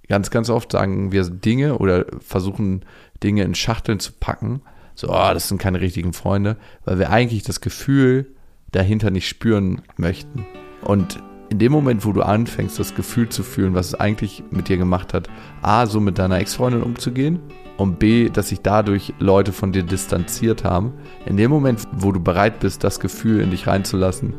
ganz, 0.09 0.30
ganz 0.30 0.50
oft 0.50 0.72
sagen 0.72 1.12
wir 1.12 1.24
Dinge 1.24 1.78
oder 1.78 2.04
versuchen 2.20 2.84
Dinge 3.22 3.42
in 3.44 3.54
Schachteln 3.54 4.00
zu 4.00 4.12
packen. 4.12 4.61
So, 4.99 5.11
oh, 5.11 5.30
das 5.32 5.46
sind 5.46 5.59
keine 5.59 5.80
richtigen 5.80 6.12
Freunde, 6.12 6.57
weil 6.84 6.99
wir 6.99 7.11
eigentlich 7.11 7.44
das 7.44 7.61
Gefühl 7.61 8.34
dahinter 8.72 9.12
nicht 9.12 9.28
spüren 9.28 9.82
möchten. 9.96 10.44
Und 10.82 11.22
in 11.51 11.61
dem 11.61 11.70
Moment, 11.70 12.05
wo 12.05 12.11
du 12.11 12.22
anfängst, 12.22 12.80
das 12.80 12.96
Gefühl 12.96 13.28
zu 13.28 13.44
fühlen, 13.44 13.76
was 13.76 13.86
es 13.86 13.94
eigentlich 13.94 14.42
mit 14.51 14.68
dir 14.68 14.76
gemacht 14.76 15.14
hat, 15.14 15.28
A, 15.62 15.86
so 15.86 16.01
mit 16.01 16.18
deiner 16.18 16.40
Ex-Freundin 16.40 16.82
umzugehen 16.82 17.38
und 17.76 18.01
B, 18.01 18.28
dass 18.28 18.49
sich 18.49 18.61
dadurch 18.61 19.14
Leute 19.20 19.53
von 19.53 19.70
dir 19.70 19.84
distanziert 19.84 20.64
haben, 20.64 20.94
in 21.26 21.36
dem 21.36 21.53
Moment, 21.53 21.80
wo 21.92 22.11
du 22.11 22.18
bereit 22.18 22.59
bist, 22.59 22.82
das 22.82 22.99
Gefühl 22.99 23.40
in 23.40 23.53
dich 23.53 23.68
reinzulassen, 23.68 24.34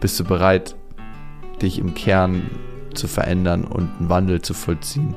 bist 0.00 0.18
du 0.18 0.24
bereit, 0.24 0.74
dich 1.62 1.78
im 1.78 1.94
Kern 1.94 2.50
zu 2.92 3.06
verändern 3.06 3.62
und 3.62 3.88
einen 4.00 4.08
Wandel 4.08 4.42
zu 4.42 4.52
vollziehen. 4.52 5.14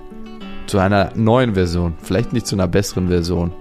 Zu 0.67 0.77
einer 0.77 1.11
neuen 1.15 1.55
Version, 1.55 1.95
vielleicht 2.03 2.33
nicht 2.33 2.45
zu 2.45 2.55
einer 2.55 2.67
besseren 2.67 3.07
Version, 3.07 3.51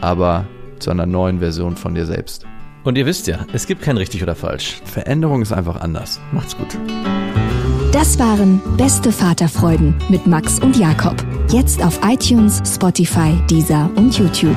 aber 0.00 0.44
zu 0.82 0.90
einer 0.90 1.06
neuen 1.06 1.38
Version 1.38 1.76
von 1.76 1.94
dir 1.94 2.06
selbst. 2.06 2.44
Und 2.84 2.98
ihr 2.98 3.06
wisst 3.06 3.26
ja, 3.28 3.46
es 3.52 3.66
gibt 3.66 3.82
kein 3.82 3.96
richtig 3.96 4.22
oder 4.22 4.34
falsch. 4.34 4.80
Veränderung 4.84 5.42
ist 5.42 5.52
einfach 5.52 5.80
anders. 5.80 6.20
Macht's 6.32 6.56
gut. 6.56 6.76
Das 7.92 8.18
waren 8.18 8.60
Beste 8.76 9.12
Vaterfreuden 9.12 9.94
mit 10.08 10.26
Max 10.26 10.58
und 10.58 10.76
Jakob. 10.76 11.14
Jetzt 11.50 11.84
auf 11.84 12.00
iTunes, 12.04 12.62
Spotify, 12.66 13.38
Deezer 13.48 13.90
und 13.96 14.18
YouTube. 14.18 14.56